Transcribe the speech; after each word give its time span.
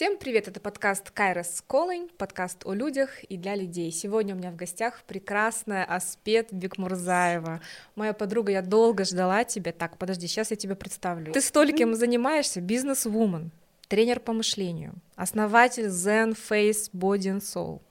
Всем 0.00 0.16
привет, 0.16 0.48
это 0.48 0.60
подкаст 0.60 1.10
Кайрос 1.10 1.62
Колынь, 1.66 2.08
подкаст 2.16 2.64
о 2.64 2.72
людях 2.72 3.22
и 3.24 3.36
для 3.36 3.54
людей. 3.54 3.92
Сегодня 3.92 4.34
у 4.34 4.38
меня 4.38 4.50
в 4.50 4.56
гостях 4.56 5.02
прекрасная 5.06 5.84
Аспет 5.84 6.54
Бекмурзаева. 6.54 7.60
Моя 7.96 8.14
подруга, 8.14 8.50
я 8.50 8.62
долго 8.62 9.04
ждала 9.04 9.44
тебя. 9.44 9.72
Так, 9.72 9.98
подожди, 9.98 10.26
сейчас 10.26 10.52
я 10.52 10.56
тебя 10.56 10.74
представлю. 10.74 11.34
Ты 11.34 11.42
стольким 11.42 11.94
занимаешься, 11.94 12.62
бизнес-вумен, 12.62 13.50
тренер 13.88 14.20
по 14.20 14.32
мышлению, 14.32 14.94
основатель 15.16 15.88
Zen 15.88 16.34
Face 16.34 16.90
Body 16.94 17.38
and 17.38 17.40
Soul. 17.40 17.82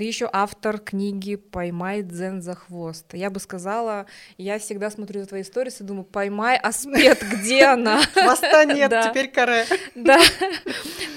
Ты 0.00 0.04
еще 0.04 0.30
автор 0.32 0.78
книги 0.78 1.36
«Поймай 1.36 2.00
дзен 2.00 2.40
за 2.40 2.54
хвост». 2.54 3.12
Я 3.12 3.28
бы 3.28 3.38
сказала, 3.38 4.06
я 4.38 4.58
всегда 4.58 4.88
смотрю 4.88 5.20
за 5.20 5.26
твои 5.26 5.42
истории 5.42 5.70
и 5.78 5.84
думаю, 5.84 6.04
поймай 6.04 6.56
аспект, 6.56 7.22
где 7.22 7.64
она? 7.66 8.00
Хвоста 8.14 8.64
нет, 8.64 8.90
теперь 9.06 9.28
каре. 9.28 9.66
Да. 9.94 10.18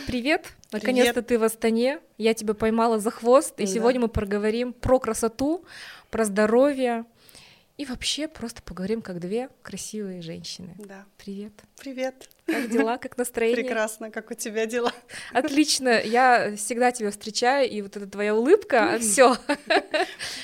Привет, 0.05 0.47
наконец-то 0.73 1.21
ты 1.21 1.39
в 1.39 1.43
Астане. 1.45 1.99
Я 2.17 2.33
тебя 2.33 2.55
поймала 2.55 2.99
за 2.99 3.09
хвост, 3.09 3.57
и 3.57 3.65
сегодня 3.67 4.01
мы 4.01 4.09
проговорим 4.09 4.73
про 4.73 4.99
красоту, 4.99 5.63
про 6.11 6.25
здоровье, 6.25 7.05
и 7.77 7.85
вообще 7.85 8.27
просто 8.27 8.61
поговорим 8.61 9.01
как 9.01 9.19
две 9.19 9.49
красивые 9.61 10.21
женщины. 10.21 10.75
Да. 10.77 11.05
Привет. 11.17 11.53
Привет. 11.77 12.29
Как 12.45 12.69
дела, 12.69 12.97
как 12.97 13.17
настроение? 13.17 13.63
Прекрасно, 13.63 14.11
как 14.11 14.29
у 14.31 14.33
тебя 14.35 14.65
дела? 14.65 14.91
Отлично, 15.33 15.99
я 16.01 16.55
всегда 16.55 16.91
тебя 16.91 17.09
встречаю, 17.09 17.69
и 17.69 17.81
вот 17.81 17.97
эта 17.97 18.07
твоя 18.07 18.35
улыбка, 18.35 18.97
все. 18.99 19.35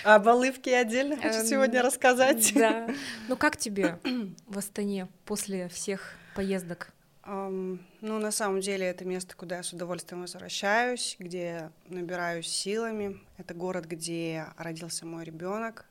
Об 0.04 0.28
улыбке 0.28 0.76
отдельно 0.78 1.18
хочу 1.18 1.40
эм, 1.40 1.46
сегодня 1.46 1.82
рассказать. 1.84 2.52
Да. 2.56 2.90
Ну 3.28 3.38
как 3.38 3.58
тебе 3.58 4.00
в 4.48 4.58
Астане 4.58 5.08
после 5.26 5.70
всех 5.70 6.14
поездок? 6.36 6.92
Um, 7.24 7.80
ну, 8.02 8.18
на 8.18 8.32
самом 8.32 8.60
деле, 8.60 8.88
это 8.88 9.06
место, 9.06 9.36
куда 9.36 9.58
я 9.58 9.64
с 9.64 9.72
удовольствием 9.72 10.22
возвращаюсь, 10.22 11.16
где 11.20 11.70
набираюсь 11.88 12.48
силами. 12.48 13.20
Это 13.38 13.54
город, 13.54 13.86
где 13.86 14.48
родился 14.58 15.06
мой 15.06 15.26
ребенок. 15.26 15.86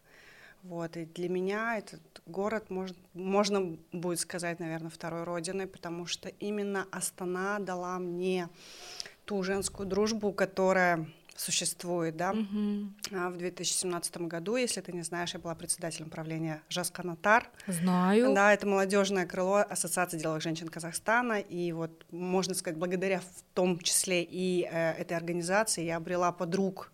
Вот, 0.62 0.96
и 0.96 1.06
для 1.06 1.28
меня 1.28 1.78
этот 1.78 2.00
город 2.26 2.70
может, 2.70 2.96
можно 3.14 3.76
будет 3.92 4.20
сказать, 4.20 4.58
наверное, 4.60 4.90
второй 4.90 5.24
родиной, 5.24 5.66
потому 5.66 6.06
что 6.06 6.28
именно 6.28 6.86
Астана 6.90 7.58
дала 7.58 7.98
мне 7.98 8.48
ту 9.24 9.42
женскую 9.42 9.86
дружбу, 9.86 10.32
которая 10.32 11.06
существует, 11.38 12.16
да. 12.16 12.32
Mm-hmm. 12.32 13.30
В 13.30 13.36
2017 13.36 14.16
году, 14.22 14.56
если 14.56 14.80
ты 14.80 14.92
не 14.92 15.02
знаешь, 15.02 15.34
я 15.34 15.38
была 15.38 15.54
председателем 15.54 16.10
правления 16.10 16.62
Жасканатар. 16.68 17.48
Знаю. 17.66 18.34
Да, 18.34 18.52
это 18.52 18.66
молодежное 18.66 19.26
крыло 19.26 19.58
Ассоциации 19.58 20.18
деловых 20.18 20.42
женщин 20.42 20.68
Казахстана, 20.68 21.38
и 21.38 21.70
вот 21.72 22.06
можно 22.10 22.54
сказать, 22.54 22.76
благодаря 22.76 23.20
в 23.20 23.42
том 23.54 23.78
числе 23.78 24.24
и 24.24 24.68
э, 24.68 24.92
этой 24.92 25.16
организации 25.16 25.84
я 25.84 25.96
обрела 25.96 26.32
подруг, 26.32 26.90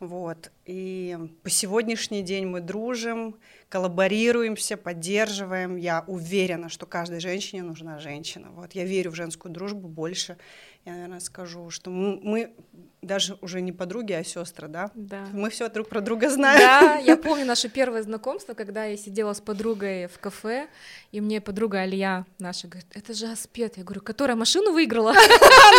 вот. 0.00 0.50
И 0.64 1.16
по 1.42 1.50
сегодняшний 1.50 2.22
день 2.22 2.46
мы 2.46 2.62
дружим, 2.62 3.36
коллаборируемся, 3.68 4.78
поддерживаем. 4.78 5.76
Я 5.76 6.04
уверена, 6.06 6.70
что 6.70 6.86
каждой 6.86 7.20
женщине 7.20 7.62
нужна 7.62 7.98
женщина. 7.98 8.48
Вот. 8.50 8.72
Я 8.72 8.84
верю 8.84 9.10
в 9.10 9.14
женскую 9.14 9.52
дружбу 9.52 9.88
больше. 9.88 10.38
Я, 10.86 10.92
наверное, 10.92 11.20
скажу, 11.20 11.70
что 11.70 11.90
мы, 11.90 12.18
мы 12.22 12.54
даже 13.02 13.36
уже 13.42 13.60
не 13.60 13.70
подруги, 13.70 14.12
а 14.12 14.24
сестры, 14.24 14.66
да? 14.66 14.90
Да. 14.94 15.26
Мы 15.32 15.50
все 15.50 15.68
друг 15.68 15.88
про 15.88 16.00
друга 16.00 16.30
знаем. 16.30 16.58
Да, 16.58 16.94
я 16.96 17.16
помню 17.22 17.44
наше 17.44 17.68
первое 17.68 18.02
знакомство, 18.02 18.54
когда 18.54 18.86
я 18.86 18.96
сидела 18.96 19.34
с 19.34 19.40
подругой 19.42 20.06
в 20.06 20.18
кафе, 20.18 20.68
и 21.12 21.20
мне 21.20 21.42
подруга 21.42 21.80
Алия 21.80 22.24
наша 22.38 22.66
говорит, 22.66 22.88
это 22.94 23.12
же 23.12 23.26
Аспет. 23.26 23.76
Я 23.76 23.84
говорю, 23.84 24.00
которая 24.00 24.36
машину 24.36 24.72
выиграла? 24.72 25.14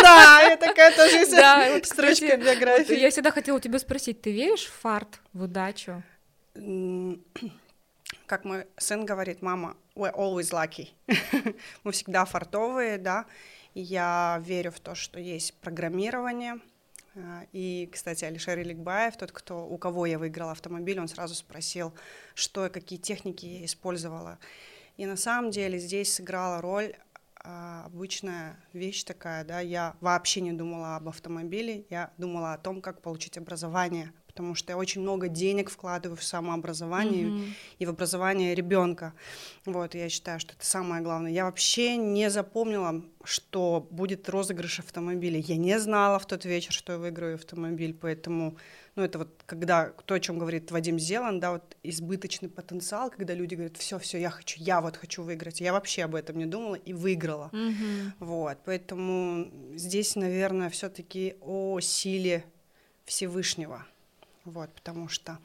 Да, 0.02 0.40
это 0.42 0.66
такая 0.66 0.94
тоже 0.96 1.24
строчка 1.84 2.36
биографии. 2.36 2.98
Я 2.98 3.10
всегда 3.10 3.30
хотела 3.30 3.56
у 3.56 3.60
тебя 3.60 3.78
спросить, 3.78 4.20
ты 4.22 4.32
веришь 4.32 4.66
в 4.66 4.72
фарт, 4.72 5.20
в 5.32 5.42
удачу? 5.42 6.02
Как 8.26 8.44
мой 8.44 8.66
сын 8.78 9.04
говорит, 9.04 9.42
мама, 9.42 9.76
we're 9.94 10.14
always 10.14 10.52
lucky. 10.52 10.88
Мы 11.84 11.92
всегда 11.92 12.24
фартовые, 12.24 12.98
да. 12.98 13.26
Я 13.74 14.42
верю 14.44 14.70
в 14.70 14.80
то, 14.80 14.94
что 14.94 15.18
есть 15.18 15.54
программирование, 15.54 16.60
а, 17.14 17.44
и, 17.52 17.88
кстати, 17.92 18.24
Алишер 18.24 18.58
Иликбаев, 18.58 19.16
тот, 19.16 19.32
кто, 19.32 19.66
у 19.66 19.76
кого 19.78 20.06
я 20.06 20.18
выиграла 20.18 20.52
автомобиль, 20.52 20.98
он 20.98 21.08
сразу 21.08 21.34
спросил, 21.34 21.92
что 22.34 22.66
и 22.66 22.70
какие 22.70 22.98
техники 22.98 23.46
я 23.46 23.64
использовала. 23.64 24.38
И 24.96 25.06
на 25.06 25.16
самом 25.16 25.50
деле 25.50 25.78
здесь 25.78 26.12
сыграла 26.12 26.60
роль 26.60 26.94
а, 27.44 27.84
обычная 27.86 28.56
вещь 28.72 29.04
такая, 29.04 29.44
да, 29.44 29.60
я 29.60 29.96
вообще 30.00 30.40
не 30.40 30.52
думала 30.52 30.96
об 30.96 31.08
автомобиле, 31.08 31.86
я 31.90 32.12
думала 32.16 32.54
о 32.54 32.58
том, 32.58 32.80
как 32.80 33.02
получить 33.02 33.36
образование, 33.36 34.12
потому 34.32 34.54
что 34.54 34.72
я 34.72 34.78
очень 34.78 35.02
много 35.02 35.28
денег 35.28 35.68
вкладываю 35.68 36.16
в 36.16 36.24
самообразование 36.24 37.26
mm-hmm. 37.26 37.52
и 37.78 37.86
в 37.86 37.90
образование 37.90 38.54
ребенка. 38.54 39.12
Вот, 39.66 39.94
я 39.94 40.08
считаю, 40.08 40.40
что 40.40 40.54
это 40.54 40.64
самое 40.64 41.02
главное. 41.02 41.30
Я 41.30 41.44
вообще 41.44 41.96
не 41.96 42.30
запомнила, 42.30 43.02
что 43.24 43.86
будет 43.90 44.28
розыгрыш 44.30 44.80
автомобиля. 44.80 45.38
Я 45.38 45.56
не 45.56 45.78
знала 45.78 46.18
в 46.18 46.26
тот 46.26 46.46
вечер, 46.46 46.72
что 46.72 46.94
я 46.94 46.98
выиграю 46.98 47.34
автомобиль, 47.34 47.92
поэтому, 47.92 48.56
ну, 48.96 49.02
это 49.02 49.18
вот 49.18 49.42
когда, 49.44 49.92
то, 50.06 50.14
о 50.14 50.20
чем 50.20 50.38
говорит 50.38 50.70
Вадим 50.70 50.98
Зелан, 50.98 51.38
да, 51.38 51.52
вот 51.52 51.76
избыточный 51.82 52.48
потенциал, 52.48 53.10
когда 53.10 53.34
люди 53.34 53.54
говорят, 53.54 53.76
все, 53.76 53.98
все, 53.98 54.18
я 54.18 54.30
хочу, 54.30 54.58
я 54.60 54.80
вот 54.80 54.96
хочу 54.96 55.22
выиграть. 55.22 55.60
Я 55.60 55.74
вообще 55.74 56.04
об 56.04 56.14
этом 56.14 56.38
не 56.38 56.46
думала 56.46 56.76
и 56.76 56.94
выиграла. 56.94 57.50
Mm-hmm. 57.52 58.12
Вот, 58.20 58.58
поэтому 58.64 59.50
здесь, 59.74 60.16
наверное, 60.16 60.70
все-таки 60.70 61.34
о 61.42 61.80
силе 61.80 62.44
Всевышнего. 63.04 63.84
Вот, 64.44 64.70
потому 64.74 65.08
что 65.08 65.38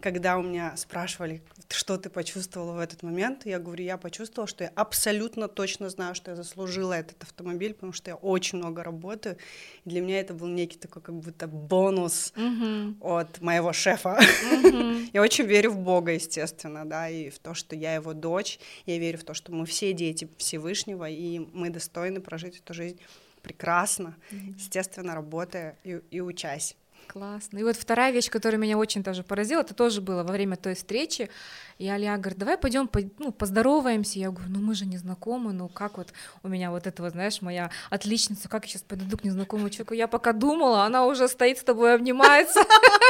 когда 0.00 0.38
у 0.38 0.42
меня 0.42 0.76
спрашивали, 0.76 1.42
что 1.68 1.96
ты 1.96 2.10
почувствовала 2.10 2.72
в 2.72 2.78
этот 2.78 3.02
момент, 3.02 3.46
я 3.46 3.58
говорю, 3.58 3.84
я 3.84 3.96
почувствовала, 3.96 4.46
что 4.46 4.64
я 4.64 4.72
абсолютно 4.74 5.48
точно 5.48 5.88
знаю, 5.88 6.14
что 6.14 6.32
я 6.32 6.36
заслужила 6.36 6.92
этот 6.92 7.22
автомобиль, 7.22 7.74
потому 7.74 7.92
что 7.92 8.10
я 8.10 8.16
очень 8.16 8.58
много 8.58 8.82
работаю. 8.82 9.36
И 9.84 9.90
для 9.90 10.00
меня 10.00 10.20
это 10.20 10.34
был 10.34 10.48
некий 10.48 10.78
такой 10.78 11.00
как 11.00 11.14
будто 11.14 11.46
бонус 11.46 12.32
mm-hmm. 12.36 12.96
от 13.00 13.40
моего 13.40 13.72
шефа. 13.72 14.18
Mm-hmm. 14.18 15.10
я 15.14 15.22
очень 15.22 15.44
верю 15.44 15.70
в 15.70 15.78
Бога, 15.78 16.12
естественно, 16.12 16.84
да, 16.84 17.08
и 17.08 17.30
в 17.30 17.38
то, 17.38 17.54
что 17.54 17.76
я 17.76 17.94
его 17.94 18.14
дочь. 18.14 18.58
Я 18.86 18.98
верю 18.98 19.18
в 19.18 19.24
то, 19.24 19.34
что 19.34 19.52
мы 19.52 19.64
все 19.64 19.92
дети 19.92 20.28
Всевышнего, 20.38 21.08
и 21.08 21.38
мы 21.38 21.70
достойны 21.70 22.20
прожить 22.20 22.58
эту 22.58 22.74
жизнь 22.74 23.00
прекрасно, 23.42 24.16
mm-hmm. 24.30 24.54
естественно, 24.56 25.14
работая 25.14 25.78
и, 25.84 26.00
и 26.10 26.20
учась. 26.20 26.76
Классно. 27.06 27.58
И 27.58 27.62
вот 27.62 27.76
вторая 27.76 28.12
вещь, 28.12 28.30
которая 28.30 28.60
меня 28.60 28.78
очень 28.78 29.02
тоже 29.02 29.22
поразила, 29.22 29.60
это 29.60 29.74
тоже 29.74 30.00
было 30.00 30.22
во 30.22 30.32
время 30.32 30.56
той 30.56 30.74
встречи. 30.74 31.30
И 31.78 31.88
Алия 31.88 32.16
говорит, 32.16 32.38
давай 32.38 32.56
пойдем 32.56 32.86
по, 32.86 33.00
ну, 33.18 33.32
поздороваемся. 33.32 34.18
Я 34.18 34.30
говорю, 34.30 34.50
ну 34.50 34.60
мы 34.60 34.74
же 34.74 34.86
не 34.86 34.96
знакомы, 34.96 35.52
ну 35.52 35.68
как 35.68 35.98
вот 35.98 36.12
у 36.42 36.48
меня 36.48 36.70
вот 36.70 36.86
это 36.86 37.02
вот, 37.02 37.12
знаешь, 37.12 37.42
моя 37.42 37.70
отличница, 37.90 38.48
как 38.48 38.64
я 38.64 38.70
сейчас 38.70 38.82
подойду 38.82 39.18
к 39.18 39.24
незнакомому 39.24 39.70
человеку. 39.70 39.94
Я 39.94 40.06
пока 40.06 40.32
думала, 40.32 40.84
она 40.84 41.06
уже 41.06 41.28
стоит 41.28 41.58
с 41.58 41.64
тобой, 41.64 41.94
обнимается. 41.94 42.60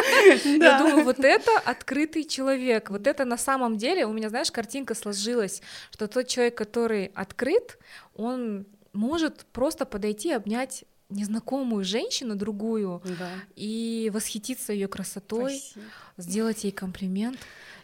Я 0.45 0.79
думаю, 0.79 1.05
вот 1.05 1.21
это 1.21 1.51
открытый 1.65 2.25
человек. 2.25 2.91
Вот 2.91 3.07
это 3.07 3.25
на 3.25 3.37
самом 3.37 3.77
деле 3.77 4.07
у 4.07 4.13
меня, 4.13 4.29
знаешь, 4.29 4.51
картинка 4.51 4.95
сложилась, 4.95 5.63
что 5.91 6.09
тот 6.09 6.29
человек, 6.29 6.57
который 6.57 7.11
открыт, 7.15 7.79
он 8.15 8.67
может 8.93 9.45
просто 9.47 9.85
подойти, 9.85 10.33
обнять 10.33 10.85
незнакомую 11.09 11.85
женщину, 11.85 12.35
другую, 12.35 13.03
да. 13.19 13.31
и 13.57 14.11
восхититься 14.13 14.73
ее 14.73 14.89
красотой, 14.89 15.59
Спасибо. 15.59 15.85
сделать 16.17 16.65
ей 16.65 16.73
комплимент. 16.73 17.39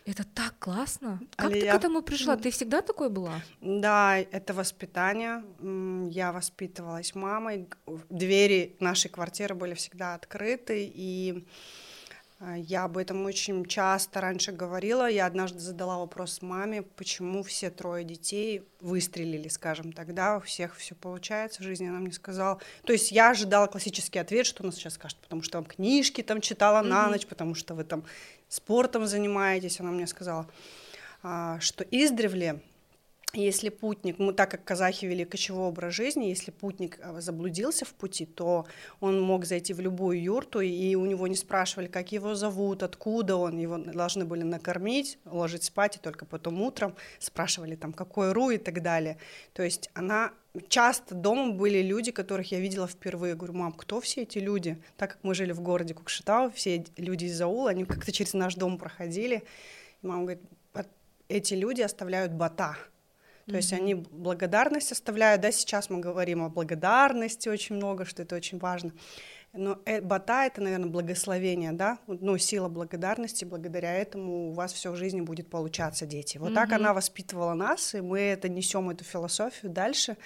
Это 0.06 0.24
так 0.24 0.54
классно. 0.58 1.20
Как 1.36 1.50
Алия... 1.50 1.60
ты 1.60 1.70
к 1.70 1.74
этому 1.74 2.02
пришла? 2.02 2.36
Ты 2.36 2.50
всегда 2.50 2.80
такой 2.80 3.10
была? 3.10 3.42
Да, 3.60 4.18
это 4.18 4.54
воспитание. 4.54 5.44
Я 6.10 6.32
воспитывалась 6.32 7.14
мамой. 7.14 7.68
Двери 8.08 8.76
нашей 8.80 9.10
квартиры 9.10 9.54
были 9.54 9.74
всегда 9.74 10.14
открыты, 10.14 10.90
и 10.92 11.46
я 12.56 12.84
об 12.84 12.96
этом 12.96 13.26
очень 13.26 13.66
часто 13.66 14.20
раньше 14.20 14.52
говорила. 14.52 15.08
Я 15.08 15.26
однажды 15.26 15.58
задала 15.58 15.98
вопрос 15.98 16.40
маме, 16.40 16.82
почему 16.82 17.42
все 17.42 17.68
трое 17.68 18.02
детей 18.02 18.62
выстрелили, 18.80 19.48
скажем 19.48 19.92
так, 19.92 20.14
да, 20.14 20.38
у 20.38 20.40
всех 20.40 20.76
все 20.76 20.94
получается 20.94 21.60
в 21.60 21.64
жизни. 21.64 21.86
Она 21.86 21.98
мне 21.98 22.12
сказала. 22.12 22.58
То 22.84 22.94
есть 22.94 23.12
я 23.12 23.30
ожидала 23.30 23.66
классический 23.66 24.18
ответ, 24.18 24.46
что 24.46 24.64
она 24.64 24.72
сейчас 24.72 24.94
скажет, 24.94 25.18
потому 25.18 25.42
что 25.42 25.52
там 25.52 25.66
книжки 25.66 26.22
там 26.22 26.40
читала 26.40 26.82
mm-hmm. 26.82 26.88
на 26.88 27.08
ночь, 27.08 27.26
потому 27.26 27.54
что 27.54 27.74
вы 27.74 27.84
там 27.84 28.04
спортом 28.48 29.06
занимаетесь. 29.06 29.78
Она 29.80 29.90
мне 29.90 30.06
сказала, 30.06 30.46
а, 31.22 31.60
что 31.60 31.84
издревле 31.84 32.60
если 33.32 33.68
путник, 33.68 34.18
мы 34.18 34.32
так 34.32 34.50
как 34.50 34.64
казахи 34.64 35.04
вели 35.06 35.24
кочевой 35.24 35.68
образ 35.68 35.94
жизни, 35.94 36.26
если 36.26 36.50
путник 36.50 36.98
э, 37.00 37.20
заблудился 37.20 37.84
в 37.84 37.94
пути, 37.94 38.26
то 38.26 38.66
он 39.00 39.20
мог 39.20 39.44
зайти 39.44 39.72
в 39.72 39.80
любую 39.80 40.20
юрту, 40.20 40.60
и 40.60 40.94
у 40.94 41.06
него 41.06 41.26
не 41.28 41.36
спрашивали, 41.36 41.86
как 41.86 42.12
его 42.12 42.34
зовут, 42.34 42.82
откуда 42.82 43.36
он, 43.36 43.58
его 43.58 43.78
должны 43.78 44.24
были 44.24 44.42
накормить, 44.42 45.18
ложить 45.24 45.64
спать, 45.64 45.96
и 45.96 46.00
только 46.00 46.24
потом 46.24 46.60
утром 46.60 46.96
спрашивали 47.18 47.76
там, 47.76 47.92
какой 47.92 48.32
ру 48.32 48.50
и 48.50 48.58
так 48.58 48.82
далее. 48.82 49.18
То 49.52 49.62
есть 49.62 49.90
она 49.94 50.32
часто 50.68 51.14
дома 51.14 51.52
были 51.52 51.82
люди, 51.82 52.10
которых 52.10 52.50
я 52.50 52.58
видела 52.58 52.88
впервые. 52.88 53.36
Говорю, 53.36 53.54
мам, 53.54 53.72
кто 53.72 54.00
все 54.00 54.22
эти 54.22 54.38
люди? 54.38 54.82
Так 54.96 55.12
как 55.12 55.18
мы 55.22 55.34
жили 55.34 55.52
в 55.52 55.60
городе 55.60 55.94
Кукшетау, 55.94 56.50
все 56.50 56.84
люди 56.96 57.26
из 57.26 57.36
Заула, 57.36 57.70
они 57.70 57.84
как-то 57.84 58.10
через 58.10 58.34
наш 58.34 58.56
дом 58.56 58.76
проходили. 58.76 59.44
И 60.02 60.06
мама 60.06 60.22
говорит, 60.22 60.42
эти 61.30 61.54
люди 61.54 61.80
оставляют 61.80 62.32
бата. 62.32 62.76
То 63.50 63.54
mm-hmm. 63.54 63.56
есть 63.56 63.72
они 63.72 63.94
благодарность 63.94 64.92
оставляют, 64.92 65.42
да, 65.42 65.50
сейчас 65.50 65.90
мы 65.90 65.98
говорим 65.98 66.44
о 66.44 66.48
благодарности 66.48 67.48
очень 67.48 67.74
много, 67.74 68.04
что 68.04 68.22
это 68.22 68.36
очень 68.36 68.58
важно. 68.58 68.92
Но 69.52 69.80
э, 69.84 70.00
бата— 70.00 70.44
это, 70.46 70.60
наверное, 70.60 70.88
благословение, 70.88 71.72
да, 71.72 71.98
ну, 72.06 72.38
сила 72.38 72.68
благодарности, 72.68 73.44
благодаря 73.44 73.92
этому 73.92 74.50
у 74.50 74.52
вас 74.52 74.72
все 74.72 74.92
в 74.92 74.96
жизни 74.96 75.20
будет 75.20 75.50
получаться, 75.50 76.06
дети. 76.06 76.38
Вот 76.38 76.52
mm-hmm. 76.52 76.54
так 76.54 76.72
она 76.72 76.94
воспитывала 76.94 77.54
нас, 77.54 77.96
и 77.96 78.00
мы 78.00 78.20
это 78.20 78.48
несем 78.48 78.88
эту 78.90 79.02
философию 79.02 79.72
дальше. 79.72 80.16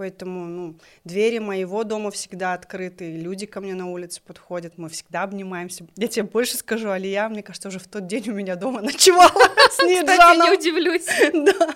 Поэтому 0.00 0.46
ну, 0.46 0.76
двери 1.04 1.40
моего 1.40 1.84
дома 1.84 2.10
всегда 2.10 2.54
открыты, 2.54 3.18
люди 3.18 3.44
ко 3.44 3.60
мне 3.60 3.74
на 3.74 3.90
улице 3.90 4.22
подходят, 4.26 4.78
мы 4.78 4.88
всегда 4.88 5.24
обнимаемся. 5.24 5.86
Я 5.94 6.08
тебе 6.08 6.22
больше 6.22 6.56
скажу, 6.56 6.88
Алия, 6.88 7.28
мне 7.28 7.42
кажется, 7.42 7.68
уже 7.68 7.78
в 7.78 7.86
тот 7.86 8.06
день 8.06 8.30
у 8.30 8.32
меня 8.32 8.56
дома 8.56 8.80
ночевала 8.80 9.28
с 9.28 9.72
Кстати, 9.72 10.38
не 10.38 10.56
удивлюсь. 10.56 11.04
Да. 11.50 11.74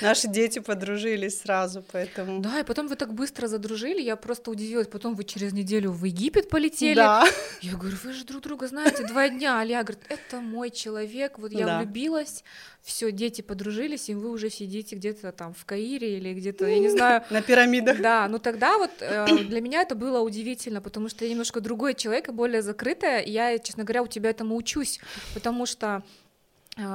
Наши 0.00 0.28
дети 0.28 0.60
подружились 0.60 1.40
сразу, 1.40 1.84
поэтому... 1.92 2.40
Да, 2.40 2.60
и 2.60 2.64
потом 2.64 2.88
вы 2.88 2.96
так 2.96 3.12
быстро 3.12 3.46
задружили, 3.48 4.00
я 4.00 4.16
просто 4.16 4.50
удивилась. 4.50 4.86
Потом 4.86 5.14
вы 5.14 5.24
через 5.24 5.52
неделю 5.52 5.92
в 5.92 6.04
Египет 6.04 6.48
полетели. 6.48 6.94
Да. 6.94 7.24
Я 7.60 7.76
говорю, 7.76 7.96
вы 8.02 8.12
же 8.12 8.24
друг 8.24 8.42
друга 8.42 8.66
знаете 8.66 9.06
два 9.06 9.28
дня. 9.28 9.60
Алия 9.60 9.82
говорит, 9.82 10.02
это 10.08 10.40
мой 10.40 10.70
человек, 10.70 11.38
вот 11.38 11.52
я 11.52 11.66
да. 11.66 11.78
влюбилась, 11.78 12.44
все, 12.82 13.12
дети 13.12 13.42
подружились, 13.42 14.08
и 14.08 14.14
вы 14.14 14.30
уже 14.30 14.48
сидите 14.48 14.96
где-то 14.96 15.32
там 15.32 15.52
в 15.52 15.64
Каире 15.66 16.16
или 16.16 16.32
где-то, 16.32 16.66
я 16.66 16.78
не 16.78 16.88
знаю... 16.88 17.22
На 17.28 17.42
пирамидах. 17.60 18.00
Да, 18.00 18.28
ну 18.28 18.38
тогда 18.38 18.78
вот 18.78 18.90
э, 19.00 19.26
для 19.48 19.60
меня 19.60 19.82
это 19.82 19.94
было 19.94 20.20
удивительно, 20.20 20.80
потому 20.80 21.08
что 21.08 21.24
я 21.24 21.30
немножко 21.30 21.60
другой 21.60 21.94
человек 21.94 22.30
более 22.30 22.62
закрытая, 22.62 23.20
и 23.20 23.30
я, 23.30 23.58
честно 23.58 23.84
говоря, 23.84 24.02
у 24.02 24.06
тебя 24.06 24.30
этому 24.30 24.56
учусь, 24.56 25.00
потому 25.34 25.66
что 25.66 26.02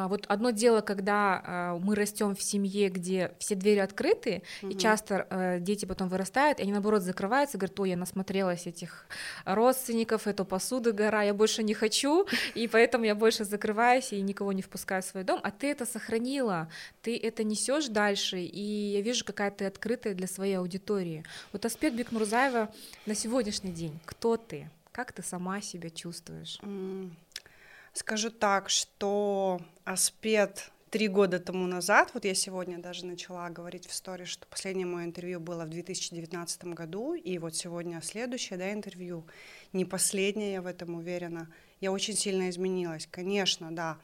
вот 0.08 0.26
одно 0.28 0.52
дело, 0.52 0.82
когда 0.82 1.42
а, 1.44 1.78
мы 1.78 1.96
растем 1.96 2.36
в 2.36 2.42
семье, 2.42 2.90
где 2.90 3.34
все 3.40 3.56
двери 3.56 3.80
открыты, 3.80 4.44
угу. 4.62 4.72
и 4.72 4.78
часто 4.78 5.28
э, 5.30 5.60
дети 5.60 5.86
потом 5.86 6.10
вырастают, 6.10 6.60
и 6.60 6.64
они 6.64 6.72
наоборот 6.72 7.02
закрываются, 7.02 7.58
говорят, 7.58 7.80
ой, 7.80 7.90
я 7.92 7.98
насмотрелась 7.98 8.68
этих 8.68 9.06
родственников, 9.46 10.28
эту 10.28 10.46
посуду 10.46 10.94
гора, 10.94 11.24
я 11.24 11.34
больше 11.34 11.64
не 11.64 11.74
хочу, 11.74 12.26
и 12.56 12.68
поэтому 12.68 13.06
я 13.06 13.16
больше 13.16 13.44
закрываюсь 13.44 14.14
и 14.14 14.22
никого 14.22 14.54
не 14.54 14.62
впускаю 14.62 15.02
в 15.02 15.06
свой 15.06 15.24
дом. 15.24 15.40
А 15.44 15.52
ты 15.52 15.72
это 15.72 15.86
сохранила, 15.86 16.70
ты 17.02 17.18
это 17.18 17.44
несешь 17.44 17.88
дальше, 17.88 18.40
и 18.40 18.94
я 18.94 19.02
вижу, 19.02 19.26
какая 19.26 19.52
ты 19.52 19.66
открытая 19.66 20.14
для 20.14 20.28
своей 20.28 20.56
аудитории. 20.56 21.24
Вот 21.52 21.66
аспект 21.66 21.96
Бекмурзаева 21.96 22.74
на 23.06 23.16
сегодняшний 23.16 23.72
день. 23.72 24.00
Кто 24.06 24.38
ты? 24.38 24.70
Как 24.92 25.12
ты 25.12 25.22
сама 25.24 25.62
себя 25.62 25.90
чувствуешь? 25.90 26.60
Скажу 27.96 28.30
так, 28.30 28.70
что 28.70 29.62
аспект 29.86 30.74
три 30.90 31.08
года 31.08 31.40
тому 31.40 31.66
назад, 31.66 32.12
вот 32.14 32.26
я 32.26 32.36
сегодня 32.36 32.78
даже 32.78 33.06
начала 33.06 33.50
говорить 33.50 33.88
в 33.88 33.92
истории, 33.92 34.26
что 34.26 34.46
последнее 34.48 34.86
мое 34.86 35.06
интервью 35.06 35.40
было 35.40 35.64
в 35.64 35.70
2019 35.70 36.66
году, 36.66 37.14
и 37.14 37.38
вот 37.38 37.56
сегодня 37.56 38.02
следующее 38.02 38.60
да, 38.60 38.74
интервью, 38.74 39.26
не 39.72 39.86
последнее, 39.86 40.52
я 40.52 40.62
в 40.62 40.68
этом 40.68 40.96
уверена, 40.96 41.48
я 41.80 41.94
очень 41.94 42.16
сильно 42.16 42.50
изменилась. 42.50 43.08
Конечно, 43.10 43.74
да, 43.74 43.98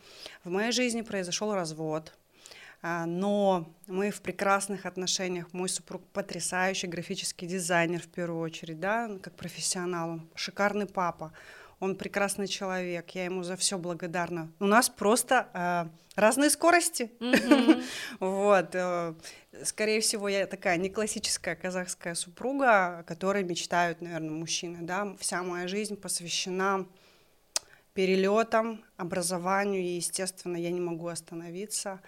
в 0.45 0.49
моей 0.49 0.71
жизни 0.71 1.01
произошел 1.01 1.53
развод, 1.53 2.13
а, 2.81 3.05
но 3.05 3.75
мы 3.87 4.09
в 4.09 4.21
прекрасных 4.21 4.85
отношениях. 4.85 5.51
Мой 5.51 5.67
супруг 5.67 6.01
потрясающий 6.13 6.87
графический 6.87 7.45
дизайнер 7.45 8.01
в 8.01 8.07
первую 8.07 8.39
очередь, 8.39 8.79
да, 8.79 9.11
как 9.21 9.35
профессионал, 9.35 10.11
он 10.11 10.29
шикарный 10.35 10.85
папа 10.85 11.33
он 11.81 11.95
прекрасный 11.95 12.47
человек, 12.47 13.09
я 13.15 13.25
ему 13.25 13.43
за 13.43 13.57
все 13.57 13.77
благодарна. 13.77 14.51
У 14.59 14.65
нас 14.65 14.87
просто 14.87 15.49
э, 15.53 15.85
разные 16.15 16.49
скорости. 16.49 17.11
Вот. 18.19 18.75
Э, 18.75 19.15
скорее 19.63 19.99
всего, 19.99 20.29
я 20.29 20.45
такая 20.45 20.77
не 20.77 20.89
классическая 20.89 21.55
казахская 21.55 22.13
супруга, 22.13 22.99
о 22.99 23.03
которой 23.03 23.43
мечтают, 23.43 23.99
наверное, 24.01 24.29
мужчины. 24.29 24.77
Да? 24.81 25.15
Вся 25.19 25.41
моя 25.41 25.67
жизнь 25.67 25.95
посвящена 25.95 26.85
перелетам, 27.95 28.83
образованию, 28.95 29.81
и, 29.81 29.95
естественно, 29.95 30.57
я 30.57 30.69
не 30.69 30.79
могу 30.79 31.07
остановиться. 31.07 31.99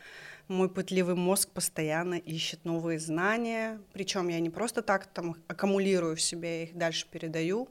Мой 0.48 0.70
пытливый 0.70 1.16
мозг 1.16 1.50
постоянно 1.50 2.16
ищет 2.16 2.64
новые 2.64 3.00
знания, 3.00 3.82
причем 3.92 4.28
я 4.28 4.40
не 4.40 4.52
просто 4.52 4.84
так 4.84 5.08
там 5.08 5.36
аккумулирую 5.48 6.16
в 6.16 6.22
себе, 6.22 6.60
я 6.60 6.64
их 6.66 6.78
дальше 6.78 7.08
передаю. 7.10 7.70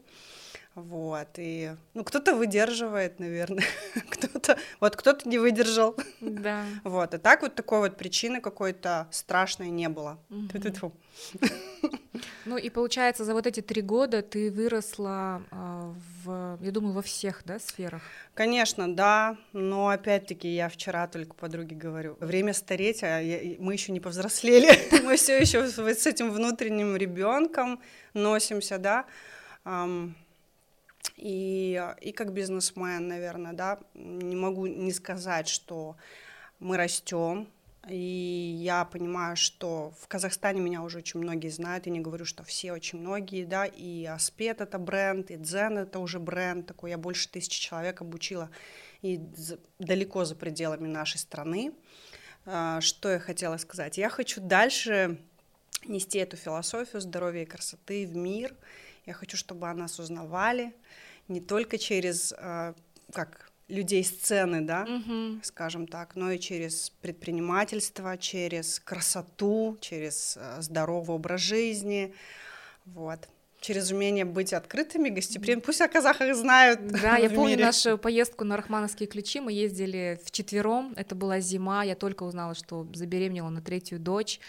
Вот, 0.74 1.28
и, 1.36 1.72
ну, 1.92 2.02
кто-то 2.02 2.34
выдерживает, 2.34 3.20
наверное, 3.20 3.64
кто-то, 4.10 4.56
вот 4.80 4.96
кто-то 4.96 5.28
не 5.28 5.38
выдержал. 5.38 5.96
Да. 6.20 6.64
Вот, 6.84 7.14
а 7.14 7.18
так 7.18 7.42
вот 7.42 7.54
такой 7.54 7.80
вот 7.80 7.96
причины 7.96 8.40
какой-то 8.40 9.06
страшной 9.10 9.70
не 9.70 9.88
было. 9.88 10.18
Угу. 10.30 10.92
Ну 12.44 12.56
и 12.56 12.70
получается, 12.70 13.24
за 13.24 13.34
вот 13.34 13.46
эти 13.46 13.60
три 13.60 13.82
года 13.82 14.22
ты 14.22 14.50
выросла 14.50 15.42
э, 15.50 15.92
в, 16.24 16.58
я 16.60 16.70
думаю, 16.70 16.94
во 16.94 17.02
всех, 17.02 17.42
да, 17.44 17.58
сферах? 17.58 18.02
Конечно, 18.34 18.92
да, 18.92 19.36
но 19.52 19.88
опять-таки 19.88 20.48
я 20.48 20.68
вчера 20.68 21.06
только 21.06 21.34
подруге 21.34 21.76
говорю, 21.76 22.16
время 22.20 22.52
стареть, 22.52 23.02
а 23.02 23.20
я, 23.20 23.56
мы 23.58 23.74
еще 23.74 23.92
не 23.92 24.00
повзрослели, 24.00 24.70
мы 25.04 25.16
все 25.16 25.38
еще 25.38 25.66
с 25.68 26.06
этим 26.06 26.30
внутренним 26.30 26.96
ребенком 26.96 27.80
носимся, 28.14 28.78
да. 28.78 29.04
И, 31.16 31.94
и 32.00 32.12
как 32.12 32.32
бизнесмен, 32.32 33.08
наверное, 33.08 33.52
да, 33.52 33.80
не 33.94 34.36
могу 34.36 34.66
не 34.66 34.92
сказать, 34.92 35.48
что 35.48 35.96
мы 36.58 36.76
растем, 36.76 37.48
и 37.88 37.96
я 38.62 38.84
понимаю, 38.84 39.36
что 39.36 39.92
в 40.00 40.06
Казахстане 40.06 40.60
меня 40.60 40.82
уже 40.82 40.98
очень 40.98 41.18
многие 41.18 41.48
знают, 41.48 41.86
и 41.86 41.90
не 41.90 41.98
говорю, 41.98 42.24
что 42.24 42.44
все, 42.44 42.72
очень 42.72 43.00
многие, 43.00 43.44
да, 43.44 43.66
и 43.66 44.04
Аспет 44.04 44.60
это 44.60 44.78
бренд, 44.78 45.32
и 45.32 45.36
Дзен 45.36 45.78
это 45.78 45.98
уже 45.98 46.20
бренд 46.20 46.66
такой, 46.66 46.90
я 46.90 46.98
больше 46.98 47.28
тысячи 47.28 47.60
человек 47.60 48.00
обучила, 48.00 48.50
и 49.02 49.20
далеко 49.80 50.24
за 50.24 50.36
пределами 50.36 50.86
нашей 50.86 51.18
страны. 51.18 51.72
А, 52.46 52.80
что 52.80 53.10
я 53.10 53.18
хотела 53.18 53.56
сказать? 53.56 53.98
Я 53.98 54.10
хочу 54.10 54.40
дальше 54.40 55.18
нести 55.84 56.18
эту 56.18 56.36
философию 56.36 57.00
здоровья 57.00 57.42
и 57.42 57.46
красоты 57.46 58.06
в 58.06 58.14
мир, 58.14 58.54
я 59.06 59.12
хочу, 59.12 59.36
чтобы 59.36 59.68
о 59.68 59.74
нас 59.74 59.98
узнавали 59.98 60.74
не 61.28 61.40
только 61.40 61.78
через 61.78 62.32
э, 62.36 62.74
как 63.12 63.50
людей 63.68 64.04
сцены, 64.04 64.60
да, 64.60 64.82
угу. 64.82 65.40
скажем 65.42 65.86
так, 65.86 66.14
но 66.14 66.30
и 66.30 66.38
через 66.38 66.90
предпринимательство, 66.90 68.18
через 68.18 68.80
красоту, 68.80 69.78
через 69.80 70.36
э, 70.36 70.60
здоровый 70.60 71.16
образ 71.16 71.40
жизни, 71.40 72.14
вот 72.84 73.28
через 73.62 73.92
умение 73.92 74.24
быть 74.24 74.52
открытыми, 74.52 75.08
гостеприимными. 75.08 75.64
Пусть 75.64 75.80
о 75.80 75.88
казахах 75.88 76.34
знают. 76.34 76.84
Да, 76.88 77.16
я 77.16 77.30
помню 77.30 77.52
мире. 77.52 77.64
нашу 77.64 77.96
поездку 77.96 78.44
на 78.44 78.56
Рахмановские 78.56 79.06
ключи. 79.06 79.40
Мы 79.40 79.52
ездили 79.52 80.20
в 80.24 80.30
четвером. 80.32 80.92
Это 80.96 81.14
была 81.14 81.40
зима. 81.40 81.84
Я 81.84 81.94
только 81.94 82.24
узнала, 82.24 82.54
что 82.54 82.86
забеременела 82.92 83.48
на 83.48 83.62
третью 83.62 84.00
дочь. 84.00 84.40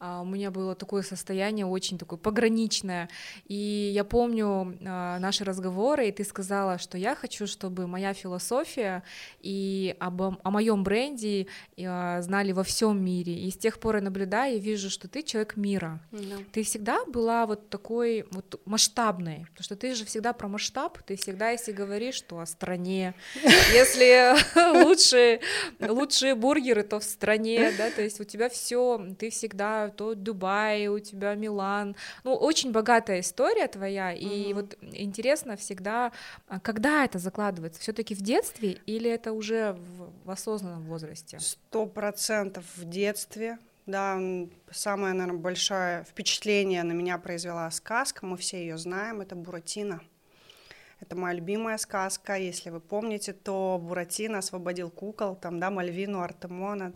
А, 0.00 0.22
у 0.22 0.24
меня 0.24 0.50
было 0.50 0.74
такое 0.74 1.02
состояние 1.02 1.66
очень 1.66 1.98
такое 1.98 2.18
пограничное. 2.18 3.08
И 3.46 3.90
я 3.94 4.04
помню 4.04 4.76
а, 4.84 5.18
наши 5.18 5.44
разговоры, 5.44 6.08
и 6.08 6.12
ты 6.12 6.24
сказала, 6.24 6.78
что 6.78 6.96
я 6.96 7.14
хочу, 7.14 7.46
чтобы 7.46 7.86
моя 7.86 8.14
философия 8.14 9.02
и 9.40 9.94
об, 10.00 10.22
о 10.22 10.50
моем 10.50 10.82
бренде 10.82 11.46
а, 11.78 12.22
знали 12.22 12.52
во 12.52 12.64
всем 12.64 13.04
мире. 13.04 13.34
И 13.34 13.50
с 13.50 13.56
тех 13.56 13.78
пор 13.78 13.96
я 13.96 14.02
наблюдаю 14.02 14.56
и 14.56 14.60
вижу, 14.60 14.88
что 14.88 15.08
ты 15.08 15.22
человек 15.22 15.56
мира. 15.56 16.00
Да. 16.10 16.36
Ты 16.52 16.62
всегда 16.62 17.04
была 17.04 17.44
вот 17.44 17.68
такой 17.68 18.26
вот 18.30 18.61
масштабной, 18.64 19.46
потому 19.50 19.64
что 19.64 19.76
ты 19.76 19.94
же 19.94 20.04
всегда 20.04 20.32
про 20.32 20.48
масштаб, 20.48 20.98
ты 21.02 21.16
всегда, 21.16 21.50
если 21.50 21.72
говоришь, 21.72 22.14
что 22.14 22.40
о 22.40 22.46
стране, 22.46 23.14
если 23.72 24.34
лучшие, 24.84 25.40
лучшие 25.80 26.34
бургеры, 26.34 26.82
то 26.82 27.00
в 27.00 27.04
стране, 27.04 27.72
да, 27.76 27.90
то 27.90 28.02
есть 28.02 28.20
у 28.20 28.24
тебя 28.24 28.48
все, 28.48 29.06
ты 29.18 29.30
всегда 29.30 29.88
то 29.90 30.14
Дубай, 30.14 30.86
у 30.88 30.98
тебя 30.98 31.34
Милан. 31.34 31.96
Ну, 32.24 32.34
очень 32.34 32.72
богатая 32.72 33.20
история 33.20 33.68
твоя, 33.68 34.12
и 34.12 34.52
вот 34.52 34.76
интересно 34.80 35.56
всегда, 35.56 36.12
а 36.48 36.60
когда 36.60 37.04
это 37.04 37.18
закладывается? 37.18 37.82
все 37.82 37.92
таки 37.92 38.14
в 38.14 38.20
детстве 38.20 38.78
или 38.86 39.10
это 39.10 39.32
уже 39.32 39.72
в, 39.72 40.12
в 40.24 40.30
осознанном 40.30 40.84
возрасте? 40.84 41.38
Сто 41.40 41.86
процентов 41.86 42.64
в 42.76 42.88
детстве, 42.88 43.58
да, 43.86 44.20
самое, 44.70 45.14
наверное, 45.14 45.40
большое 45.40 46.04
впечатление 46.04 46.82
на 46.82 46.92
меня 46.92 47.18
произвела 47.18 47.70
сказка, 47.70 48.24
мы 48.24 48.36
все 48.36 48.58
ее 48.58 48.78
знаем, 48.78 49.20
это 49.20 49.34
Буратино. 49.34 50.00
Это 51.00 51.16
моя 51.16 51.34
любимая 51.34 51.78
сказка, 51.78 52.36
если 52.36 52.70
вы 52.70 52.78
помните, 52.78 53.32
то 53.32 53.80
Буратино 53.82 54.38
освободил 54.38 54.88
кукол, 54.88 55.34
там, 55.34 55.58
да, 55.58 55.70
Мальвину, 55.70 56.20
Артемона, 56.20 56.92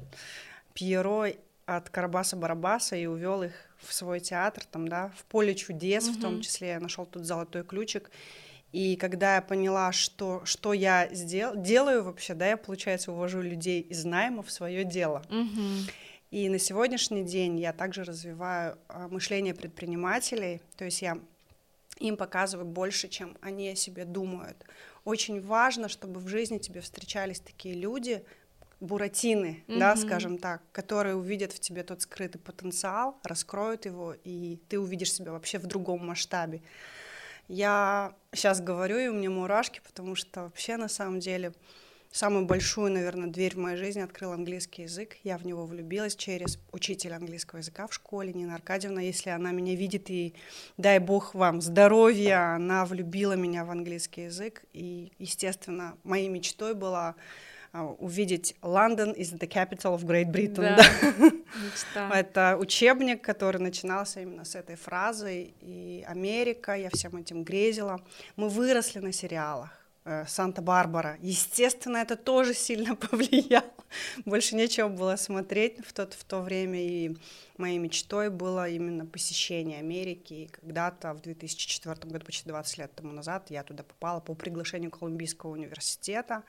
Пьеро 0.74 1.32
от 1.66 1.90
Карабаса-Барабаса 1.90 2.96
и 2.96 3.06
увел 3.06 3.42
их 3.42 3.52
в 3.78 3.92
свой 3.92 4.20
театр, 4.20 4.64
там, 4.64 4.86
да, 4.86 5.12
в 5.16 5.24
поле 5.24 5.56
чудес, 5.56 6.08
mm-hmm. 6.08 6.12
в 6.12 6.20
том 6.20 6.40
числе 6.40 6.68
я 6.68 6.80
нашел 6.80 7.04
тут 7.04 7.24
золотой 7.24 7.64
ключик. 7.64 8.12
И 8.70 8.94
когда 8.96 9.36
я 9.36 9.42
поняла, 9.42 9.90
что, 9.90 10.44
что 10.44 10.72
я 10.72 11.08
сдел, 11.12 11.56
делаю 11.56 12.04
вообще, 12.04 12.34
да, 12.34 12.46
я, 12.46 12.56
получается, 12.56 13.10
увожу 13.10 13.40
людей 13.40 13.80
из 13.80 14.04
найма 14.04 14.44
в 14.44 14.50
свое 14.52 14.84
дело. 14.84 15.24
Mm-hmm. 15.28 15.90
И 16.30 16.48
на 16.48 16.58
сегодняшний 16.58 17.22
день 17.24 17.58
я 17.60 17.72
также 17.72 18.04
развиваю 18.04 18.78
а, 18.88 19.08
мышление 19.08 19.54
предпринимателей, 19.54 20.60
то 20.76 20.84
есть 20.84 21.02
я 21.02 21.18
им 21.98 22.16
показываю 22.16 22.66
больше, 22.66 23.08
чем 23.08 23.36
они 23.40 23.70
о 23.70 23.76
себе 23.76 24.04
думают. 24.04 24.64
Очень 25.04 25.40
важно, 25.40 25.88
чтобы 25.88 26.20
в 26.20 26.28
жизни 26.28 26.58
тебе 26.58 26.80
встречались 26.80 27.40
такие 27.40 27.74
люди, 27.74 28.24
буратины, 28.80 29.64
mm-hmm. 29.66 29.78
да, 29.78 29.96
скажем 29.96 30.38
так, 30.38 30.62
которые 30.72 31.14
увидят 31.16 31.52
в 31.52 31.60
тебе 31.60 31.82
тот 31.82 32.02
скрытый 32.02 32.40
потенциал, 32.40 33.18
раскроют 33.22 33.86
его, 33.86 34.14
и 34.24 34.58
ты 34.68 34.78
увидишь 34.78 35.12
себя 35.12 35.32
вообще 35.32 35.58
в 35.58 35.66
другом 35.66 36.06
масштабе. 36.06 36.60
Я 37.48 38.14
сейчас 38.32 38.60
говорю, 38.60 38.98
и 38.98 39.08
у 39.08 39.14
меня 39.14 39.30
мурашки, 39.30 39.80
потому 39.86 40.14
что 40.14 40.42
вообще 40.42 40.76
на 40.76 40.88
самом 40.88 41.20
деле 41.20 41.52
самую 42.16 42.46
большую, 42.46 42.90
наверное, 42.92 43.28
дверь 43.28 43.54
в 43.54 43.58
моей 43.58 43.76
жизни 43.76 44.00
открыл 44.00 44.32
английский 44.32 44.82
язык. 44.82 45.16
Я 45.22 45.36
в 45.36 45.44
него 45.44 45.66
влюбилась 45.66 46.16
через 46.16 46.58
учителя 46.72 47.16
английского 47.16 47.58
языка 47.58 47.86
в 47.86 47.92
школе, 47.92 48.32
Нина 48.32 48.54
Аркадьевна. 48.54 49.02
Если 49.02 49.30
она 49.30 49.52
меня 49.52 49.74
видит, 49.74 50.10
и 50.10 50.34
дай 50.78 50.98
бог 50.98 51.34
вам 51.34 51.60
здоровья, 51.60 52.54
она 52.54 52.86
влюбила 52.86 53.34
меня 53.34 53.64
в 53.64 53.70
английский 53.70 54.22
язык. 54.22 54.64
И, 54.72 55.12
естественно, 55.18 55.96
моей 56.04 56.28
мечтой 56.28 56.74
была 56.74 57.16
а, 57.72 57.84
увидеть 57.84 58.56
London 58.62 59.14
is 59.14 59.38
the 59.38 59.46
capital 59.46 59.94
of 59.94 60.04
Great 60.04 60.32
Britain. 60.32 60.76
Да. 60.76 61.30
Да. 61.94 62.10
Это 62.18 62.56
учебник, 62.58 63.22
который 63.22 63.60
начинался 63.60 64.22
именно 64.22 64.46
с 64.46 64.54
этой 64.54 64.76
фразы. 64.76 65.52
И 65.60 66.02
Америка, 66.08 66.72
я 66.72 66.88
всем 66.88 67.16
этим 67.16 67.44
грезила. 67.44 68.00
Мы 68.36 68.48
выросли 68.48 69.00
на 69.00 69.12
сериалах. 69.12 69.85
Э, 70.08 70.24
Санта-Барбара. 70.28 71.18
Естественно, 71.20 71.96
это 71.96 72.16
тоже 72.16 72.54
сильно 72.54 72.94
повлияло. 73.10 73.64
Больше 74.24 74.54
нечего 74.54 74.88
было 74.88 75.16
смотреть 75.16 75.84
в, 75.84 75.92
тот, 75.92 76.14
в 76.14 76.22
то 76.22 76.42
время, 76.42 76.80
и 76.80 77.16
моей 77.58 77.78
мечтой 77.78 78.30
было 78.30 78.68
именно 78.68 79.04
посещение 79.04 79.80
Америки. 79.80 80.32
И 80.32 80.46
когда-то 80.46 81.12
в 81.12 81.22
2004 81.22 81.96
году, 82.08 82.24
почти 82.24 82.48
20 82.48 82.78
лет 82.78 82.94
тому 82.94 83.10
назад, 83.10 83.50
я 83.50 83.64
туда 83.64 83.82
попала 83.82 84.20
по 84.20 84.34
приглашению 84.34 84.92
Колумбийского 84.92 85.50
университета. 85.50 86.44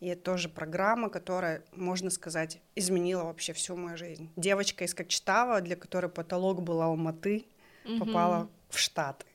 И 0.00 0.08
это 0.08 0.22
тоже 0.22 0.48
программа, 0.48 1.10
которая, 1.10 1.62
можно 1.76 2.10
сказать, 2.10 2.60
изменила 2.74 3.22
вообще 3.22 3.52
всю 3.52 3.76
мою 3.76 3.96
жизнь. 3.96 4.32
Девочка 4.34 4.82
из 4.82 4.94
Кокчетава, 4.94 5.60
для 5.60 5.76
которой 5.76 6.10
потолок 6.10 6.60
был 6.60 6.82
Алматы, 6.82 7.46
mm-hmm. 7.84 7.98
попала 8.00 8.50
в 8.68 8.80
Штаты. 8.80 9.26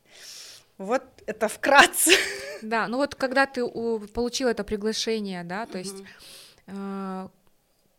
Вот 0.80 1.04
это 1.28 1.48
вкратце. 1.50 2.12
Да, 2.62 2.88
ну 2.88 2.98
вот 2.98 3.16
когда 3.16 3.46
ты 3.46 3.66
получил 4.14 4.48
это 4.48 4.64
приглашение, 4.64 5.44
да, 5.44 5.66
то 5.66 5.78
есть 5.78 6.04
э, 6.68 7.28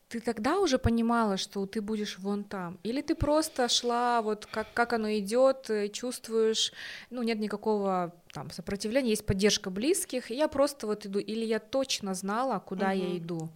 ты 0.08 0.20
тогда 0.20 0.58
уже 0.58 0.78
понимала, 0.78 1.36
что 1.36 1.66
ты 1.66 1.80
будешь 1.80 2.18
вон 2.18 2.44
там, 2.44 2.78
или 2.82 3.02
ты 3.02 3.14
просто 3.14 3.68
шла 3.68 4.22
вот 4.22 4.46
как 4.46 4.72
как 4.74 4.94
оно 4.94 5.10
идет, 5.12 5.70
э, 5.70 5.88
чувствуешь, 5.88 6.72
ну 7.10 7.22
нет 7.22 7.38
никакого 7.38 8.14
там 8.32 8.50
сопротивления, 8.50 9.10
есть 9.10 9.26
поддержка 9.26 9.70
близких, 9.70 10.30
и 10.30 10.34
я 10.34 10.48
просто 10.48 10.86
вот 10.86 11.06
иду, 11.06 11.18
или 11.18 11.44
я 11.44 11.58
точно 11.58 12.14
знала, 12.14 12.60
куда 12.60 12.88
угу. 12.88 12.94
я 12.94 13.18
иду. 13.18 13.50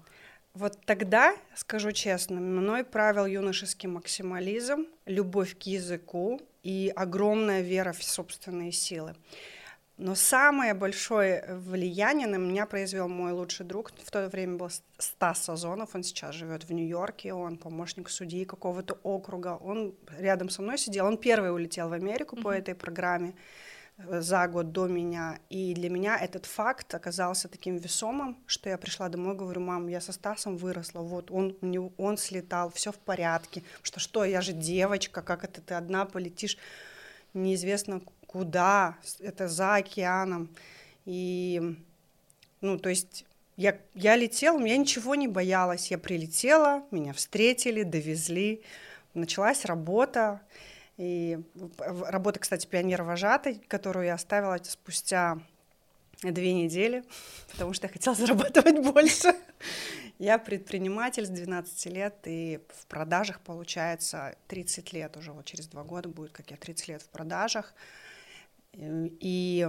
Вот 0.52 0.78
тогда, 0.84 1.34
скажу 1.56 1.92
честно, 1.92 2.40
мной 2.40 2.84
правил 2.84 3.26
юношеский 3.26 3.88
максимализм, 3.88 4.86
любовь 5.06 5.58
к 5.58 5.62
языку 5.62 6.40
и 6.64 6.92
огромная 6.96 7.60
вера 7.60 7.92
в 7.92 8.02
собственные 8.02 8.72
силы. 8.72 9.14
Но 9.96 10.16
самое 10.16 10.74
большое 10.74 11.44
влияние 11.48 12.26
на 12.26 12.34
меня 12.34 12.66
произвел 12.66 13.06
мой 13.06 13.30
лучший 13.30 13.64
друг. 13.64 13.92
В 14.04 14.10
то 14.10 14.28
время 14.28 14.56
был 14.56 14.70
Стас 14.98 15.44
Сазонов, 15.44 15.94
он 15.94 16.02
сейчас 16.02 16.34
живет 16.34 16.64
в 16.64 16.72
Нью-Йорке, 16.72 17.32
он 17.32 17.56
помощник 17.56 18.10
судьи 18.10 18.44
какого-то 18.44 18.98
округа. 19.04 19.56
Он 19.60 19.94
рядом 20.18 20.48
со 20.48 20.62
мной 20.62 20.78
сидел, 20.78 21.06
он 21.06 21.16
первый 21.16 21.54
улетел 21.54 21.90
в 21.90 21.92
Америку 21.92 22.34
mm-hmm. 22.34 22.42
по 22.42 22.48
этой 22.48 22.74
программе 22.74 23.34
за 23.98 24.48
год 24.48 24.72
до 24.72 24.86
меня. 24.86 25.38
И 25.50 25.74
для 25.74 25.88
меня 25.88 26.18
этот 26.18 26.46
факт 26.46 26.94
оказался 26.94 27.48
таким 27.48 27.76
весомым, 27.76 28.36
что 28.46 28.68
я 28.68 28.78
пришла 28.78 29.08
домой, 29.08 29.34
говорю, 29.34 29.60
мам, 29.60 29.88
я 29.88 30.00
со 30.00 30.12
Стасом 30.12 30.56
выросла, 30.56 31.00
вот 31.00 31.30
он, 31.30 31.56
он 31.96 32.16
слетал, 32.16 32.70
все 32.70 32.90
в 32.90 32.98
порядке. 32.98 33.62
Что, 33.82 34.00
что, 34.00 34.24
я 34.24 34.40
же 34.40 34.52
девочка, 34.52 35.22
как 35.22 35.44
это 35.44 35.60
ты 35.60 35.74
одна 35.74 36.04
полетишь? 36.04 36.58
неизвестно 37.34 38.00
куда, 38.26 38.96
это 39.20 39.48
за 39.48 39.76
океаном. 39.76 40.48
И, 41.04 41.76
ну, 42.60 42.78
то 42.78 42.88
есть 42.88 43.26
я, 43.56 43.78
я 43.94 44.16
летела, 44.16 44.64
я 44.64 44.76
ничего 44.76 45.14
не 45.14 45.28
боялась. 45.28 45.90
Я 45.90 45.98
прилетела, 45.98 46.84
меня 46.90 47.12
встретили, 47.12 47.82
довезли. 47.82 48.62
Началась 49.12 49.64
работа. 49.64 50.40
И 50.96 51.38
работа, 51.76 52.38
кстати, 52.38 52.66
пионер-вожатой, 52.66 53.60
которую 53.68 54.06
я 54.06 54.14
оставила 54.14 54.58
спустя 54.62 55.38
две 56.22 56.52
недели, 56.52 57.04
потому 57.52 57.72
что 57.72 57.86
я 57.86 57.92
хотела 57.92 58.14
зарабатывать 58.14 58.78
больше. 58.92 59.34
Я 60.18 60.38
предприниматель 60.38 61.26
с 61.26 61.28
12 61.28 61.86
лет, 61.86 62.14
и 62.24 62.60
в 62.68 62.86
продажах, 62.86 63.40
получается, 63.40 64.36
30 64.46 64.92
лет 64.92 65.16
уже, 65.16 65.32
вот 65.32 65.44
через 65.44 65.66
два 65.66 65.82
года 65.82 66.08
будет, 66.08 66.32
как 66.32 66.50
я 66.52 66.56
30 66.56 66.88
лет 66.88 67.02
в 67.02 67.08
продажах. 67.08 67.74
И 68.72 69.68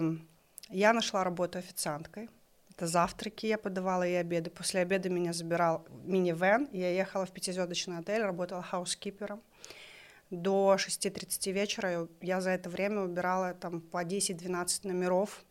я 0.70 0.94
нашла 0.94 1.24
работу 1.24 1.58
официанткой. 1.58 2.30
Это 2.70 2.88
завтраки 2.88 3.46
я 3.46 3.58
подавала 3.58 4.06
и 4.06 4.14
обеды. 4.14 4.50
После 4.50 4.82
обеда 4.82 5.10
меня 5.10 5.34
забирал 5.34 5.88
мини-вен. 6.04 6.68
Я 6.74 6.92
ехала 6.92 7.26
в 7.26 7.32
пятизвездочный 7.32 8.00
отель, 8.00 8.22
работала 8.22 8.62
хаускипером. 8.62 9.42
До 10.32 10.76
6.30 10.76 11.52
вечера 11.52 12.08
я 12.22 12.42
за 12.42 12.52
это 12.52 12.70
время 12.70 13.02
убирала 13.02 13.54
там 13.54 13.82
по 13.82 14.04
10-12 14.04 14.88
номеров. 14.88 15.46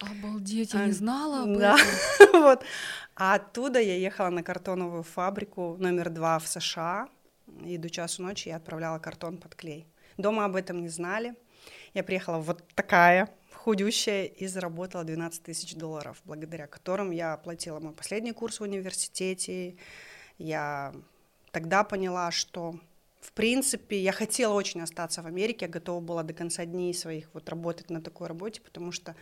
Обалдеть, 0.00 0.74
я 0.74 0.80
а, 0.80 0.86
не 0.86 0.92
знала 0.92 1.44
об 1.44 1.58
да. 1.58 1.76
вот. 2.32 2.64
А 3.14 3.34
оттуда 3.34 3.80
я 3.80 3.96
ехала 3.96 4.28
на 4.28 4.42
картоновую 4.42 5.02
фабрику 5.02 5.76
номер 5.78 6.10
два 6.10 6.38
в 6.38 6.46
США. 6.46 7.08
И 7.64 7.78
до 7.78 7.88
часу 7.88 8.22
ночи 8.22 8.48
я 8.48 8.56
отправляла 8.56 8.98
картон 8.98 9.38
под 9.38 9.54
клей. 9.54 9.86
Дома 10.18 10.44
об 10.44 10.56
этом 10.56 10.82
не 10.82 10.88
знали. 10.88 11.34
Я 11.94 12.04
приехала 12.04 12.38
вот 12.38 12.62
такая, 12.74 13.30
худющая, 13.54 14.24
и 14.24 14.46
заработала 14.46 15.04
12 15.04 15.42
тысяч 15.42 15.74
долларов, 15.74 16.20
благодаря 16.24 16.66
которым 16.66 17.10
я 17.10 17.32
оплатила 17.32 17.80
мой 17.80 17.92
последний 17.92 18.32
курс 18.32 18.60
в 18.60 18.64
университете. 18.64 19.76
Я 20.38 20.92
тогда 21.52 21.84
поняла, 21.84 22.30
что 22.30 22.78
в 23.26 23.32
принципе, 23.32 24.00
я 24.00 24.12
хотела 24.12 24.54
очень 24.54 24.82
остаться 24.82 25.20
в 25.20 25.26
Америке, 25.26 25.66
я 25.66 25.68
готова 25.68 26.00
была 26.00 26.22
до 26.22 26.32
конца 26.32 26.64
дней 26.64 26.94
своих 26.94 27.28
вот 27.34 27.48
работать 27.48 27.90
на 27.90 28.00
такой 28.00 28.28
работе, 28.28 28.60
потому 28.60 28.92
что 28.92 29.16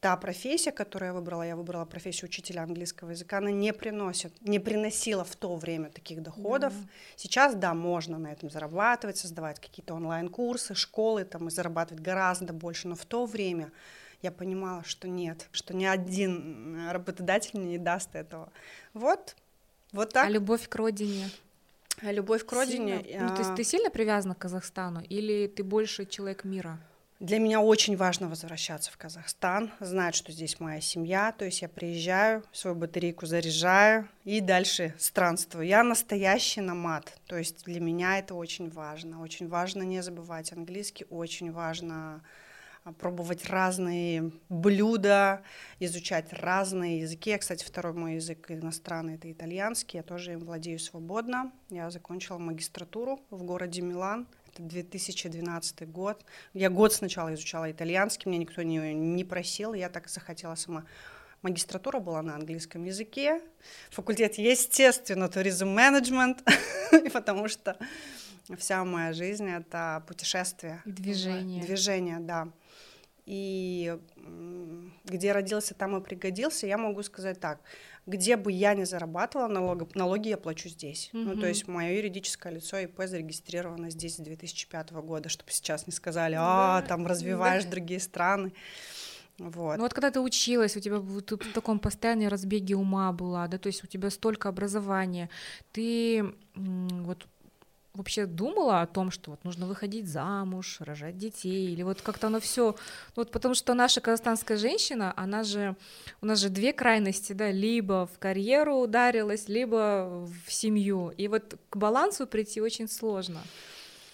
та 0.00 0.16
профессия, 0.16 0.72
которую 0.72 1.08
я 1.08 1.12
выбрала, 1.12 1.42
я 1.42 1.54
выбрала 1.54 1.84
профессию 1.84 2.30
учителя 2.30 2.62
английского 2.62 3.10
языка, 3.10 3.38
она 3.38 3.50
не 3.50 3.74
приносит, 3.74 4.32
не 4.40 4.58
приносила 4.58 5.22
в 5.22 5.36
то 5.36 5.54
время 5.56 5.90
таких 5.90 6.22
доходов. 6.22 6.72
Да. 6.72 6.88
Сейчас, 7.16 7.54
да, 7.54 7.74
можно 7.74 8.16
на 8.16 8.28
этом 8.28 8.48
зарабатывать, 8.48 9.18
создавать 9.18 9.60
какие-то 9.60 9.92
онлайн-курсы, 9.92 10.74
школы 10.74 11.24
там 11.24 11.48
и 11.48 11.50
зарабатывать 11.50 12.02
гораздо 12.02 12.54
больше, 12.54 12.88
но 12.88 12.94
в 12.94 13.04
то 13.04 13.26
время 13.26 13.70
я 14.22 14.32
понимала, 14.32 14.82
что 14.84 15.08
нет, 15.08 15.46
что 15.52 15.76
ни 15.76 15.84
один 15.84 16.88
работодатель 16.90 17.60
мне 17.60 17.72
не 17.72 17.78
даст 17.78 18.14
этого. 18.14 18.50
Вот, 18.94 19.36
вот 19.92 20.14
так. 20.14 20.26
А 20.26 20.30
любовь 20.30 20.66
к 20.70 20.74
родине? 20.74 21.30
А 22.02 22.12
любовь 22.12 22.44
к 22.44 22.52
родине. 22.52 23.02
Сильно? 23.04 23.28
Ну, 23.28 23.34
то 23.34 23.42
есть 23.42 23.54
ты 23.54 23.64
сильно 23.64 23.90
привязана 23.90 24.34
к 24.34 24.38
Казахстану 24.38 25.02
или 25.08 25.46
ты 25.46 25.64
больше 25.64 26.06
человек 26.06 26.44
мира? 26.44 26.78
Для 27.18 27.38
меня 27.38 27.62
очень 27.62 27.96
важно 27.96 28.28
возвращаться 28.28 28.92
в 28.92 28.98
Казахстан, 28.98 29.72
знать, 29.80 30.14
что 30.14 30.32
здесь 30.32 30.60
моя 30.60 30.82
семья, 30.82 31.32
то 31.32 31.46
есть 31.46 31.62
я 31.62 31.68
приезжаю, 31.68 32.44
свою 32.52 32.76
батарейку 32.76 33.24
заряжаю 33.24 34.06
и 34.24 34.40
дальше 34.40 34.94
странствую. 34.98 35.66
Я 35.66 35.82
настоящий 35.82 36.60
намат, 36.60 37.18
то 37.26 37.38
есть 37.38 37.64
для 37.64 37.80
меня 37.80 38.18
это 38.18 38.34
очень 38.34 38.68
важно. 38.68 39.22
Очень 39.22 39.48
важно 39.48 39.82
не 39.82 40.02
забывать 40.02 40.52
английский, 40.52 41.06
очень 41.08 41.50
важно 41.52 42.16
а, 42.16 42.20
пробовать 42.92 43.46
разные 43.46 44.30
блюда, 44.48 45.42
изучать 45.80 46.32
разные 46.32 47.00
языки. 47.00 47.30
Я, 47.30 47.38
кстати, 47.38 47.64
второй 47.64 47.92
мой 47.92 48.14
язык 48.14 48.50
иностранный— 48.50 49.14
это 49.16 49.30
итальянский, 49.30 49.98
я 49.98 50.02
тоже 50.02 50.32
им 50.32 50.40
владею 50.40 50.78
свободно. 50.78 51.52
Я 51.70 51.90
закончила 51.90 52.38
магистратуру 52.38 53.20
в 53.30 53.42
городе 53.42 53.82
Милан, 53.82 54.26
это 54.52 54.62
2012 54.62 55.88
год. 55.90 56.24
Я 56.54 56.70
год 56.70 56.92
сначала 56.92 57.34
изучала 57.34 57.70
итальянский, 57.70 58.28
мне 58.28 58.38
никто 58.38 58.62
не, 58.62 58.94
не 58.94 59.24
просил, 59.24 59.74
я 59.74 59.88
так 59.88 60.08
захотела 60.08 60.54
сама. 60.54 60.84
Магистратура 61.42 62.00
была 62.00 62.22
на 62.22 62.34
английском 62.34 62.84
языке, 62.84 63.40
факультет, 63.90 64.36
естественно, 64.36 65.28
туризм 65.28 65.68
менеджмент, 65.68 66.42
потому 67.12 67.48
что 67.48 67.76
вся 68.56 68.84
моя 68.84 69.12
жизнь— 69.12 69.48
это 69.50 70.02
путешествие. 70.08 70.82
И 70.86 70.90
движение. 70.90 71.62
Движение, 71.62 72.18
да. 72.20 72.48
И 73.26 73.98
где 75.04 75.32
родился, 75.32 75.74
там 75.74 75.96
и 75.96 76.00
пригодился, 76.00 76.66
я 76.66 76.78
могу 76.78 77.02
сказать 77.02 77.40
так, 77.40 77.60
где 78.06 78.36
бы 78.36 78.52
я 78.52 78.74
ни 78.74 78.84
зарабатывала, 78.84 79.48
налог, 79.48 79.94
налоги 79.96 80.28
я 80.28 80.36
плачу 80.36 80.68
здесь. 80.68 81.10
Mm-hmm. 81.12 81.24
Ну, 81.24 81.40
то 81.40 81.48
есть 81.48 81.66
мое 81.66 81.92
юридическое 81.94 82.52
лицо 82.52 82.78
ИП 82.78 83.02
зарегистрировано 83.04 83.90
здесь 83.90 84.16
с 84.16 84.20
2005 84.20 84.92
года, 84.92 85.28
чтобы 85.28 85.50
сейчас 85.50 85.88
не 85.88 85.92
сказали, 85.92 86.36
а, 86.38 86.82
там 86.82 87.04
развиваешь 87.06 87.64
mm-hmm. 87.64 87.70
другие 87.70 88.00
страны. 88.00 88.52
Вот. 89.38 89.76
Ну 89.76 89.82
вот 89.82 89.92
когда 89.92 90.10
ты 90.10 90.20
училась, 90.20 90.76
у 90.76 90.80
тебя 90.80 90.98
ты 91.20 91.36
в 91.36 91.52
таком 91.52 91.78
постоянном 91.78 92.28
разбеге 92.28 92.74
ума 92.76 93.12
была, 93.12 93.48
да, 93.48 93.58
то 93.58 93.66
есть 93.66 93.84
у 93.84 93.86
тебя 93.86 94.10
столько 94.10 94.48
образования, 94.48 95.28
ты 95.72 96.24
вот 96.54 97.26
вообще 97.96 98.26
думала 98.26 98.82
о 98.82 98.86
том, 98.86 99.10
что 99.10 99.32
вот 99.32 99.44
нужно 99.44 99.66
выходить 99.66 100.08
замуж, 100.08 100.78
рожать 100.80 101.16
детей, 101.16 101.72
или 101.72 101.82
вот 101.82 102.02
как-то 102.02 102.28
оно 102.28 102.40
все, 102.40 102.76
ну 103.16 103.22
вот 103.22 103.30
потому 103.30 103.54
что 103.54 103.74
наша 103.74 104.00
казахстанская 104.00 104.56
женщина, 104.56 105.12
она 105.16 105.42
же, 105.42 105.76
у 106.20 106.26
нас 106.26 106.38
же 106.38 106.48
две 106.48 106.72
крайности, 106.72 107.32
да, 107.32 107.50
либо 107.50 108.06
в 108.06 108.18
карьеру 108.18 108.76
ударилась, 108.76 109.48
либо 109.48 110.28
в 110.46 110.52
семью, 110.52 111.10
и 111.16 111.28
вот 111.28 111.58
к 111.70 111.76
балансу 111.76 112.26
прийти 112.26 112.60
очень 112.60 112.88
сложно. 112.88 113.40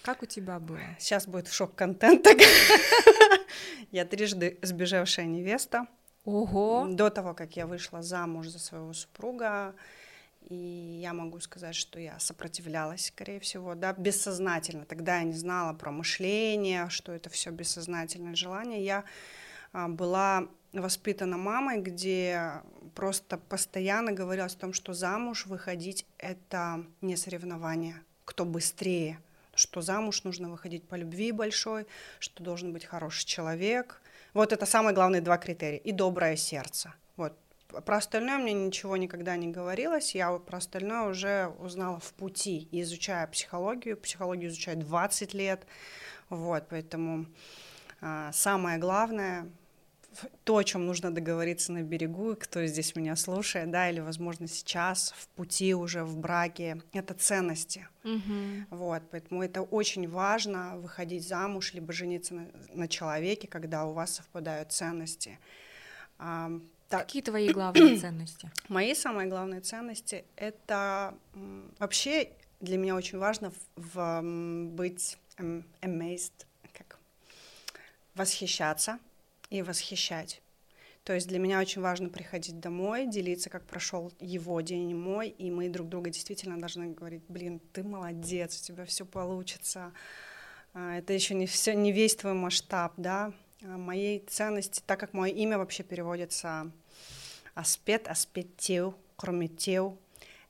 Как 0.01 0.21
у 0.21 0.25
тебя 0.25 0.59
было? 0.59 0.79
Сейчас 0.99 1.27
будет 1.27 1.47
шок-контент. 1.47 2.27
Я 3.91 4.05
трижды 4.05 4.57
сбежавшая 4.61 5.25
невеста. 5.25 5.87
Ого! 6.25 6.87
До 6.89 7.09
того, 7.09 7.33
как 7.33 7.57
я 7.57 7.67
вышла 7.67 8.01
замуж 8.01 8.47
за 8.47 8.59
своего 8.59 8.93
супруга, 8.93 9.75
и 10.49 10.99
я 11.01 11.13
могу 11.13 11.39
сказать, 11.39 11.75
что 11.75 11.99
я 11.99 12.19
сопротивлялась, 12.19 13.07
скорее 13.07 13.39
всего, 13.39 13.75
да, 13.75 13.93
бессознательно. 13.93 14.85
Тогда 14.85 15.17
я 15.17 15.23
не 15.23 15.33
знала 15.33 15.73
про 15.73 15.91
мышление, 15.91 16.89
что 16.89 17.11
это 17.11 17.29
все 17.29 17.51
бессознательное 17.51 18.35
желание. 18.35 18.83
Я 18.83 19.03
а, 19.71 19.87
была 19.87 20.47
воспитана 20.73 21.37
мамой, 21.37 21.81
где 21.81 22.61
просто 22.95 23.37
постоянно 23.37 24.11
говорилось 24.11 24.55
о 24.55 24.59
том, 24.59 24.73
что 24.73 24.93
замуж 24.93 25.45
выходить— 25.45 26.05
это 26.17 26.85
не 27.01 27.15
соревнование, 27.15 28.01
кто 28.25 28.45
быстрее, 28.45 29.19
что 29.55 29.81
замуж 29.81 30.23
нужно 30.23 30.49
выходить 30.49 30.83
по 30.83 30.95
любви 30.95 31.31
большой, 31.31 31.85
что 32.19 32.43
должен 32.43 32.73
быть 32.73 32.85
хороший 32.85 33.25
человек. 33.25 34.01
Вот 34.33 34.51
это 34.51 34.65
самые 34.65 34.95
главные 34.95 35.21
два 35.21 35.37
критерия. 35.37 35.77
И 35.77 35.91
доброе 35.91 36.35
сердце. 36.35 36.93
Вот 37.15 37.37
про 37.81 37.97
остальное 37.97 38.37
мне 38.37 38.53
ничего 38.53 38.97
никогда 38.97 39.35
не 39.35 39.47
говорилось, 39.47 40.15
я 40.15 40.31
про 40.37 40.57
остальное 40.57 41.09
уже 41.09 41.53
узнала 41.59 41.99
в 41.99 42.13
пути, 42.13 42.67
изучая 42.71 43.27
психологию. 43.27 43.97
Психологию 43.97 44.49
изучаю 44.49 44.77
20 44.77 45.33
лет, 45.33 45.65
вот, 46.29 46.65
поэтому 46.69 47.25
а, 48.01 48.31
самое 48.31 48.77
главное, 48.77 49.49
то, 50.43 50.57
о 50.57 50.63
чем 50.63 50.85
нужно 50.85 51.13
договориться 51.13 51.71
на 51.71 51.81
берегу, 51.81 52.35
кто 52.35 52.65
здесь 52.65 52.95
меня 52.95 53.15
слушает, 53.15 53.71
да, 53.71 53.89
или, 53.89 53.99
возможно, 53.99 54.47
сейчас 54.47 55.13
в 55.17 55.27
пути 55.29 55.73
уже 55.73 56.03
в 56.03 56.17
браке, 56.17 56.81
это 56.91 57.13
ценности. 57.13 57.87
Mm-hmm. 58.03 58.65
Вот, 58.69 59.03
поэтому 59.09 59.43
это 59.43 59.61
очень 59.61 60.07
важно 60.07 60.77
выходить 60.77 61.27
замуж 61.27 61.73
либо 61.73 61.93
жениться 61.93 62.35
на, 62.35 62.47
на 62.73 62.87
человеке, 62.87 63.47
когда 63.47 63.85
у 63.85 63.93
вас 63.93 64.15
совпадают 64.15 64.71
ценности. 64.71 65.39
Так. 66.93 67.07
Какие 67.07 67.23
твои 67.23 67.49
главные 67.49 67.97
ценности? 67.99 68.51
Мои 68.67 68.93
самые 68.93 69.27
главные 69.27 69.61
ценности— 69.61 70.25
это 70.35 71.15
вообще 71.79 72.29
для 72.59 72.77
меня 72.77 72.93
очень 72.93 73.17
важно 73.17 73.51
в, 73.75 74.21
в 74.21 74.21
быть 74.75 75.17
amazed, 75.37 76.45
как 76.71 76.99
восхищаться 78.13 78.99
и 79.49 79.63
восхищать. 79.63 80.43
То 81.03 81.13
есть 81.13 81.27
для 81.27 81.39
меня 81.39 81.59
очень 81.59 81.81
важно 81.81 82.09
приходить 82.09 82.59
домой, 82.59 83.07
делиться, 83.07 83.49
как 83.49 83.65
прошел 83.65 84.11
его 84.19 84.61
день 84.61 84.95
мой, 84.95 85.29
и 85.29 85.49
мы 85.49 85.69
друг 85.69 85.89
друга 85.89 86.11
действительно 86.11 86.59
должны 86.59 86.91
говорить, 86.91 87.23
блин, 87.27 87.59
ты 87.71 87.81
молодец, 87.81 88.61
у 88.61 88.63
тебя 88.63 88.85
все 88.85 89.03
получится. 89.03 89.93
А, 90.75 90.99
это 90.99 91.11
еще 91.11 91.33
не 91.33 91.47
все, 91.47 91.73
не 91.73 91.91
весь 91.91 92.15
твой 92.15 92.33
масштаб, 92.33 92.93
да. 92.97 93.33
А, 93.63 93.77
моей 93.77 94.19
ценности, 94.19 94.83
так 94.85 94.99
как 94.99 95.13
мое 95.13 95.33
имя 95.33 95.57
вообще 95.57 95.81
переводится 95.81 96.71
аспект, 97.55 98.07
аспектил, 98.07 98.95
крометил. 99.15 99.97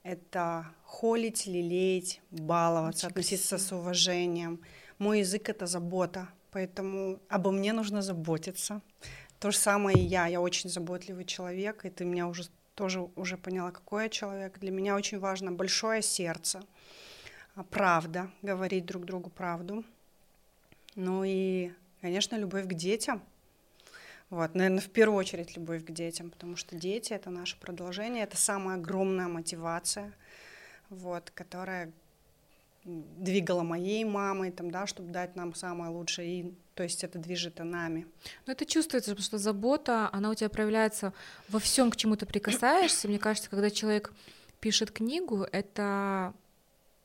Это 0.03 0.67
холить, 0.83 1.45
лелеять, 1.45 2.21
баловаться, 2.31 3.07
Очень 3.07 3.11
относиться 3.11 3.49
красиво. 3.49 3.67
с 3.67 3.71
уважением. 3.71 4.61
Мой 4.97 5.19
язык— 5.19 5.49
это 5.49 5.65
забота, 5.65 6.29
поэтому 6.51 7.19
обо 7.29 7.51
мне 7.51 7.73
нужно 7.73 8.01
заботиться. 8.01 8.81
То 9.39 9.51
же 9.51 9.57
самое 9.57 9.97
и 9.97 10.05
я. 10.05 10.27
Я 10.27 10.41
очень 10.41 10.69
заботливый 10.69 11.25
человек, 11.25 11.85
и 11.85 11.89
ты 11.89 12.05
меня 12.05 12.27
уже 12.27 12.47
тоже 12.75 13.07
уже 13.15 13.37
поняла, 13.37 13.71
какой 13.71 14.03
я 14.03 14.09
человек. 14.09 14.59
Для 14.59 14.71
меня 14.71 14.95
очень 14.95 15.19
важно 15.19 15.51
большое 15.51 16.01
сердце, 16.01 16.63
а, 17.55 17.63
правда, 17.63 18.31
говорить 18.41 18.85
друг 18.85 19.05
другу 19.05 19.29
правду. 19.29 19.83
Ну 20.95 21.23
и, 21.23 21.71
конечно, 22.01 22.35
любовь 22.35 22.65
к 22.65 22.73
детям— 22.73 23.21
вот, 24.33 24.55
наверное, 24.55 24.81
в 24.81 24.89
первую 24.89 25.19
очередь 25.19 25.55
любовь 25.55 25.85
к 25.85 25.91
детям, 25.91 26.31
потому 26.31 26.55
что 26.55 26.75
дети— 26.75 27.13
это 27.13 27.29
наше 27.29 27.59
продолжение, 27.59 28.23
это 28.23 28.35
самая 28.35 28.77
огромная 28.77 29.27
мотивация, 29.27 30.11
вот, 30.89 31.29
которая 31.29 31.91
двигала 32.83 33.61
моей 33.61 34.03
мамой, 34.03 34.51
там, 34.51 34.71
да, 34.71 34.87
чтобы 34.87 35.11
дать 35.11 35.35
нам 35.35 35.53
самое 35.53 35.91
лучшее, 35.91 36.39
и, 36.39 36.53
то 36.73 36.81
есть 36.81 37.03
это 37.03 37.19
движет 37.19 37.59
и 37.59 37.63
нами. 37.63 38.07
Но 38.47 38.53
это 38.53 38.65
чувствуется, 38.65 39.11
потому 39.11 39.23
что 39.23 39.37
забота, 39.37 40.09
она 40.11 40.31
у 40.31 40.33
тебя 40.33 40.49
проявляется 40.49 41.13
во 41.47 41.59
всем, 41.59 41.91
к 41.91 41.95
чему 41.95 42.15
ты 42.15 42.25
прикасаешься. 42.25 43.07
Мне 43.07 43.19
кажется, 43.19 43.51
когда 43.51 43.69
человек 43.69 44.11
пишет 44.59 44.89
книгу, 44.89 45.43
это, 45.51 46.33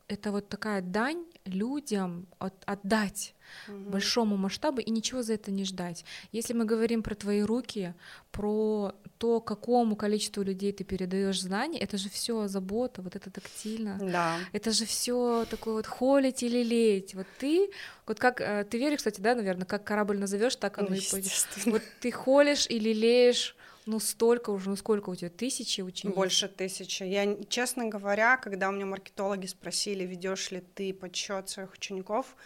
это 0.09 0.33
вот 0.33 0.49
такая 0.49 0.81
дань 0.81 1.25
людям 1.45 2.27
от, 2.39 2.55
отдать 2.67 3.35
угу. 3.69 3.91
большому 3.91 4.37
масштабу 4.37 4.81
и 4.81 4.91
ничего 4.91 5.23
за 5.23 5.35
это 5.35 5.51
не 5.51 5.65
ждать. 5.65 6.05
Если 6.33 6.55
мы 6.55 6.65
говорим 6.65 7.03
про 7.03 7.15
твои 7.15 7.43
руки, 7.43 7.95
про 8.31 8.95
то, 9.19 9.41
какому 9.41 9.97
количеству 9.97 10.43
людей 10.43 10.73
ты 10.73 10.85
передаешь 10.85 11.41
знания, 11.41 11.79
это 11.79 11.99
же 11.99 12.09
все 12.09 12.49
забота, 12.49 13.03
вот 13.03 13.17
это 13.17 13.31
тактильно. 13.31 13.99
Да. 14.01 14.39
Это 14.53 14.73
же 14.73 14.87
все 14.87 15.47
такое 15.51 15.75
вот 15.75 15.87
холить 15.87 16.43
или 16.43 16.59
лелеять. 16.59 17.15
Вот 17.15 17.27
ты, 17.39 17.71
вот 18.07 18.19
как 18.19 18.41
э, 18.41 18.65
ты 18.65 18.79
веришь, 18.79 18.99
кстати, 18.99 19.21
да, 19.21 19.35
наверное, 19.35 19.67
как 19.67 19.85
корабль 19.85 20.19
назовешь, 20.19 20.57
так 20.57 20.79
оно 20.79 20.89
ну, 20.91 20.97
и 20.97 21.11
пойдет. 21.11 21.47
Вот 21.67 21.83
ты 22.01 22.11
холишь 22.11 22.67
и 22.69 22.79
лелеешь 22.79 23.57
ну, 23.89 24.01
столько 24.01 24.51
уже, 24.51 24.69
ну, 24.69 24.77
сколько 24.77 25.09
у 25.09 25.15
тебя, 25.15 25.31
тысячи 25.31 25.81
учеников? 25.81 26.17
Больше 26.19 26.47
тысячи. 26.47 27.05
Я, 27.05 27.43
честно 27.49 27.87
говоря, 27.87 28.37
когда 28.37 28.69
у 28.69 28.73
меня 28.73 28.85
маркетологи 28.85 29.47
спросили, 29.47 30.05
ведешь 30.05 30.51
ли 30.51 30.63
ты 30.75 30.93
подсчет 30.93 31.49
своих 31.49 31.73
учеников, 31.73 32.37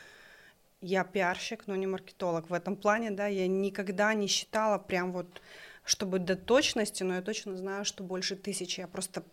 я 0.80 1.02
пиарщик, 1.02 1.66
но 1.66 1.74
не 1.74 1.88
маркетолог. 1.88 2.48
В 2.48 2.54
этом 2.54 2.76
плане, 2.76 3.10
да, 3.10 3.26
я 3.26 3.48
никогда 3.48 4.14
не 4.14 4.28
считала 4.28 4.78
прям 4.78 5.10
вот, 5.10 5.42
чтобы 5.84 6.20
до 6.20 6.36
точности, 6.36 7.02
но 7.02 7.16
я 7.16 7.22
точно 7.22 7.56
знаю, 7.56 7.84
что 7.84 8.04
больше 8.04 8.36
тысячи. 8.36 8.78
Я 8.78 8.86
просто 8.86 9.24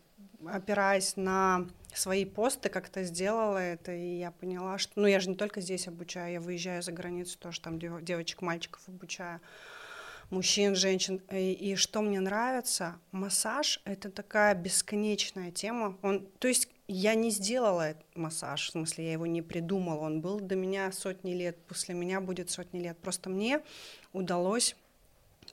опираясь 0.47 1.15
на 1.15 1.67
свои 1.93 2.25
посты, 2.25 2.69
как-то 2.69 3.03
сделала 3.03 3.59
это, 3.59 3.91
и 3.91 4.17
я 4.17 4.31
поняла, 4.31 4.79
что... 4.79 4.93
Ну, 4.95 5.05
я 5.05 5.19
же 5.19 5.29
не 5.29 5.35
только 5.35 5.61
здесь 5.61 5.87
обучаю, 5.87 6.33
я 6.33 6.41
выезжаю 6.41 6.81
за 6.81 6.91
границу, 6.91 7.37
тоже 7.37 7.61
там 7.61 7.77
девочек, 7.77 8.41
мальчиков 8.41 8.81
обучаю 8.87 9.41
мужчин, 10.29 10.75
женщин. 10.75 11.21
И, 11.31 11.51
и 11.53 11.75
что 11.75 12.01
мне 12.01 12.19
нравится, 12.19 12.99
массаж— 13.11 13.81
это 13.85 14.09
такая 14.09 14.55
бесконечная 14.55 15.51
тема. 15.51 15.97
Он, 16.01 16.27
то 16.39 16.47
есть 16.47 16.69
я 16.87 17.15
не 17.15 17.29
сделала 17.29 17.95
массаж, 18.15 18.67
в 18.67 18.71
смысле, 18.71 19.05
я 19.05 19.11
его 19.13 19.25
не 19.25 19.41
придумала, 19.41 19.99
он 20.01 20.21
был 20.21 20.39
до 20.39 20.55
меня 20.55 20.91
сотни 20.91 21.33
лет, 21.33 21.57
после 21.67 21.93
меня 21.95 22.21
будет 22.21 22.49
сотни 22.49 22.79
лет. 22.79 22.97
Просто 22.97 23.29
мне 23.29 23.61
удалось 24.13 24.75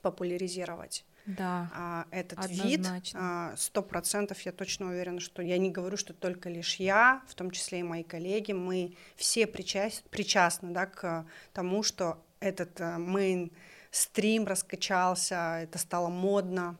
популяризировать 0.03 1.05
да, 1.27 1.71
а, 1.75 2.07
этот 2.11 2.39
однозначно. 2.39 3.51
вид. 3.51 3.61
Сто 3.61 3.83
процентов 3.83 4.41
я 4.43 4.53
точно 4.53 4.89
уверена, 4.89 5.21
что 5.21 5.43
я 5.43 5.59
не 5.59 5.71
говорю, 5.71 5.97
что 5.97 6.15
только 6.15 6.49
лишь 6.49 6.77
я, 6.77 7.23
в 7.29 7.35
том 7.35 7.51
числе 7.51 7.81
и 7.81 7.83
мои 7.83 8.03
коллеги, 8.03 8.53
мы 8.53 8.97
все 9.17 9.47
причаст, 9.47 10.05
причастны 10.09 10.71
да, 10.73 10.87
к 10.87 11.27
тому, 11.53 11.83
что 11.83 12.23
этот 12.41 12.81
main 12.81 13.53
стрим 13.97 14.47
раскачался, 14.47 15.61
это 15.63 15.79
стало 15.79 16.09
модно, 16.09 16.77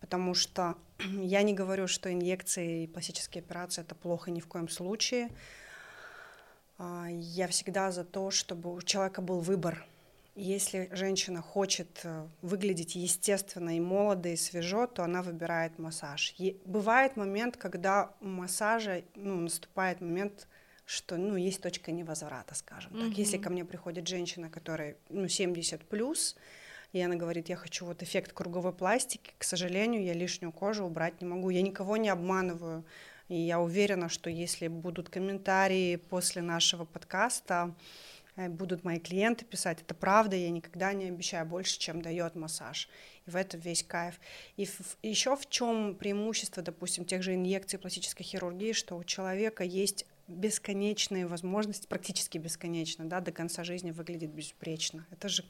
потому 0.00 0.34
что 0.34 0.76
я 0.98 1.42
не 1.42 1.54
говорю, 1.54 1.86
что 1.86 2.12
инъекции 2.12 2.84
и 2.84 2.86
пластические 2.86 3.42
операции 3.42 3.80
это 3.80 3.94
плохо 3.94 4.30
ни 4.30 4.40
в 4.40 4.46
коем 4.46 4.68
случае. 4.68 5.30
А, 6.76 7.06
я 7.08 7.48
всегда 7.48 7.90
за 7.90 8.04
то, 8.04 8.30
чтобы 8.30 8.74
у 8.74 8.82
человека 8.82 9.22
был 9.22 9.40
выбор. 9.40 9.86
Если 10.34 10.88
женщина 10.92 11.42
хочет 11.42 12.00
э, 12.04 12.28
выглядеть 12.42 12.94
естественно 12.94 13.76
и 13.76 13.80
молодо, 13.80 14.28
и 14.28 14.36
свежо, 14.36 14.86
то 14.86 15.02
она 15.02 15.20
выбирает 15.22 15.80
массаж. 15.80 16.32
И 16.38 16.60
бывает 16.64 17.16
момент, 17.16 17.56
когда 17.56 18.12
у 18.20 18.26
массажа 18.26 19.02
ну, 19.16 19.40
наступает 19.40 20.00
момент, 20.00 20.46
что 20.88 21.18
ну, 21.18 21.36
есть 21.36 21.60
точка 21.60 21.92
невозврата, 21.92 22.54
скажем 22.54 22.92
так. 22.92 23.02
Mm-hmm. 23.02 23.14
Если 23.14 23.36
ко 23.36 23.50
мне 23.50 23.66
приходит 23.66 24.08
женщина, 24.08 24.48
которая 24.48 24.96
ну, 25.10 25.28
70 25.28 25.86
плюс, 25.86 26.34
и 26.94 27.00
она 27.00 27.14
говорит, 27.14 27.50
я 27.50 27.56
хочу 27.56 27.84
вот 27.84 28.02
эффект 28.02 28.32
круговой 28.32 28.72
пластики, 28.72 29.34
к 29.36 29.44
сожалению, 29.44 30.02
я 30.02 30.14
лишнюю 30.14 30.50
кожу 30.50 30.86
убрать 30.86 31.20
не 31.20 31.26
могу. 31.26 31.50
Я 31.50 31.60
никого 31.60 31.98
не 31.98 32.08
обманываю. 32.08 32.86
И 33.28 33.36
я 33.36 33.60
уверена, 33.60 34.08
что 34.08 34.30
если 34.30 34.68
будут 34.68 35.10
комментарии 35.10 35.96
после 35.96 36.40
нашего 36.40 36.86
подкаста, 36.86 37.74
э, 38.36 38.48
будут 38.48 38.82
мои 38.82 38.98
клиенты 38.98 39.44
писать, 39.44 39.82
это 39.82 39.94
правда, 39.94 40.36
я 40.36 40.48
никогда 40.48 40.94
не 40.94 41.08
обещаю 41.08 41.44
больше, 41.44 41.78
чем 41.78 42.00
дает 42.00 42.34
массаж. 42.34 42.88
И 43.26 43.30
в 43.30 43.36
этом 43.36 43.60
весь 43.60 43.82
кайф. 43.82 44.18
И 44.56 44.66
еще 45.02 45.36
в 45.36 45.50
чем 45.50 45.96
преимущество, 45.96 46.62
допустим, 46.62 47.04
тех 47.04 47.22
же 47.22 47.34
инъекций 47.34 47.78
пластической 47.78 48.24
хирургии, 48.24 48.72
что 48.72 48.96
у 48.96 49.04
человека 49.04 49.64
есть 49.64 50.06
бесконечные 50.28 51.26
возможности, 51.26 51.86
практически 51.86 52.38
бесконечно, 52.38 53.06
да, 53.06 53.20
до 53.20 53.32
конца 53.32 53.64
жизни 53.64 53.90
выглядит 53.90 54.30
безупречно. 54.30 55.06
Это 55.10 55.28
же 55.28 55.44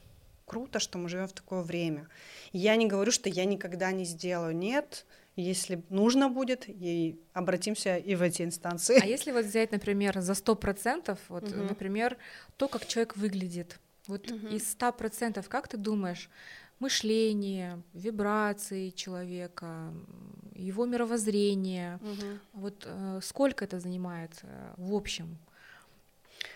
круто, 0.45 0.79
что 0.79 0.97
мы 0.97 1.09
живем 1.09 1.27
в 1.27 1.33
такое 1.33 1.61
время. 1.61 2.07
я 2.51 2.75
не 2.75 2.87
говорю, 2.87 3.11
что 3.11 3.29
я 3.29 3.45
никогда 3.45 3.91
не 3.91 4.05
сделаю. 4.05 4.55
Нет, 4.55 5.05
если 5.35 5.83
нужно 5.89 6.29
будет, 6.29 6.65
и 6.67 7.19
обратимся 7.33 7.97
и 7.97 8.15
в 8.15 8.21
эти 8.21 8.41
инстанции. 8.41 8.99
А 9.01 9.05
если 9.05 9.31
вот 9.31 9.45
взять, 9.45 9.71
например, 9.71 10.19
за 10.21 10.33
сто 10.33 10.55
процентов, 10.55 11.19
вот, 11.29 11.43
угу. 11.43 11.61
например, 11.63 12.17
то, 12.57 12.67
как 12.67 12.87
человек 12.87 13.15
выглядит, 13.15 13.79
вот 14.07 14.29
угу. 14.31 14.47
из 14.47 14.69
ста 14.69 14.91
процентов, 14.91 15.47
как 15.49 15.67
ты 15.67 15.77
думаешь, 15.77 16.29
мышление, 16.79 17.81
вибрации 17.93 18.89
человека, 18.89 19.93
его 20.55 20.85
мировоззрение, 20.85 21.99
угу. 22.01 22.39
вот 22.53 22.83
э, 22.85 23.19
сколько 23.21 23.65
это 23.65 23.79
занимает 23.79 24.31
э, 24.43 24.73
в 24.77 24.93
общем? 24.93 25.37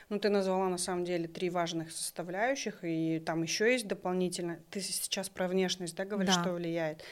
Ну, 0.10 0.20
ты 0.20 0.30
назвала 0.30 0.70
на 0.70 0.78
самом 0.78 1.06
деле 1.06 1.28
три 1.28 1.50
важных 1.50 1.92
составляющих, 1.92 2.80
и 2.84 3.20
там 3.20 3.44
еще 3.44 3.72
есть 3.72 3.88
дополнительно. 3.88 4.60
Ты 4.70 4.80
сейчас 4.82 5.30
про 5.30 5.48
внешность, 5.48 5.96
да, 5.96 6.06
говоришь, 6.06 6.36
да. 6.36 6.42
что 6.42 6.54
влияет? 6.54 7.04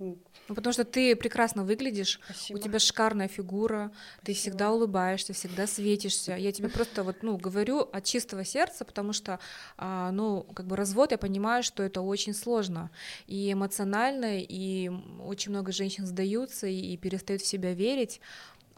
Ну, 0.00 0.54
потому 0.54 0.72
что 0.72 0.84
ты 0.84 1.14
прекрасно 1.14 1.62
выглядишь, 1.62 2.20
Спасибо. 2.24 2.56
у 2.56 2.60
тебя 2.60 2.78
шикарная 2.78 3.28
фигура, 3.28 3.92
Спасибо. 3.92 4.24
ты 4.24 4.34
всегда 4.34 4.72
улыбаешься, 4.72 5.32
всегда 5.34 5.66
светишься. 5.66 6.34
Я 6.36 6.52
тебе 6.52 6.68
просто 6.70 7.04
вот, 7.04 7.22
ну, 7.22 7.36
говорю 7.36 7.80
от 7.80 8.04
чистого 8.04 8.44
сердца, 8.44 8.84
потому 8.84 9.12
что, 9.12 9.38
а, 9.76 10.10
ну, 10.10 10.42
как 10.54 10.66
бы 10.66 10.74
развод, 10.74 11.12
я 11.12 11.18
понимаю, 11.18 11.62
что 11.62 11.82
это 11.82 12.00
очень 12.00 12.32
сложно 12.32 12.90
и 13.26 13.52
эмоционально, 13.52 14.40
и 14.40 14.90
очень 15.22 15.50
много 15.52 15.70
женщин 15.70 16.06
сдаются 16.06 16.66
и, 16.66 16.94
и 16.94 16.96
перестают 16.96 17.42
в 17.42 17.46
себя 17.46 17.74
верить. 17.74 18.20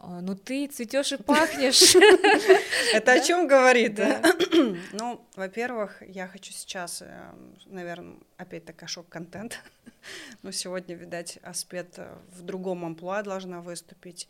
А, 0.05 0.19
ну 0.19 0.35
ты 0.35 0.67
цветешь 0.67 1.13
и 1.13 1.17
пахнешь. 1.23 1.95
Это 2.93 3.13
о 3.13 3.19
чем 3.21 3.47
говорит? 3.47 3.99
Ну, 4.93 5.25
во-первых, 5.35 6.03
я 6.07 6.27
хочу 6.27 6.51
сейчас, 6.53 7.01
эм, 7.01 7.57
наверное, 7.65 8.17
опять 8.37 8.65
такая 8.65 8.87
шок-контент. 8.87 9.59
Но 10.43 10.51
сегодня, 10.51 10.95
видать, 10.95 11.39
аспект 11.41 11.97
э, 11.97 12.15
в 12.31 12.43
другом 12.43 12.85
амплуа 12.85 13.23
должна 13.23 13.61
выступить. 13.61 14.27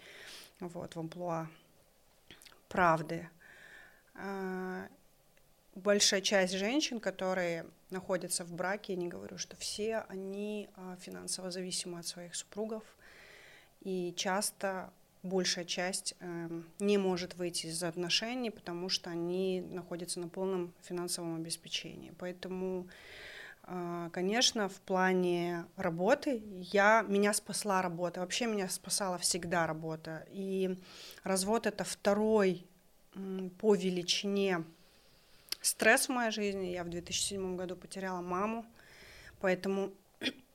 Вот, 0.60 0.96
в 0.96 1.00
амплуа 1.00 1.50
правды. 2.70 3.30
А, 4.16 4.88
большая 5.76 6.22
часть 6.22 6.54
женщин, 6.54 7.00
которые 7.00 7.66
находятся 7.90 8.46
в 8.46 8.54
браке, 8.54 8.94
я 8.94 9.00
не 9.00 9.08
говорю, 9.08 9.38
что 9.38 9.56
все, 9.58 10.06
они 10.08 10.70
а, 10.76 10.98
финансово 11.02 11.52
зависимы 11.52 12.00
от 12.00 12.08
своих 12.08 12.36
супругов. 12.36 12.84
И 13.82 14.14
часто 14.16 14.92
большая 15.24 15.66
часть 15.66 16.16
э, 16.20 16.50
не 16.80 16.98
может 16.98 17.36
выйти 17.36 17.68
из 17.68 17.82
отношений, 17.82 18.52
потому 18.52 18.90
что 18.90 19.10
они 19.10 19.62
находятся 19.72 20.20
на 20.20 20.28
полном 20.28 20.74
финансовом 20.82 21.38
обеспечении. 21.38 22.14
Поэтому, 22.20 22.88
э, 23.64 24.10
конечно, 24.12 24.68
в 24.68 24.80
плане 24.82 25.66
работы 25.78 26.44
я, 26.72 27.06
меня 27.08 27.34
спасла 27.34 27.82
работа. 27.82 28.20
Вообще 28.20 28.46
меня 28.46 28.68
спасала 28.68 29.18
всегда 29.18 29.66
работа. 29.66 30.28
И 30.30 30.78
развод— 31.24 31.66
это 31.68 31.86
второй 31.86 32.66
э, 33.16 33.50
по 33.60 33.76
величине 33.76 34.66
стресс 35.62 36.08
в 36.08 36.10
моей 36.10 36.32
жизни. 36.32 36.68
Я 36.68 36.84
в 36.84 36.90
2007 36.90 37.56
году 37.56 37.78
потеряла 37.78 38.22
маму, 38.22 38.66
поэтому 39.40 39.94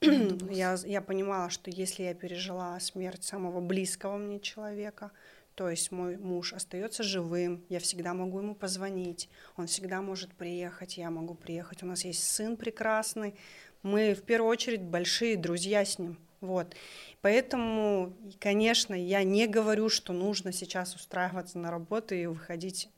я, 0.01 0.77
я 0.85 1.01
понимала, 1.01 1.51
что 1.51 1.71
если 1.71 2.05
я 2.05 2.15
пережила 2.15 2.79
смерть 2.81 3.25
самого 3.25 3.61
близкого 3.61 4.17
мне 4.17 4.41
человека, 4.41 5.11
то 5.55 5.69
есть 5.69 5.91
мой 5.91 6.17
муж 6.17 6.53
остается 6.53 7.03
живым, 7.03 7.65
я 7.69 7.81
всегда 7.81 8.15
могу 8.15 8.39
ему 8.39 8.55
позвонить, 8.55 9.29
он 9.57 9.67
всегда 9.67 10.01
может 10.01 10.33
приехать, 10.35 10.99
я 10.99 11.11
могу 11.11 11.35
приехать. 11.35 11.83
У 11.83 11.87
нас 11.87 12.05
есть 12.05 12.23
сын 12.23 12.57
прекрасный, 12.57 13.35
мы 13.83 14.15
в 14.15 14.23
первую 14.23 14.51
очередь 14.51 14.83
большие 14.83 15.37
друзья 15.37 15.85
с 15.85 15.99
ним. 15.99 16.17
Вот. 16.41 16.77
Поэтому, 17.21 18.13
конечно, 18.39 18.95
я 18.95 19.25
не 19.25 19.49
говорю, 19.49 19.89
что 19.89 20.13
нужно 20.13 20.53
сейчас 20.53 20.95
устраиваться 20.95 21.59
на 21.59 21.73
работу 21.73 22.15
и 22.15 22.27
выходить 22.27 22.89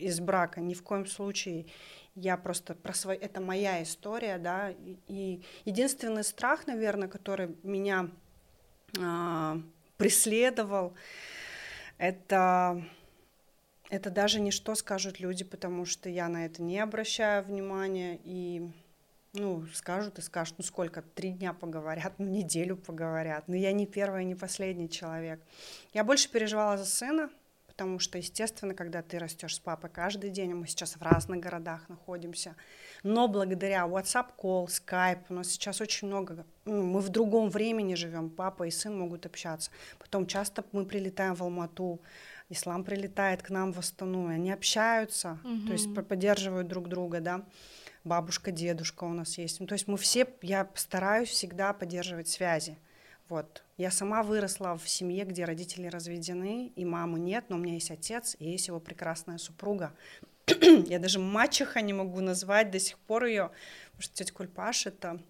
из 0.00 0.18
брака, 0.20 0.60
ни 0.60 0.72
в 0.72 0.82
коем 0.82 1.06
случае 1.06 1.66
я 2.16 2.36
просто 2.36 2.74
про 2.74 2.92
свой, 2.92 3.16
это 3.16 3.40
моя 3.40 3.82
история, 3.82 4.38
да, 4.38 4.74
и 5.06 5.42
единственный 5.64 6.24
страх, 6.24 6.66
наверное, 6.66 7.08
который 7.08 7.54
меня 7.62 8.10
а, 8.98 9.60
преследовал, 9.96 10.94
это 11.98 12.82
это 13.88 14.10
даже 14.10 14.40
не 14.40 14.50
что 14.50 14.74
скажут 14.74 15.20
люди, 15.20 15.44
потому 15.44 15.84
что 15.84 16.08
я 16.08 16.28
на 16.28 16.46
это 16.46 16.60
не 16.60 16.80
обращаю 16.80 17.44
внимания 17.44 18.18
и 18.24 18.68
ну, 19.32 19.66
скажут 19.74 20.18
и 20.18 20.22
скажут, 20.22 20.54
ну 20.58 20.64
сколько, 20.64 21.02
три 21.02 21.30
дня 21.30 21.52
поговорят, 21.52 22.14
ну 22.18 22.26
неделю 22.26 22.76
поговорят, 22.76 23.46
но 23.48 23.54
я 23.54 23.72
не 23.72 23.86
первый, 23.86 24.24
не 24.24 24.34
последний 24.34 24.88
человек. 24.88 25.40
Я 25.92 26.04
больше 26.04 26.30
переживала 26.30 26.78
за 26.78 26.86
сына, 26.86 27.30
потому 27.76 27.98
что, 27.98 28.16
естественно, 28.16 28.74
когда 28.74 29.02
ты 29.02 29.18
растешь 29.18 29.56
с 29.56 29.58
папой 29.58 29.90
каждый 29.90 30.30
день, 30.30 30.54
мы 30.54 30.66
сейчас 30.66 30.96
в 30.96 31.02
разных 31.02 31.40
городах 31.40 31.86
находимся, 31.90 32.56
но 33.02 33.28
благодаря 33.28 33.86
WhatsApp 33.86 34.28
call, 34.38 34.66
Skype, 34.66 35.24
у 35.28 35.34
нас 35.34 35.48
сейчас 35.48 35.82
очень 35.82 36.08
много, 36.08 36.46
ну, 36.64 36.82
мы 36.82 37.00
в 37.00 37.10
другом 37.10 37.50
времени 37.50 37.94
живем, 37.94 38.30
папа 38.30 38.66
и 38.66 38.70
сын 38.70 38.98
могут 38.98 39.26
общаться. 39.26 39.70
Потом 39.98 40.26
часто 40.26 40.64
мы 40.72 40.86
прилетаем 40.86 41.34
в 41.34 41.42
Алмату, 41.42 42.00
Ислам 42.48 42.82
прилетает 42.82 43.42
к 43.42 43.50
нам 43.50 43.72
в 43.72 43.78
Астану, 43.78 44.30
и 44.30 44.34
они 44.34 44.52
общаются, 44.52 45.38
mm-hmm. 45.44 45.66
то 45.66 45.72
есть 45.72 46.08
поддерживают 46.08 46.68
друг 46.68 46.88
друга, 46.88 47.20
да 47.20 47.44
бабушка, 48.04 48.52
дедушка 48.52 49.04
у 49.04 49.12
нас 49.12 49.36
есть. 49.36 49.60
Ну, 49.60 49.66
то 49.66 49.74
есть 49.74 49.88
мы 49.88 49.98
все, 49.98 50.26
я 50.40 50.70
стараюсь 50.76 51.28
всегда 51.28 51.72
поддерживать 51.72 52.28
связи. 52.28 52.78
Вот. 53.28 53.64
Я 53.76 53.90
сама 53.90 54.22
выросла 54.22 54.78
в 54.78 54.88
семье, 54.88 55.24
где 55.24 55.44
родители 55.44 55.88
разведены, 55.88 56.72
и 56.76 56.84
мамы 56.84 57.18
нет, 57.18 57.46
но 57.48 57.56
у 57.56 57.58
меня 57.58 57.74
есть 57.74 57.90
отец, 57.90 58.36
и 58.38 58.50
есть 58.50 58.68
его 58.68 58.78
прекрасная 58.78 59.38
супруга. 59.38 59.92
Я 60.86 61.00
даже 61.00 61.18
мачеха 61.18 61.80
не 61.80 61.92
могу 61.92 62.20
назвать 62.20 62.70
до 62.70 62.78
сих 62.78 62.98
пор 62.98 63.24
ее, 63.24 63.50
потому 63.86 64.02
что 64.02 64.14
тетя 64.14 64.32
Кульпаш 64.32 64.86
это, 64.86 65.20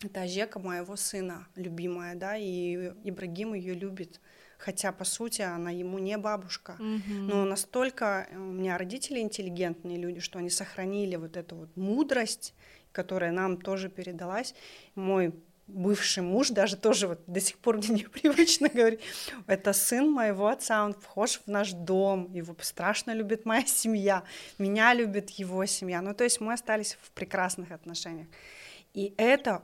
это 0.00 0.22
Ажека 0.22 0.60
моего 0.60 0.94
сына, 0.94 1.48
любимая, 1.56 2.14
да, 2.14 2.36
и 2.36 2.92
Ибрагим 3.02 3.54
ее 3.54 3.74
любит. 3.74 4.20
Хотя, 4.58 4.92
по 4.92 5.04
сути, 5.04 5.42
она 5.42 5.70
ему 5.70 5.98
не 5.98 6.16
бабушка. 6.18 6.76
Mm-hmm. 6.78 7.18
Но 7.18 7.44
настолько 7.44 8.28
э, 8.30 8.36
у 8.36 8.52
меня 8.52 8.76
родители 8.76 9.18
интеллигентные 9.18 9.96
люди, 9.96 10.20
что 10.20 10.38
они 10.38 10.50
сохранили 10.50 11.16
вот 11.16 11.38
эту 11.38 11.56
вот 11.56 11.76
мудрость, 11.76 12.54
которая 12.92 13.32
нам 13.32 13.56
тоже 13.56 13.88
передалась. 13.88 14.54
Мой 14.94 15.34
бывший 15.70 16.22
муж 16.22 16.50
даже 16.50 16.76
тоже 16.76 17.08
вот 17.08 17.20
до 17.26 17.40
сих 17.40 17.58
пор 17.58 17.76
мне 17.78 17.88
непривычно 17.88 18.68
говорить, 18.68 19.00
это 19.46 19.72
сын 19.72 20.10
моего 20.10 20.48
отца, 20.48 20.84
он 20.84 20.94
вхож 20.94 21.40
в 21.44 21.46
наш 21.48 21.72
дом, 21.72 22.32
его 22.32 22.56
страшно 22.60 23.12
любит 23.12 23.46
моя 23.46 23.64
семья, 23.66 24.24
меня 24.58 24.94
любит 24.94 25.30
его 25.30 25.64
семья. 25.66 26.02
Ну, 26.02 26.14
то 26.14 26.24
есть 26.24 26.40
мы 26.40 26.52
остались 26.52 26.96
в 27.00 27.10
прекрасных 27.12 27.72
отношениях. 27.72 28.28
И 28.94 29.14
это 29.16 29.62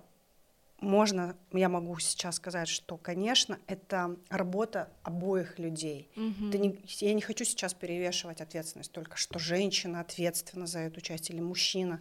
можно, 0.80 1.36
я 1.52 1.68
могу 1.68 1.98
сейчас 1.98 2.36
сказать, 2.36 2.68
что, 2.68 2.96
конечно, 2.96 3.58
это 3.66 4.16
работа 4.28 4.90
обоих 5.02 5.58
людей. 5.58 6.10
Mm-hmm. 6.16 6.48
Это 6.48 6.58
не, 6.58 6.84
я 7.00 7.14
не 7.14 7.22
хочу 7.22 7.44
сейчас 7.44 7.72
перевешивать 7.74 8.40
ответственность, 8.40 8.92
только 8.92 9.16
что 9.16 9.38
женщина 9.38 10.00
ответственна 10.00 10.66
за 10.66 10.80
эту 10.80 11.00
часть 11.00 11.30
или 11.30 11.40
мужчина 11.40 12.00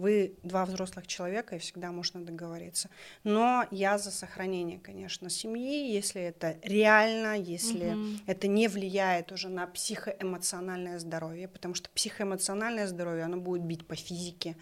Вы 0.00 0.32
два 0.42 0.64
взрослых 0.64 1.06
человека, 1.06 1.56
и 1.56 1.58
всегда 1.58 1.92
можно 1.92 2.24
договориться. 2.24 2.88
Но 3.22 3.66
я 3.70 3.98
за 3.98 4.10
сохранение, 4.10 4.78
конечно, 4.78 5.28
семьи, 5.28 5.92
если 5.92 6.22
это 6.22 6.56
реально, 6.62 7.38
если 7.38 7.90
угу. 7.90 8.22
это 8.26 8.48
не 8.48 8.66
влияет 8.68 9.30
уже 9.30 9.50
на 9.50 9.66
психоэмоциональное 9.66 10.98
здоровье, 10.98 11.48
потому 11.48 11.74
что 11.74 11.90
психоэмоциональное 11.90 12.86
здоровье, 12.86 13.24
оно 13.24 13.36
будет 13.36 13.62
бить 13.62 13.86
по 13.86 13.94
физике, 13.94 14.56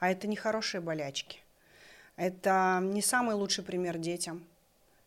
а 0.00 0.10
это 0.10 0.26
не 0.26 0.36
хорошие 0.36 0.80
болячки. 0.80 1.40
Это 2.16 2.80
не 2.82 3.02
самый 3.02 3.34
лучший 3.34 3.64
пример 3.64 3.98
детям. 3.98 4.42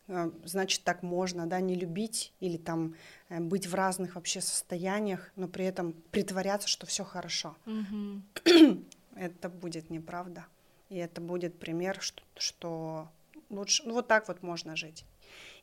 Э, 0.08 0.30
значит, 0.44 0.84
так 0.84 1.02
можно, 1.02 1.48
да, 1.48 1.60
не 1.60 1.74
любить 1.74 2.34
или 2.40 2.58
там 2.58 2.96
э, 3.30 3.40
быть 3.40 3.66
в 3.66 3.74
разных 3.74 4.14
вообще 4.14 4.42
состояниях, 4.42 5.32
но 5.36 5.48
при 5.48 5.66
этом 5.66 5.94
притворяться, 6.12 6.68
что 6.68 6.86
все 6.86 7.04
хорошо. 7.04 7.56
Mm-hmm. 7.66 8.86
это 9.16 9.50
будет 9.50 9.90
неправда. 9.90 10.46
И 10.90 10.98
это 10.98 11.22
будет 11.22 11.58
пример, 11.58 12.02
что, 12.02 12.24
что 12.38 13.10
лучше, 13.50 13.84
ну 13.86 13.94
вот 13.94 14.08
так 14.08 14.28
вот 14.28 14.44
можно 14.44 14.76
жить. 14.76 15.06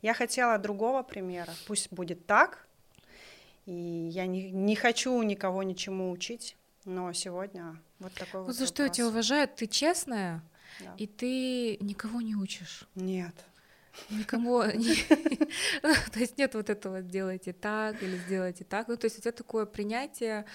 Я 0.00 0.14
хотела 0.14 0.58
другого 0.58 1.02
примера, 1.02 1.52
пусть 1.66 1.92
будет 1.92 2.26
так, 2.26 2.66
и 3.66 3.72
я 3.72 4.26
не, 4.26 4.50
не 4.50 4.76
хочу 4.76 5.20
никого 5.22 5.62
ничему 5.62 6.11
учить, 6.11 6.56
но 6.84 7.12
сегодня 7.12 7.76
вот 7.98 8.14
такой 8.14 8.40
вот. 8.40 8.46
Вот 8.46 8.56
за 8.56 8.66
что 8.66 8.84
я 8.84 8.88
тебя 8.88 9.08
уважаю, 9.08 9.48
ты 9.48 9.66
честная, 9.66 10.42
да. 10.80 10.94
и 10.96 11.06
ты 11.06 11.76
никого 11.78 12.20
не 12.20 12.34
учишь. 12.34 12.88
Нет. 12.94 13.34
Никому, 14.11 14.62
то 15.82 16.18
есть 16.20 16.38
нет 16.38 16.54
вот 16.54 16.70
этого 16.70 17.02
сделайте 17.02 17.52
так 17.52 18.02
или 18.02 18.16
сделайте 18.16 18.64
так, 18.64 18.88
ну 18.88 18.96
то 18.96 19.06
есть 19.06 19.18
это 19.18 19.32
такое 19.32 19.66
принятие 19.66 20.46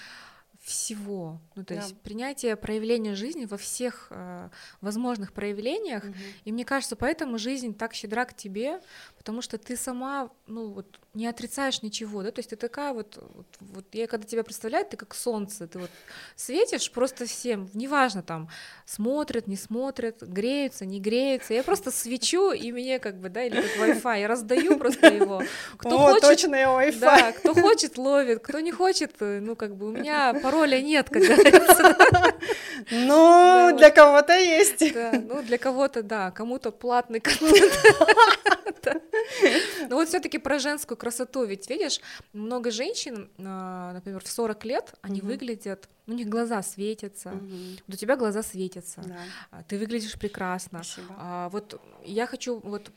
всего. 0.64 1.42
Ну, 1.56 1.66
то 1.66 1.76
да. 1.76 1.82
есть 1.82 2.00
принятие 2.00 2.56
проявления 2.56 3.16
жизни 3.16 3.46
во 3.46 3.58
всех 3.58 4.08
э, 4.12 4.50
возможных 4.80 5.34
проявлениях. 5.34 6.06
Угу. 6.06 6.14
И 6.46 6.52
мне 6.54 6.64
кажется, 6.64 6.96
поэтому 6.96 7.38
жизнь 7.38 7.76
так 7.76 7.94
щедра 7.94 8.24
к 8.24 8.34
тебе, 8.34 8.80
потому 9.24 9.42
что 9.42 9.58
ты 9.58 9.78
сама, 9.78 10.30
ну, 10.48 10.72
вот 10.72 11.00
не 11.14 11.28
отрицаешь 11.28 11.82
ничего, 11.82 12.24
да, 12.24 12.32
то 12.32 12.40
есть 12.40 12.50
ты 12.50 12.58
такая 12.58 12.92
вот, 12.92 13.18
вот, 13.34 13.48
вот 13.62 13.86
я 13.94 14.06
когда 14.08 14.28
тебя 14.28 14.44
представляю, 14.44 14.86
ты 14.86 14.98
как 14.98 15.16
солнце, 15.16 15.66
ты 15.66 15.80
вот 15.80 15.90
светишь 16.36 16.92
просто 16.92 17.26
всем, 17.26 17.70
неважно 17.74 18.22
там, 18.22 18.50
смотрят, 18.86 19.48
не 19.48 19.56
смотрят, 19.56 20.22
греются, 20.22 20.86
не 20.86 21.00
греются, 21.00 21.54
я 21.54 21.64
просто 21.64 21.90
свечу, 21.90 22.52
и 22.52 22.74
мне 22.74 23.00
как 23.00 23.16
бы, 23.16 23.30
да, 23.30 23.46
или 23.46 23.62
как 23.62 23.78
Wi-Fi, 23.78 24.20
я 24.20 24.28
раздаю 24.28 24.78
просто 24.78 25.08
его. 25.08 25.42
Кто 25.78 25.96
О, 25.96 26.12
хочет, 26.12 26.22
точно 26.22 26.56
Wi-Fi. 26.56 27.00
Да, 27.00 27.32
кто 27.32 27.54
хочет, 27.54 27.98
ловит, 27.98 28.44
кто 28.44 28.60
не 28.60 28.74
хочет, 28.74 29.14
ну, 29.22 29.56
как 29.56 29.78
бы 29.78 29.88
у 29.88 29.92
меня 29.92 30.34
пароля 30.34 30.82
нет, 30.82 31.10
как 31.10 31.22
говорится. 31.22 31.96
Ну, 32.92 33.74
для 33.78 33.90
кого-то 33.90 34.34
есть. 34.34 34.84
Ну, 34.94 35.42
для 35.44 35.58
кого-то, 35.58 36.04
да, 36.04 36.32
кому-то 36.32 36.72
платный 36.72 37.22
контент. 37.22 37.72
Ну 39.90 39.96
вот 39.96 40.08
все-таки 40.08 40.38
про 40.38 40.60
женскую 40.60 40.98
красоту, 40.98 41.44
ведь 41.44 41.70
видишь, 41.70 42.00
много 42.34 42.72
женщин, 42.72 43.30
а, 43.38 43.94
например, 43.94 44.24
в 44.24 44.28
40 44.28 44.66
лет, 44.66 44.94
они 45.02 45.22
выглядят, 45.22 45.90
у 46.08 46.14
них 46.14 46.28
глаза 46.28 46.62
светятся, 46.64 47.32
вот 47.88 47.96
у 47.96 47.98
тебя 47.98 48.16
глаза 48.16 48.44
светятся, 48.44 49.02
а, 49.52 49.64
ты 49.64 49.78
выглядишь 49.78 50.18
прекрасно. 50.20 50.82
А, 51.18 51.50
вот 51.50 51.80
я 52.04 52.28
хочу 52.28 52.60
вот 52.60 52.92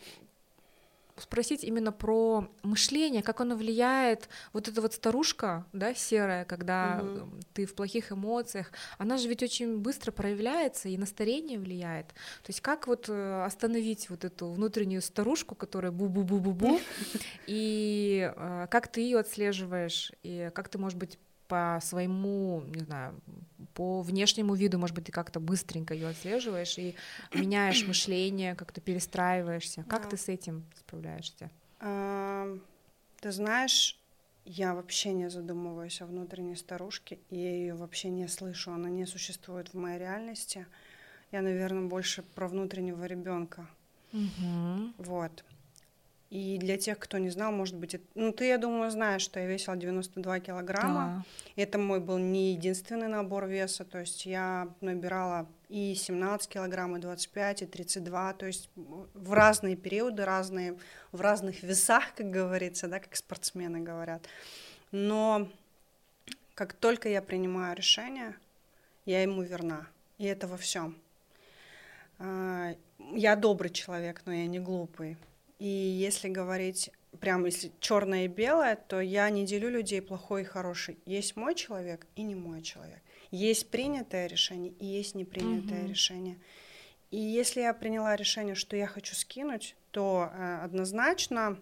спросить 1.16 1.64
именно 1.64 1.92
про 1.92 2.48
мышление, 2.62 3.22
как 3.22 3.40
оно 3.40 3.57
влияет, 3.57 4.29
вот 4.52 4.68
эта 4.68 4.81
вот 4.81 4.94
старушка, 4.94 5.64
да, 5.72 5.94
серая, 5.94 6.44
когда 6.44 7.00
угу. 7.02 7.31
ты 7.55 7.66
в 7.66 7.74
плохих 7.74 8.12
эмоциях, 8.12 8.72
она 8.98 9.16
же 9.16 9.29
ведь 9.29 9.42
очень 9.42 9.79
быстро 9.79 10.12
проявляется 10.12 10.88
и 10.88 10.96
на 10.96 11.07
старение 11.07 11.59
влияет. 11.59 12.09
То 12.09 12.48
есть 12.48 12.61
как 12.61 12.87
вот 12.87 13.07
э, 13.09 13.44
остановить 13.44 14.11
вот 14.11 14.24
эту 14.24 14.50
внутреннюю 14.50 15.02
старушку, 15.02 15.55
которая 15.55 15.92
бу-бу-бу-бу-бу, 15.92 16.81
и 17.46 18.33
э, 18.35 18.66
как 18.70 18.88
ты 18.88 19.00
ее 19.00 19.18
отслеживаешь, 19.18 20.12
и 20.22 20.50
как 20.55 20.68
ты, 20.68 20.79
может 20.79 20.98
быть, 20.98 21.18
по 21.48 21.78
своему, 21.82 22.62
не 22.66 22.80
знаю, 22.80 23.20
по 23.74 24.02
внешнему 24.02 24.54
виду, 24.54 24.78
может 24.78 24.94
быть, 24.94 25.06
ты 25.06 25.12
как-то 25.12 25.40
быстренько 25.40 25.94
ее 25.94 26.09
отслеживаешь 26.09 26.78
и 26.78 26.94
меняешь 27.35 27.87
мышление, 27.87 28.54
как-то 28.54 28.80
перестраиваешься. 28.80 29.85
Как 29.85 30.04
да. 30.04 30.11
ты 30.11 30.16
с 30.16 30.28
этим 30.28 30.64
справляешься? 30.78 31.50
А, 31.80 32.59
ты 33.20 33.32
знаешь, 33.32 34.00
я 34.44 34.74
вообще 34.74 35.12
не 35.12 35.28
задумываюсь 35.28 36.00
о 36.00 36.06
внутренней 36.06 36.56
старушке, 36.56 37.18
и 37.30 37.37
я 37.37 37.50
ее 37.50 37.74
вообще 37.74 38.11
не 38.11 38.28
слышу, 38.28 38.72
она 38.72 38.88
не 38.88 39.04
существует 39.04 39.68
в 39.68 39.74
моей 39.74 39.98
реальности. 39.98 40.66
Я, 41.32 41.42
наверное, 41.42 41.88
больше 41.88 42.22
про 42.22 42.46
внутреннего 42.48 43.04
ребенка. 43.04 43.66
Угу. 44.12 44.92
Вот. 44.98 45.44
И 46.30 46.58
для 46.58 46.76
тех, 46.76 46.98
кто 46.98 47.18
не 47.18 47.30
знал, 47.30 47.52
может 47.52 47.76
быть, 47.76 47.94
это... 47.94 48.04
ну 48.16 48.32
ты, 48.32 48.46
я 48.46 48.58
думаю, 48.58 48.90
знаешь, 48.90 49.22
что 49.22 49.38
я 49.38 49.46
весила 49.46 49.76
92 49.76 50.40
килограмма. 50.40 51.24
Да. 51.56 51.62
Это 51.62 51.78
мой 51.78 52.00
был 52.00 52.18
не 52.18 52.52
единственный 52.52 53.06
набор 53.06 53.46
веса, 53.46 53.84
то 53.84 54.00
есть 54.00 54.26
я 54.26 54.68
набирала 54.80 55.46
и 55.68 55.94
17 55.94 56.48
килограмм, 56.48 56.96
и 56.96 57.00
25, 57.00 57.62
и 57.62 57.66
32, 57.66 58.32
то 58.34 58.46
есть 58.46 58.70
в 58.74 59.32
разные 59.32 59.76
периоды, 59.76 60.24
разные, 60.24 60.76
в 61.12 61.20
разных 61.20 61.62
весах, 61.62 62.12
как 62.16 62.30
говорится, 62.30 62.88
да, 62.88 62.98
как 62.98 63.14
спортсмены 63.14 63.80
говорят. 63.80 64.26
Но 64.90 65.48
как 66.54 66.72
только 66.72 67.08
я 67.08 67.22
принимаю 67.22 67.76
решение, 67.76 68.34
я 69.04 69.22
ему 69.22 69.42
верна, 69.42 69.86
и 70.18 70.24
это 70.24 70.48
во 70.48 70.56
всем. 70.56 70.96
А, 72.18 72.74
я 73.12 73.36
добрый 73.36 73.70
человек, 73.70 74.22
но 74.24 74.32
я 74.32 74.46
не 74.46 74.58
глупый. 74.58 75.16
И 75.58 75.66
если 75.66 76.28
говорить 76.28 76.90
прям 77.16 77.44
если 77.44 77.72
черное 77.80 78.26
и 78.26 78.28
белое, 78.28 78.76
то 78.76 79.00
я 79.00 79.28
не 79.30 79.46
делю 79.46 79.70
людей 79.70 80.02
плохой 80.02 80.42
и 80.42 80.44
хороший. 80.44 80.98
Есть 81.06 81.36
мой 81.36 81.54
человек 81.54 82.06
и 82.14 82.22
не 82.22 82.34
мой 82.34 82.62
человек. 82.62 83.00
Есть 83.30 83.70
принятое 83.70 84.26
решение 84.26 84.72
и 84.72 84.86
есть 84.86 85.14
непринятое 85.14 85.82
угу. 85.82 85.88
решение. 85.88 86.38
И 87.10 87.18
если 87.18 87.60
я 87.60 87.72
приняла 87.72 88.16
решение, 88.16 88.54
что 88.54 88.76
я 88.76 88.86
хочу 88.86 89.14
скинуть, 89.14 89.76
то 89.90 90.30
э, 90.32 90.60
однозначно 90.62 91.58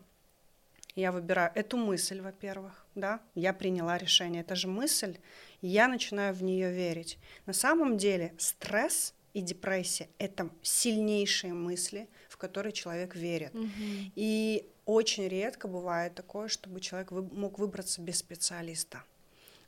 я 0.96 1.12
выбираю 1.12 1.50
эту 1.54 1.76
мысль, 1.76 2.20
во-первых, 2.20 2.86
да, 2.94 3.20
я 3.34 3.52
приняла 3.52 3.98
решение, 3.98 4.42
это 4.42 4.54
же 4.54 4.68
мысль, 4.68 5.16
и 5.60 5.66
я 5.66 5.88
начинаю 5.88 6.34
в 6.34 6.42
нее 6.42 6.72
верить. 6.72 7.18
На 7.46 7.52
самом 7.52 7.98
деле 7.98 8.32
стресс 8.38 9.12
и 9.32 9.40
депрессия— 9.40 10.08
это 10.18 10.50
сильнейшие 10.62 11.52
мысли, 11.52 12.08
которые 12.48 12.72
человек 12.72 13.16
верит. 13.16 13.54
Угу. 13.54 14.12
И 14.16 14.68
очень 14.86 15.28
редко 15.28 15.68
бывает 15.68 16.14
такое, 16.14 16.48
чтобы 16.48 16.80
человек 16.80 17.12
вы, 17.12 17.22
мог 17.22 17.58
выбраться 17.58 18.02
без 18.02 18.18
специалиста. 18.18 19.02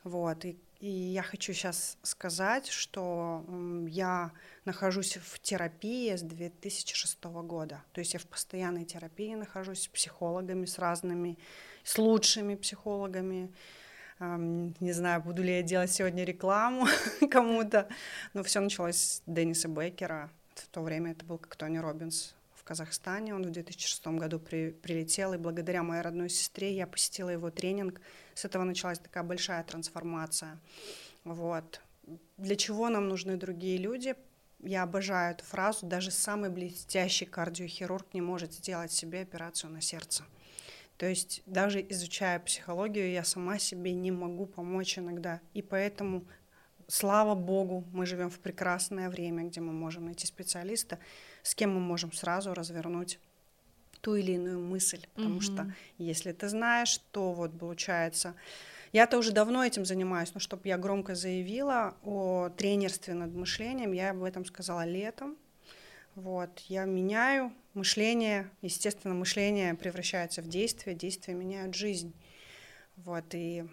Вот. 0.04 0.44
И, 0.44 0.56
и 0.80 0.88
я 0.88 1.22
хочу 1.22 1.52
сейчас 1.52 1.96
сказать, 2.02 2.68
что 2.68 3.44
я 3.88 4.30
нахожусь 4.64 5.16
в 5.16 5.38
терапии 5.40 6.14
с 6.14 6.22
2006 6.22 7.24
года. 7.24 7.82
То 7.92 8.00
есть 8.00 8.14
я 8.14 8.20
в 8.20 8.26
постоянной 8.26 8.84
терапии 8.84 9.34
нахожусь 9.34 9.82
с 9.82 9.88
психологами, 9.88 10.66
с 10.66 10.78
разными, 10.78 11.38
с 11.82 11.98
лучшими 11.98 12.54
психологами. 12.54 13.50
Не 14.18 14.92
знаю, 14.92 15.22
буду 15.22 15.42
ли 15.42 15.56
я 15.56 15.62
делать 15.62 15.90
сегодня 15.90 16.24
рекламу 16.24 16.86
кому-то, 17.30 17.88
но 18.32 18.42
все 18.42 18.60
началось 18.60 18.96
с 18.96 19.22
Денниса 19.26 19.68
Бейкера. 19.68 20.30
В 20.54 20.68
то 20.68 20.82
время 20.82 21.12
это 21.12 21.24
был 21.24 21.38
как 21.38 21.56
Тони 21.56 21.78
Робинс 21.78 22.34
Казахстане. 22.66 23.34
Он 23.34 23.44
в 23.44 23.50
2006 23.50 24.06
году 24.08 24.38
при, 24.40 24.70
прилетел, 24.70 25.32
и 25.32 25.38
благодаря 25.38 25.82
моей 25.82 26.02
родной 26.02 26.28
сестре 26.28 26.74
я 26.74 26.86
посетила 26.86 27.30
его 27.30 27.50
тренинг. 27.50 28.00
С 28.34 28.44
этого 28.44 28.64
началась 28.64 28.98
такая 28.98 29.22
большая 29.22 29.62
трансформация. 29.62 30.58
Вот. 31.24 31.80
Для 32.36 32.56
чего 32.56 32.88
нам 32.88 33.08
нужны 33.08 33.36
другие 33.36 33.78
люди? 33.78 34.16
Я 34.60 34.82
обожаю 34.82 35.34
эту 35.34 35.44
фразу. 35.44 35.86
Даже 35.86 36.10
самый 36.10 36.50
блестящий 36.50 37.24
кардиохирург 37.24 38.12
не 38.14 38.20
может 38.20 38.52
сделать 38.52 38.90
себе 38.90 39.20
операцию 39.20 39.70
на 39.70 39.80
сердце. 39.80 40.24
То 40.96 41.06
есть 41.06 41.42
даже 41.46 41.84
изучая 41.90 42.40
психологию, 42.40 43.10
я 43.10 43.22
сама 43.22 43.58
себе 43.58 43.92
не 43.92 44.10
могу 44.10 44.46
помочь 44.46 44.98
иногда. 44.98 45.40
И 45.52 45.62
поэтому, 45.62 46.24
слава 46.88 47.34
богу, 47.34 47.84
мы 47.92 48.06
живем 48.06 48.30
в 48.30 48.40
прекрасное 48.40 49.08
время, 49.10 49.44
где 49.44 49.60
мы 49.60 49.72
можем 49.72 50.06
найти 50.06 50.26
специалиста, 50.26 50.98
с 51.46 51.54
кем 51.54 51.74
мы 51.74 51.80
можем 51.80 52.12
сразу 52.12 52.54
развернуть 52.54 53.20
ту 54.00 54.16
или 54.16 54.32
иную 54.32 54.58
мысль. 54.58 55.06
Потому 55.14 55.38
mm-hmm. 55.38 55.40
что 55.40 55.72
если 55.98 56.32
ты 56.32 56.48
знаешь, 56.48 56.98
то 57.12 57.32
вот 57.32 57.56
получается... 57.58 58.34
Я-то 58.92 59.18
уже 59.18 59.32
давно 59.32 59.64
этим 59.64 59.84
занимаюсь, 59.84 60.32
но 60.32 60.40
чтобы 60.40 60.62
я 60.68 60.78
громко 60.78 61.14
заявила 61.14 61.94
о 62.02 62.48
тренерстве 62.56 63.14
над 63.14 63.32
мышлением, 63.34 63.92
я 63.92 64.10
об 64.10 64.22
этом 64.22 64.44
сказала 64.44 64.86
летом. 64.86 65.36
Вот, 66.14 66.60
я 66.68 66.84
меняю 66.84 67.52
мышление, 67.74 68.50
естественно, 68.62 69.12
мышление 69.12 69.74
превращается 69.74 70.40
в 70.40 70.48
действие, 70.48 70.96
действия 70.96 71.34
меняют 71.34 71.74
жизнь. 71.74 72.14
Вот, 72.96 73.24
и 73.34 73.66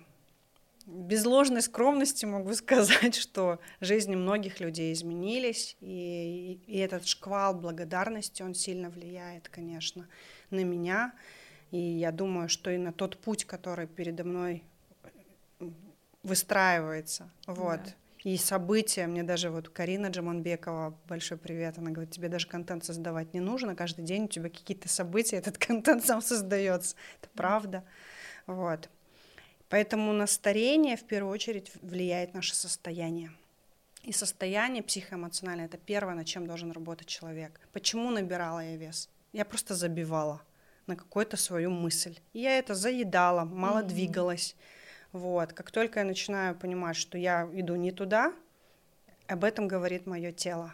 без 0.86 1.26
ложной 1.26 1.62
скромности 1.62 2.26
могу 2.26 2.54
сказать, 2.56 3.16
что 3.16 3.60
жизни 3.82 4.16
многих 4.16 4.60
людей 4.60 4.94
изменились, 4.94 5.78
и, 5.80 6.60
и 6.68 6.78
этот 6.78 7.08
шквал 7.08 7.54
благодарности, 7.54 8.44
он 8.44 8.54
сильно 8.54 8.90
влияет, 8.90 9.50
конечно, 9.50 10.08
на 10.50 10.64
меня. 10.64 11.14
И 11.72 11.80
я 11.80 12.12
думаю, 12.12 12.50
что 12.50 12.70
и 12.70 12.78
на 12.78 12.94
тот 12.94 13.18
путь, 13.18 13.46
который 13.46 13.88
передо 13.88 14.24
мной 14.24 14.64
выстраивается. 16.22 17.30
Вот. 17.48 17.84
Да. 17.84 17.94
И 18.24 18.38
события, 18.38 19.06
мне 19.06 19.24
даже 19.24 19.50
вот 19.50 19.68
Карина 19.68 20.08
Джаманбекова, 20.08 20.98
большой 21.10 21.38
привет, 21.38 21.78
она 21.78 21.92
говорит, 21.92 22.14
тебе 22.14 22.30
даже 22.30 22.48
контент 22.48 22.86
создавать 22.86 23.34
не 23.34 23.42
нужно, 23.42 23.76
каждый 23.76 24.06
день 24.06 24.26
у 24.26 24.28
тебя 24.30 24.50
какие-то 24.50 24.88
события, 24.88 25.38
этот 25.38 25.58
контент 25.66 26.06
сам 26.06 26.22
создается. 26.22 26.96
Это 27.22 27.30
правда. 27.34 27.84
Вот. 28.48 28.90
Поэтому 29.70 30.14
на 30.14 30.28
старение 30.28 30.98
в 30.98 31.04
первую 31.04 31.34
очередь 31.34 31.72
влияет 31.82 32.34
наше 32.34 32.56
состояние. 32.56 33.32
И 34.04 34.12
состояние 34.12 34.84
психоэмоциональное– 34.84 35.66
это 35.68 35.78
первое, 35.78 36.16
над 36.16 36.28
чем 36.28 36.46
должен 36.46 36.72
работать 36.72 37.08
человек. 37.08 37.60
Почему 37.72 38.12
набирала 38.12 38.60
я 38.60 38.76
вес? 38.76 39.10
Я 39.32 39.46
просто 39.46 39.76
забивала 39.76 40.42
на 40.88 40.96
какую-то 40.96 41.38
свою 41.38 41.72
мысль. 41.72 42.20
И 42.34 42.40
я 42.40 42.58
это 42.60 42.76
заедала, 42.76 43.46
мало 43.46 43.80
mm-hmm. 43.80 43.88
двигалась. 43.88 44.56
Вот. 45.14 45.54
Как 45.54 45.72
только 45.72 46.00
я 46.00 46.06
начинаю 46.06 46.56
понимать, 46.56 46.98
что 46.98 47.18
я 47.18 47.50
иду 47.54 47.76
не 47.76 47.92
туда, 47.92 48.34
об 49.28 49.44
этом 49.44 49.68
говорит 49.68 50.06
мое 50.06 50.32
тело. 50.32 50.74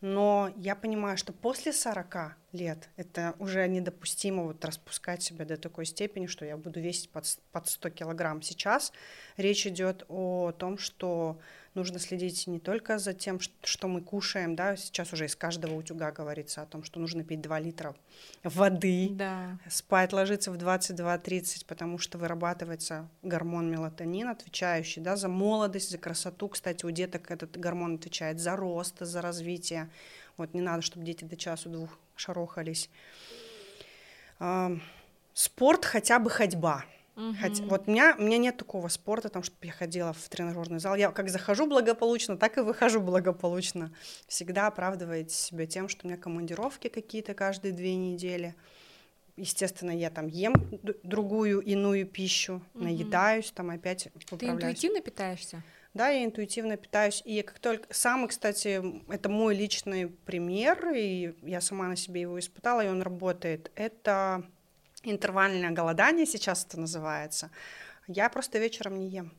Но 0.00 0.50
я 0.56 0.74
понимаю, 0.74 1.16
что 1.16 1.32
после 1.32 1.72
40 1.72 2.36
лет 2.54 2.88
это 2.96 3.34
уже 3.38 3.66
недопустимо 3.68 4.44
вот 4.44 4.64
распускать 4.64 5.22
себя 5.22 5.44
до 5.44 5.56
такой 5.56 5.84
степени, 5.84 6.26
что 6.26 6.44
я 6.44 6.56
буду 6.56 6.80
весить 6.80 7.10
под, 7.10 7.26
под 7.52 7.68
100 7.68 7.90
килограмм. 7.90 8.40
Сейчас 8.42 8.92
речь 9.36 9.66
идет 9.66 10.04
о 10.08 10.52
том, 10.52 10.78
что 10.78 11.38
нужно 11.74 11.98
следить 11.98 12.46
не 12.46 12.60
только 12.60 12.98
за 12.98 13.12
тем, 13.12 13.40
что 13.40 13.88
мы 13.88 14.00
кушаем, 14.00 14.56
да, 14.56 14.76
сейчас 14.76 15.12
уже 15.12 15.26
из 15.26 15.36
каждого 15.36 15.74
утюга 15.74 16.12
говорится 16.12 16.62
о 16.62 16.66
том, 16.66 16.84
что 16.84 17.00
нужно 17.00 17.24
пить 17.24 17.40
2 17.40 17.60
литра 17.60 17.94
воды, 18.42 19.08
да. 19.10 19.58
спать 19.68 20.12
ложиться 20.12 20.52
в 20.52 20.56
22-30, 20.56 21.66
потому 21.66 21.98
что 21.98 22.18
вырабатывается 22.18 23.08
гормон 23.22 23.70
мелатонин, 23.70 24.28
отвечающий 24.28 25.02
да, 25.02 25.16
за 25.16 25.28
молодость, 25.28 25.90
за 25.90 25.98
красоту. 25.98 26.48
Кстати, 26.48 26.86
у 26.86 26.90
деток 26.90 27.30
этот 27.30 27.58
гормон 27.58 27.96
отвечает 27.96 28.38
за 28.40 28.56
рост, 28.56 29.00
за 29.00 29.20
развитие. 29.20 29.90
Вот 30.36 30.54
не 30.54 30.60
надо, 30.60 30.82
чтобы 30.82 31.04
дети 31.04 31.24
до 31.24 31.36
часу-двух 31.36 31.98
шарохались. 32.16 32.90
Спорт 35.32 35.84
хотя 35.84 36.18
бы 36.18 36.30
ходьба. 36.30 36.84
Угу. 37.16 37.34
Хотя, 37.40 37.64
вот 37.64 37.86
у 37.86 37.90
меня, 37.90 38.16
у 38.18 38.22
меня 38.22 38.38
нет 38.38 38.56
такого 38.56 38.88
спорта, 38.88 39.28
там, 39.28 39.42
чтобы 39.42 39.66
я 39.66 39.72
ходила 39.72 40.12
в 40.12 40.28
тренажерный 40.28 40.80
зал. 40.80 40.96
Я 40.96 41.12
как 41.12 41.28
захожу 41.28 41.66
благополучно, 41.66 42.36
так 42.36 42.58
и 42.58 42.60
выхожу 42.60 43.00
благополучно. 43.00 43.92
Всегда 44.26 44.66
оправдываете 44.66 45.34
себя 45.34 45.66
тем, 45.66 45.88
что 45.88 46.06
у 46.06 46.08
меня 46.08 46.18
командировки 46.18 46.88
какие-то 46.88 47.34
каждые 47.34 47.72
две 47.72 47.94
недели. 47.94 48.54
Естественно, 49.36 49.90
я 49.90 50.10
там 50.10 50.26
ем 50.26 50.54
другую, 51.02 51.60
иную 51.60 52.06
пищу, 52.06 52.62
угу. 52.74 52.84
наедаюсь, 52.84 53.50
там 53.52 53.70
опять. 53.70 54.08
Ты 54.38 54.46
интуитивно 54.46 55.00
питаешься? 55.00 55.62
Да, 55.94 56.08
я 56.08 56.24
интуитивно 56.24 56.76
питаюсь. 56.76 57.22
И 57.24 57.40
как 57.42 57.58
только... 57.60 57.86
Самый, 57.94 58.28
кстати, 58.28 58.82
это 59.12 59.28
мой 59.28 59.54
личный 59.54 60.08
пример, 60.08 60.92
и 60.94 61.34
я 61.42 61.60
сама 61.60 61.86
на 61.86 61.96
себе 61.96 62.22
его 62.22 62.38
испытала, 62.38 62.84
и 62.84 62.88
он 62.88 63.00
работает. 63.00 63.70
Это 63.76 64.44
интервальное 65.04 65.70
голодание 65.70 66.26
сейчас 66.26 66.64
это 66.64 66.80
называется, 66.80 67.50
я 68.06 68.28
просто 68.28 68.58
вечером 68.58 68.98
не 68.98 69.08
ем 69.08 69.32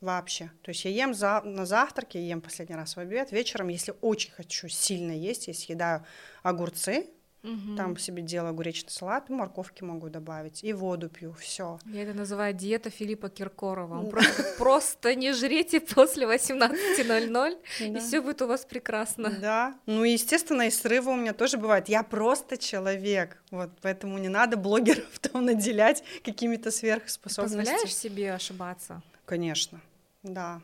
вообще. 0.00 0.50
То 0.62 0.70
есть 0.70 0.84
я 0.84 0.90
ем 0.90 1.14
за, 1.14 1.40
на 1.42 1.64
завтраке, 1.66 2.20
я 2.20 2.28
ем 2.28 2.40
последний 2.40 2.76
раз 2.76 2.96
в 2.96 3.00
обед, 3.00 3.32
вечером, 3.32 3.68
если 3.68 3.94
очень 4.00 4.32
хочу 4.32 4.68
сильно 4.68 5.12
есть, 5.12 5.48
я 5.48 5.54
съедаю 5.54 6.04
огурцы, 6.42 7.08
Угу. 7.44 7.76
Там 7.76 7.96
себе 7.98 8.22
делаю 8.22 8.50
огуречный 8.50 8.90
салат, 8.90 9.28
морковки 9.28 9.84
могу 9.84 10.08
добавить, 10.08 10.64
и 10.64 10.72
воду 10.72 11.10
пью, 11.10 11.34
все. 11.34 11.78
Я 11.84 12.02
это 12.02 12.14
называю 12.14 12.54
диета 12.54 12.88
Филиппа 12.88 13.28
Киркорова. 13.28 13.98
Он 13.98 14.10
просто, 14.10 14.42
просто 14.58 15.14
не 15.14 15.32
жрите 15.32 15.80
после 15.80 16.26
18.00, 16.26 17.58
и 17.80 17.98
все 17.98 18.22
будет 18.22 18.40
у 18.40 18.46
вас 18.46 18.64
прекрасно. 18.64 19.30
Да, 19.30 19.74
ну 19.84 20.04
и, 20.04 20.12
естественно, 20.12 20.62
и 20.62 20.70
срывы 20.70 21.12
у 21.12 21.16
меня 21.16 21.34
тоже 21.34 21.58
бывают. 21.58 21.88
Я 21.90 22.02
просто 22.02 22.56
человек, 22.56 23.42
вот, 23.50 23.70
поэтому 23.82 24.16
не 24.18 24.30
надо 24.30 24.56
блогеров 24.56 25.18
там 25.20 25.44
наделять 25.44 26.02
какими-то 26.24 26.70
сверхспособностями. 26.70 27.64
Позволяешь 27.64 27.94
себе 27.94 28.32
ошибаться? 28.32 29.02
Конечно, 29.26 29.80
да 30.22 30.62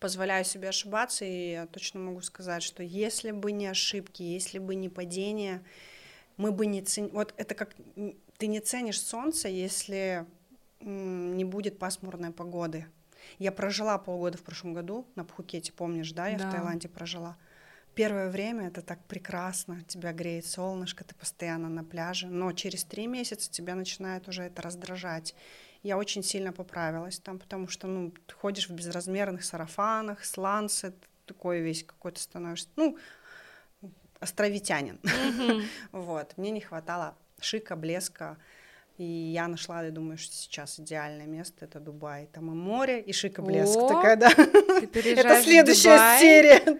позволяю 0.00 0.44
себе 0.44 0.68
ошибаться, 0.68 1.24
и 1.24 1.52
я 1.52 1.66
точно 1.66 2.00
могу 2.00 2.20
сказать, 2.20 2.62
что 2.62 2.82
если 2.82 3.30
бы 3.30 3.52
не 3.52 3.66
ошибки, 3.66 4.22
если 4.22 4.58
бы 4.58 4.74
не 4.74 4.88
падение, 4.88 5.62
мы 6.36 6.52
бы 6.52 6.66
не 6.66 6.82
ценили... 6.82 7.12
Вот 7.12 7.34
это 7.36 7.54
как... 7.54 7.74
Ты 8.38 8.46
не 8.46 8.60
ценишь 8.60 9.00
солнце, 9.00 9.48
если 9.48 10.26
не 10.80 11.44
будет 11.44 11.78
пасмурной 11.78 12.30
погоды. 12.30 12.86
Я 13.38 13.52
прожила 13.52 13.98
полгода 13.98 14.38
в 14.38 14.42
прошлом 14.42 14.74
году 14.74 15.06
на 15.16 15.24
Пхукете, 15.24 15.72
помнишь, 15.72 16.12
да? 16.12 16.28
Я 16.28 16.38
да. 16.38 16.48
в 16.48 16.52
Таиланде 16.52 16.88
прожила. 16.88 17.36
Первое 17.94 18.30
время 18.30 18.68
это 18.68 18.80
так 18.80 19.04
прекрасно, 19.06 19.82
тебя 19.88 20.12
греет 20.12 20.46
солнышко, 20.46 21.02
ты 21.02 21.16
постоянно 21.16 21.68
на 21.68 21.82
пляже, 21.82 22.28
но 22.28 22.52
через 22.52 22.84
три 22.84 23.08
месяца 23.08 23.50
тебя 23.50 23.74
начинает 23.74 24.28
уже 24.28 24.44
это 24.44 24.62
раздражать 24.62 25.34
я 25.82 25.96
очень 25.96 26.22
сильно 26.22 26.52
поправилась 26.52 27.18
там, 27.18 27.38
потому 27.38 27.68
что, 27.68 27.86
ну, 27.86 28.12
ты 28.26 28.34
ходишь 28.34 28.68
в 28.68 28.72
безразмерных 28.72 29.44
сарафанах, 29.44 30.24
сланцы, 30.24 30.94
такой 31.26 31.60
весь 31.60 31.84
какой-то 31.84 32.20
становишься, 32.20 32.68
ну, 32.76 32.98
островитянин. 34.20 34.98
Mm-hmm. 35.02 35.66
вот, 35.92 36.36
мне 36.36 36.50
не 36.50 36.60
хватало 36.60 37.16
шика, 37.40 37.76
блеска, 37.76 38.36
и 38.98 39.04
я 39.04 39.46
нашла, 39.46 39.84
я 39.84 39.92
думаю, 39.92 40.18
что 40.18 40.34
сейчас 40.34 40.80
идеальное 40.80 41.26
место 41.26 41.66
это 41.66 41.78
Дубай. 41.78 42.26
Там 42.32 42.50
и 42.50 42.54
море, 42.54 43.00
и 43.00 43.12
шик, 43.12 43.38
и 43.38 43.42
блеск. 43.42 43.76
О, 43.76 43.88
такая, 43.88 44.16
да. 44.16 44.28
это 44.36 45.42
следующая 45.42 46.18
серия. 46.18 46.78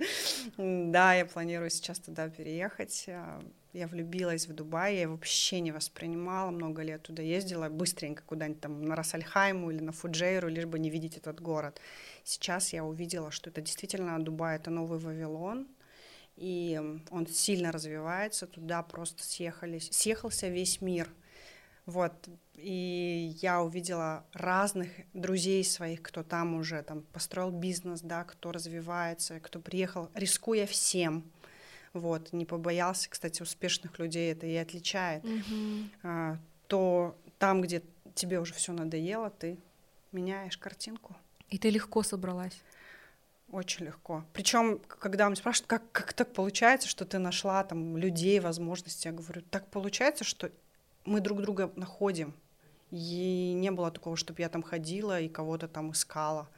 да, 0.91 1.15
я 1.15 1.25
планирую 1.25 1.71
сейчас 1.71 2.01
туда 2.01 2.29
переехать. 2.29 3.09
Я 3.75 3.87
влюбилась 3.87 4.49
в 4.49 4.55
Дубай, 4.55 4.95
я 4.95 5.03
его 5.03 5.13
вообще 5.13 5.61
не 5.61 5.73
воспринимала, 5.73 6.51
много 6.51 6.83
лет 6.83 7.03
туда 7.03 7.23
ездила, 7.23 7.69
быстренько 7.69 8.23
куда-нибудь 8.25 8.63
там 8.63 8.83
на 8.83 8.97
Рассальхайму 8.97 9.71
или 9.71 9.81
на 9.81 9.93
Фуджейру, 9.93 10.49
лишь 10.49 10.65
бы 10.65 10.79
не 10.79 10.89
видеть 10.89 11.19
этот 11.19 11.41
город. 11.41 11.79
Сейчас 12.25 12.73
я 12.73 12.83
увидела, 12.83 13.31
что 13.31 13.51
это 13.51 13.61
действительно 13.61 14.19
Дубай, 14.25 14.57
это 14.57 14.71
новый 14.71 14.99
Вавилон, 14.99 15.69
и 16.37 16.81
он 17.11 17.27
сильно 17.27 17.71
развивается, 17.71 18.47
туда 18.47 18.83
просто 18.83 19.23
съехались, 19.23 19.91
съехался 19.93 20.49
весь 20.49 20.81
мир. 20.81 21.11
Вот, 21.85 22.13
и 22.55 23.35
я 23.41 23.63
увидела 23.63 24.25
разных 24.33 24.89
друзей 25.15 25.65
своих, 25.65 26.03
кто 26.03 26.23
там 26.23 26.55
уже 26.55 26.83
там 26.83 27.03
построил 27.13 27.51
бизнес, 27.51 28.01
да, 28.01 28.25
кто 28.25 28.53
развивается, 28.53 29.41
кто 29.41 29.59
приехал, 29.59 30.11
рискуя 30.15 30.67
всем, 30.67 31.25
вот, 31.93 32.33
не 32.33 32.45
побоялся, 32.45 33.09
кстати, 33.11 33.43
успешных 33.43 33.99
людей 33.99 34.33
это 34.33 34.47
и 34.47 34.57
отличает, 34.57 35.25
mm-hmm. 35.25 35.91
а, 36.03 36.39
то 36.67 37.17
там, 37.39 37.63
где 37.63 37.83
тебе 38.15 38.41
уже 38.41 38.55
все 38.55 38.73
надоело, 38.73 39.31
ты 39.31 39.59
меняешь 40.13 40.59
картинку. 40.59 41.17
И 41.51 41.59
ты 41.59 41.71
легко 41.71 42.03
собралась. 42.03 42.63
Очень 43.51 43.87
легко. 43.87 44.25
Причем, 44.35 44.79
когда 44.87 45.25
меня 45.27 45.37
спрашивают, 45.37 45.69
как, 45.69 45.91
как 45.93 46.13
так 46.13 46.33
получается, 46.35 46.87
что 46.89 47.07
ты 47.07 47.19
нашла 47.19 47.65
там 47.65 47.97
людей, 47.97 48.41
возможности, 48.41 49.07
я 49.07 49.13
говорю, 49.13 49.41
так 49.51 49.67
получается, 49.69 50.25
что 50.25 50.51
мы 51.07 51.21
друг 51.21 51.41
друга 51.41 51.73
находим. 51.75 52.35
И 52.91 53.55
не 53.57 53.71
было 53.71 53.91
такого, 53.91 54.17
чтобы 54.17 54.43
я 54.43 54.51
там 54.51 54.63
ходила 54.63 55.19
и 55.21 55.29
кого-то 55.29 55.69
там 55.69 55.93
искала. 55.93 56.49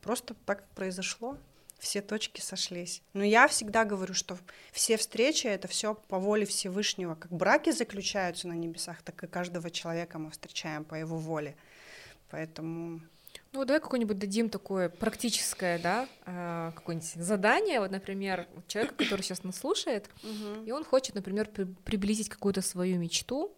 Просто 0.00 0.34
так 0.46 0.66
произошло 0.70 1.38
все 1.82 2.00
точки 2.00 2.40
сошлись. 2.40 3.02
Но 3.12 3.24
я 3.24 3.48
всегда 3.48 3.84
говорю, 3.84 4.14
что 4.14 4.38
все 4.70 4.96
встречи 4.96 5.48
это 5.48 5.66
все 5.66 5.94
по 5.94 6.20
воле 6.20 6.46
Всевышнего. 6.46 7.16
Как 7.16 7.32
браки 7.32 7.72
заключаются 7.72 8.46
на 8.46 8.52
небесах, 8.52 9.02
так 9.02 9.22
и 9.24 9.26
каждого 9.26 9.68
человека 9.68 10.20
мы 10.20 10.30
встречаем 10.30 10.84
по 10.84 10.94
его 10.94 11.16
воле. 11.16 11.56
Поэтому 12.30 13.00
ну, 13.50 13.64
давай 13.64 13.80
какое-нибудь 13.80 14.16
дадим 14.16 14.48
такое 14.48 14.90
практическое, 14.90 15.78
да, 15.80 16.08
а, 16.24 16.70
какое-нибудь 16.70 17.08
задание. 17.08 17.80
Вот, 17.80 17.90
например, 17.90 18.46
человек, 18.68 18.94
который 18.96 19.22
сейчас 19.22 19.42
нас 19.42 19.56
слушает, 19.56 20.08
uh-huh. 20.22 20.64
и 20.64 20.70
он 20.70 20.84
хочет, 20.84 21.16
например, 21.16 21.48
при- 21.48 21.64
приблизить 21.64 22.28
какую-то 22.28 22.62
свою 22.62 22.98
мечту, 22.98 23.54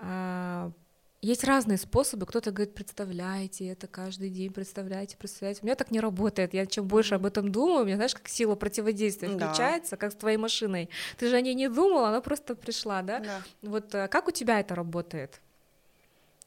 uh-huh. 0.00 0.72
Есть 1.20 1.42
разные 1.42 1.78
способы. 1.78 2.26
Кто-то 2.26 2.52
говорит, 2.52 2.74
представляйте 2.74 3.66
это 3.66 3.88
каждый 3.88 4.30
день, 4.30 4.52
представляйте, 4.52 5.16
представляйте. 5.16 5.60
У 5.62 5.66
меня 5.66 5.74
так 5.74 5.90
не 5.90 5.98
работает. 5.98 6.54
Я 6.54 6.64
чем 6.64 6.86
больше 6.86 7.16
об 7.16 7.26
этом 7.26 7.50
думаю, 7.50 7.82
у 7.82 7.84
меня, 7.84 7.96
знаешь, 7.96 8.14
как 8.14 8.28
сила 8.28 8.54
противодействия 8.54 9.28
да. 9.30 9.48
включается, 9.48 9.96
как 9.96 10.12
с 10.12 10.14
твоей 10.14 10.36
машиной. 10.36 10.90
Ты 11.16 11.28
же 11.28 11.34
о 11.34 11.40
ней 11.40 11.54
не 11.54 11.68
думала, 11.68 12.08
она 12.08 12.20
просто 12.20 12.54
пришла, 12.54 13.02
да? 13.02 13.18
да. 13.18 13.42
Вот 13.62 13.92
э, 13.96 14.06
как 14.06 14.28
у 14.28 14.30
тебя 14.30 14.60
это 14.60 14.76
работает? 14.76 15.40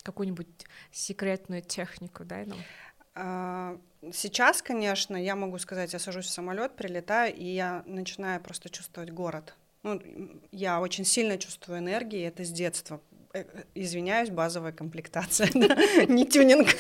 Какую-нибудь 0.04 0.48
секретную 0.92 1.62
технику 1.62 2.24
дай 2.24 2.46
нам. 2.46 2.58
А, 3.14 3.78
сейчас, 4.14 4.62
конечно, 4.62 5.22
я 5.22 5.36
могу 5.36 5.58
сказать, 5.58 5.92
я 5.92 6.00
сажусь 6.00 6.28
в 6.28 6.30
самолет, 6.30 6.78
прилетаю, 6.78 7.36
и 7.36 7.44
я 7.44 7.84
начинаю 7.86 8.42
просто 8.42 8.70
чувствовать 8.70 9.12
город. 9.12 9.54
Ну, 9.84 10.02
я 10.52 10.80
очень 10.80 11.04
сильно 11.04 11.38
чувствую 11.38 11.80
энергии, 11.80 12.26
это 12.26 12.46
с 12.46 12.52
детства. 12.52 13.02
Э, 13.34 13.46
извиняюсь, 13.76 14.30
базовая 14.30 14.72
комплектация, 14.72 15.50
не 16.08 16.26
тюнинг. 16.26 16.68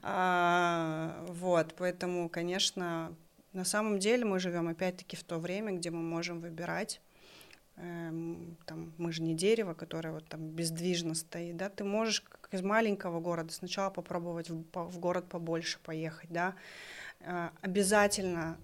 А, 0.00 1.24
вот, 1.28 1.74
поэтому, 1.76 2.28
конечно, 2.28 3.12
на 3.52 3.64
самом 3.64 3.98
деле 3.98 4.24
мы 4.24 4.38
живем 4.38 4.68
опять-таки 4.68 5.16
в 5.16 5.24
то 5.24 5.38
время, 5.38 5.72
где 5.72 5.90
мы 5.90 6.00
можем 6.00 6.40
выбирать 6.40 7.00
эм, 7.78 8.56
там, 8.64 8.92
мы 8.96 9.10
же 9.10 9.22
не 9.22 9.34
дерево, 9.34 9.74
которое 9.74 10.12
вот 10.12 10.28
там 10.28 10.48
бездвижно 10.50 11.14
стоит, 11.14 11.56
да, 11.56 11.68
ты 11.68 11.82
можешь 11.82 12.20
как 12.20 12.48
из 12.54 12.62
маленького 12.62 13.20
города 13.20 13.52
сначала 13.52 13.90
попробовать 13.90 14.50
в, 14.50 14.62
в 14.72 14.98
город 14.98 15.28
побольше 15.28 15.80
поехать, 15.80 16.30
да, 16.30 16.54
э, 17.20 17.50
обязательно 17.60 18.56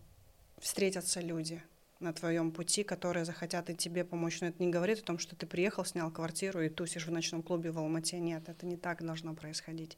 встретятся 0.60 1.20
люди, 1.20 1.62
на 2.00 2.12
твоем 2.12 2.50
пути, 2.50 2.82
которые 2.82 3.24
захотят 3.24 3.70
и 3.70 3.74
тебе 3.74 4.04
помочь. 4.04 4.40
Но 4.40 4.48
это 4.48 4.62
не 4.62 4.70
говорит 4.70 5.00
о 5.00 5.04
том, 5.04 5.18
что 5.18 5.36
ты 5.36 5.46
приехал, 5.46 5.84
снял 5.84 6.10
квартиру 6.10 6.60
и 6.60 6.68
тусишь 6.68 7.06
в 7.06 7.10
ночном 7.10 7.42
клубе 7.42 7.70
в 7.70 7.78
Алмате. 7.78 8.18
Нет, 8.18 8.48
это 8.48 8.66
не 8.66 8.76
так 8.76 9.04
должно 9.04 9.34
происходить. 9.34 9.96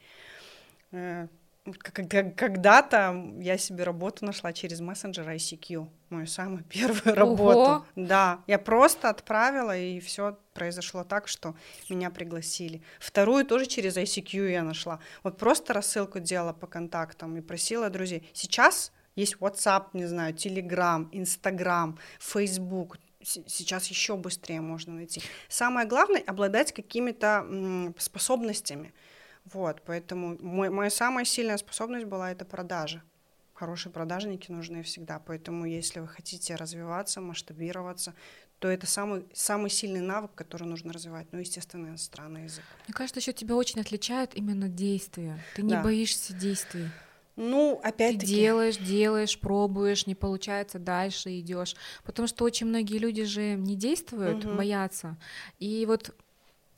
Э, 0.92 1.28
когда-то 1.72 3.34
я 3.38 3.58
себе 3.58 3.84
работу 3.84 4.24
нашла 4.24 4.52
через 4.52 4.80
мессенджер 4.80 5.28
ICQ, 5.28 5.88
мою 6.10 6.26
самую 6.26 6.64
первую 6.68 7.16
работу. 7.16 7.58
Ого. 7.58 7.86
Да, 7.96 8.40
я 8.46 8.58
просто 8.58 9.08
отправила, 9.10 9.76
и 9.76 9.98
все 10.00 10.38
произошло 10.54 11.04
так, 11.04 11.28
что 11.28 11.56
меня 11.88 12.10
пригласили. 12.10 12.82
Вторую 13.00 13.44
тоже 13.44 13.66
через 13.66 13.96
ICQ 13.96 14.50
я 14.50 14.62
нашла. 14.62 15.00
Вот 15.22 15.38
просто 15.38 15.72
рассылку 15.72 16.20
делала 16.20 16.52
по 16.52 16.66
контактам 16.66 17.36
и 17.36 17.40
просила 17.40 17.90
друзей. 17.90 18.28
Сейчас 18.32 18.92
есть 19.16 19.36
WhatsApp, 19.36 19.88
не 19.94 20.06
знаю, 20.06 20.34
Telegram, 20.34 21.10
Instagram, 21.10 21.98
Facebook. 22.20 22.98
Сейчас 23.22 23.88
еще 23.88 24.16
быстрее 24.16 24.60
можно 24.60 24.94
найти. 24.94 25.20
Самое 25.48 25.88
главное— 25.88 26.22
обладать 26.26 26.72
какими-то 26.72 27.92
способностями. 27.98 28.94
Вот, 29.52 29.82
поэтому 29.84 30.36
мой, 30.40 30.70
моя 30.70 30.90
самая 30.90 31.24
сильная 31.24 31.56
способность 31.56 32.06
была 32.06 32.30
это 32.30 32.44
продажа. 32.44 33.02
Хорошие 33.54 33.90
продажники 33.90 34.52
нужны 34.52 34.82
всегда. 34.82 35.18
Поэтому, 35.18 35.64
если 35.64 36.00
вы 36.00 36.08
хотите 36.08 36.56
развиваться, 36.56 37.20
масштабироваться, 37.20 38.14
то 38.58 38.68
это 38.68 38.86
самый, 38.86 39.26
самый 39.32 39.70
сильный 39.70 40.00
навык, 40.00 40.32
который 40.34 40.64
нужно 40.68 40.92
развивать. 40.92 41.28
Ну, 41.32 41.38
естественно, 41.38 41.88
иностранный 41.88 42.44
язык. 42.44 42.64
Мне 42.86 42.94
кажется, 42.94 43.20
еще 43.20 43.32
тебя 43.32 43.56
очень 43.56 43.80
отличает 43.80 44.36
именно 44.36 44.68
действие. 44.68 45.42
Ты 45.54 45.62
не 45.62 45.74
да. 45.74 45.82
боишься 45.82 46.34
действий. 46.34 46.88
Ну, 47.36 47.78
опять-таки. 47.82 48.26
Ты 48.26 48.34
делаешь, 48.34 48.76
делаешь, 48.78 49.38
пробуешь, 49.38 50.06
не 50.06 50.14
получается, 50.14 50.78
дальше 50.78 51.38
идешь. 51.38 51.76
Потому 52.04 52.26
что 52.26 52.44
очень 52.44 52.66
многие 52.66 52.98
люди 52.98 53.24
же 53.24 53.54
не 53.54 53.76
действуют, 53.76 54.44
угу. 54.44 54.54
боятся. 54.54 55.16
И 55.58 55.84
вот 55.86 56.14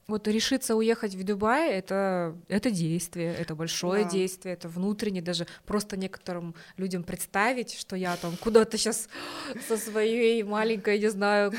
вот 0.08 0.26
решиться 0.26 0.74
уехать 0.74 1.14
в 1.14 1.22
Дубай 1.22 1.70
это 1.70 2.34
это 2.48 2.70
действие, 2.70 3.34
это 3.34 3.54
большое 3.54 4.04
да. 4.04 4.10
действие, 4.10 4.54
это 4.54 4.66
внутренне 4.68 5.20
даже 5.20 5.46
просто 5.66 5.98
некоторым 5.98 6.54
людям 6.78 7.04
представить, 7.04 7.74
что 7.74 7.94
я 7.94 8.16
там 8.16 8.36
куда-то 8.38 8.78
сейчас 8.78 9.08
со 9.68 9.76
своей 9.76 10.42
маленькой, 10.42 10.98
не 10.98 11.10
знаю, 11.10 11.52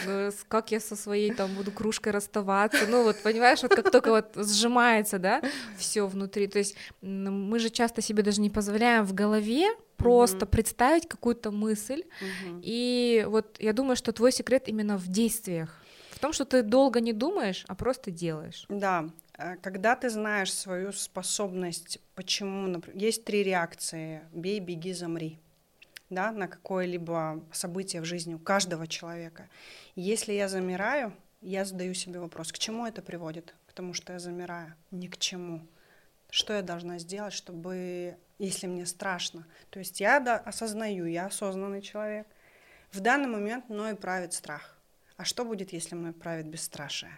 как 0.47 0.71
я 0.71 0.79
со 0.79 0.95
своей 0.95 1.31
там 1.31 1.53
буду 1.53 1.71
кружкой 1.71 2.11
расставаться, 2.11 2.87
ну 2.87 3.03
вот 3.03 3.21
понимаешь, 3.21 3.61
вот 3.61 3.75
как 3.75 3.91
только 3.91 4.09
вот 4.09 4.31
сжимается, 4.35 5.19
да, 5.19 5.41
все 5.77 6.07
внутри, 6.07 6.47
то 6.47 6.57
есть 6.57 6.75
мы 7.01 7.59
же 7.59 7.69
часто 7.69 8.01
себе 8.01 8.23
даже 8.23 8.41
не 8.41 8.49
позволяем 8.49 9.05
в 9.05 9.13
голове 9.13 9.69
просто 9.97 10.45
угу. 10.45 10.51
представить 10.51 11.07
какую-то 11.07 11.51
мысль, 11.51 12.03
угу. 12.21 12.61
и 12.63 13.25
вот 13.27 13.57
я 13.59 13.73
думаю, 13.73 13.95
что 13.95 14.11
твой 14.11 14.31
секрет 14.31 14.63
именно 14.67 14.97
в 14.97 15.07
действиях 15.07 15.78
в 16.19 16.21
том, 16.21 16.33
что 16.33 16.43
ты 16.43 16.63
долго 16.63 16.99
не 16.99 17.13
думаешь, 17.13 17.63
а 17.69 17.75
просто 17.75 18.11
делаешь. 18.11 18.65
Да, 18.67 19.09
э, 19.37 19.55
когда 19.55 19.95
ты 19.95 20.09
знаешь 20.09 20.53
свою 20.53 20.91
способность, 20.91 22.01
почему, 22.13 22.67
например, 22.67 23.01
есть 23.01 23.23
три 23.23 23.41
реакции: 23.41 24.23
бей, 24.33 24.59
беги, 24.59 24.91
замри, 24.91 25.39
да, 26.09 26.33
на 26.33 26.49
какое-либо 26.49 27.41
событие 27.53 28.01
в 28.01 28.05
жизни 28.05 28.33
у 28.33 28.39
каждого 28.39 28.85
человека. 28.85 29.47
Если 29.95 30.33
я 30.33 30.49
замираю, 30.49 31.13
я 31.39 31.63
задаю 31.63 31.93
себе 31.93 32.19
вопрос, 32.19 32.51
к 32.51 32.59
чему 32.59 32.85
это 32.85 33.01
приводит? 33.01 33.55
К 33.65 33.71
тому, 33.71 33.93
что 33.93 34.11
я 34.11 34.19
замираю, 34.19 34.75
ни 34.91 35.07
к 35.07 35.17
чему. 35.17 35.65
Что 36.29 36.51
я 36.53 36.61
должна 36.61 36.99
сделать, 36.99 37.31
чтобы, 37.31 38.17
если 38.39 38.67
мне 38.67 38.85
страшно, 38.85 39.47
то 39.69 39.79
есть 39.79 40.01
я 40.01 40.17
осознаю, 40.17 41.05
я 41.05 41.27
осознанный 41.27 41.81
человек. 41.81 42.27
В 42.91 42.99
данный 42.99 43.29
момент 43.29 43.69
мной 43.69 43.95
правит 43.95 44.33
страх 44.33 44.78
а 45.19 45.25
что 45.25 45.43
будет, 45.43 45.73
если 45.73 45.95
мной 45.95 46.13
правит 46.13 46.45
бесстрашие? 46.45 47.11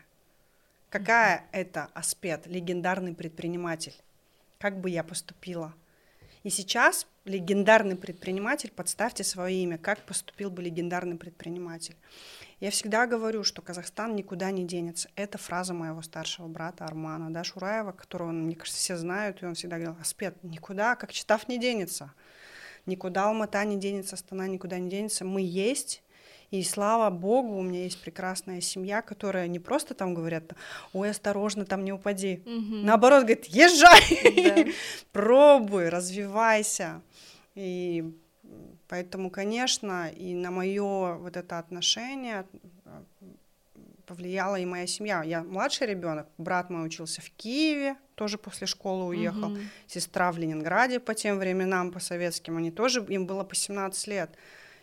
Какая 0.89 1.37
mm-hmm. 1.37 1.47
это 1.51 1.89
аспект, 1.93 2.47
легендарный 2.47 3.13
предприниматель? 3.13 3.93
Как 4.57 4.81
бы 4.81 4.89
я 4.89 5.03
поступила? 5.03 5.75
И 6.41 6.49
сейчас 6.49 7.05
легендарный 7.25 7.95
предприниматель, 7.95 8.71
подставьте 8.71 9.23
свое 9.23 9.55
имя, 9.57 9.77
как 9.77 9.99
поступил 9.99 10.49
бы 10.49 10.63
легендарный 10.63 11.15
предприниматель. 11.15 11.95
Я 12.59 12.71
всегда 12.71 13.05
говорю, 13.05 13.43
что 13.43 13.61
Казахстан 13.61 14.15
никуда 14.15 14.49
не 14.49 14.65
денется. 14.65 15.07
Это 15.15 15.37
фраза 15.37 15.75
моего 15.75 16.01
старшего 16.01 16.47
брата 16.47 16.85
Армана, 16.85 17.31
да, 17.31 17.43
Шураева, 17.43 17.91
которого, 17.91 18.31
мне 18.31 18.55
кажется, 18.55 18.79
все 18.79 18.97
знают, 18.97 19.43
и 19.43 19.45
он 19.45 19.53
всегда 19.53 19.75
говорил, 19.75 20.01
Аспет, 20.01 20.43
никуда, 20.43 20.95
как 20.95 21.11
читав, 21.11 21.47
не 21.47 21.59
денется. 21.59 22.11
Никуда 22.87 23.25
Алмата 23.25 23.63
не 23.63 23.77
денется, 23.77 24.15
Астана 24.15 24.47
никуда 24.47 24.79
не 24.79 24.89
денется. 24.89 25.23
Мы 25.23 25.41
есть, 25.41 26.01
и 26.51 26.63
слава 26.63 27.09
богу, 27.09 27.55
у 27.55 27.61
меня 27.61 27.83
есть 27.83 28.01
прекрасная 28.01 28.59
семья, 28.59 29.01
которая 29.01 29.47
не 29.47 29.59
просто 29.59 29.93
там 29.93 30.13
говорят, 30.13 30.53
ой, 30.91 31.09
осторожно, 31.09 31.65
там 31.65 31.85
не 31.85 31.93
упади. 31.93 32.43
Угу. 32.45 32.85
Наоборот, 32.85 33.23
говорит, 33.23 33.45
езжай, 33.45 34.65
да. 34.65 34.71
пробуй, 35.13 35.87
развивайся. 35.87 37.01
И 37.55 38.13
поэтому, 38.89 39.29
конечно, 39.29 40.09
и 40.09 40.33
на 40.33 40.51
мое 40.51 41.15
вот 41.15 41.37
это 41.37 41.57
отношение 41.57 42.45
э, 42.83 43.01
повлияла 44.05 44.57
и 44.57 44.65
моя 44.65 44.87
семья. 44.87 45.23
Я 45.23 45.43
младший 45.43 45.87
ребенок, 45.87 46.27
брат 46.37 46.69
мой 46.69 46.85
учился 46.85 47.21
в 47.21 47.29
Киеве, 47.29 47.95
тоже 48.15 48.37
после 48.37 48.67
школы 48.67 49.05
уехал, 49.05 49.53
угу. 49.53 49.59
сестра 49.87 50.33
в 50.33 50.37
Ленинграде 50.37 50.99
по 50.99 51.15
тем 51.15 51.39
временам, 51.39 51.93
по 51.93 52.01
советским, 52.01 52.57
они 52.57 52.71
тоже, 52.71 53.05
им 53.07 53.25
было 53.25 53.45
по 53.45 53.55
17 53.55 54.07
лет. 54.07 54.31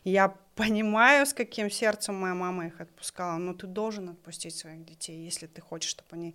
Я 0.04 0.34
понимаю, 0.58 1.24
с 1.24 1.32
каким 1.32 1.70
сердцем 1.70 2.16
моя 2.16 2.34
мама 2.34 2.66
их 2.66 2.80
отпускала, 2.80 3.38
но 3.38 3.54
ты 3.54 3.66
должен 3.66 4.08
отпустить 4.08 4.56
своих 4.56 4.84
детей, 4.84 5.24
если 5.24 5.46
ты 5.46 5.60
хочешь, 5.60 5.90
чтобы 5.90 6.08
они 6.12 6.34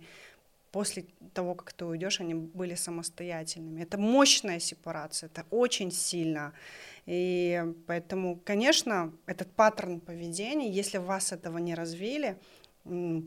после 0.72 1.04
того, 1.34 1.54
как 1.54 1.72
ты 1.72 1.84
уйдешь, 1.84 2.20
они 2.20 2.34
были 2.34 2.74
самостоятельными. 2.74 3.82
Это 3.82 3.98
мощная 3.98 4.58
сепарация, 4.58 5.28
это 5.28 5.44
очень 5.50 5.92
сильно. 5.92 6.52
И 7.06 7.62
поэтому, 7.86 8.40
конечно, 8.44 9.12
этот 9.26 9.52
паттерн 9.52 10.00
поведения, 10.00 10.70
если 10.70 10.98
вас 10.98 11.32
этого 11.32 11.58
не 11.58 11.74
развили, 11.74 12.36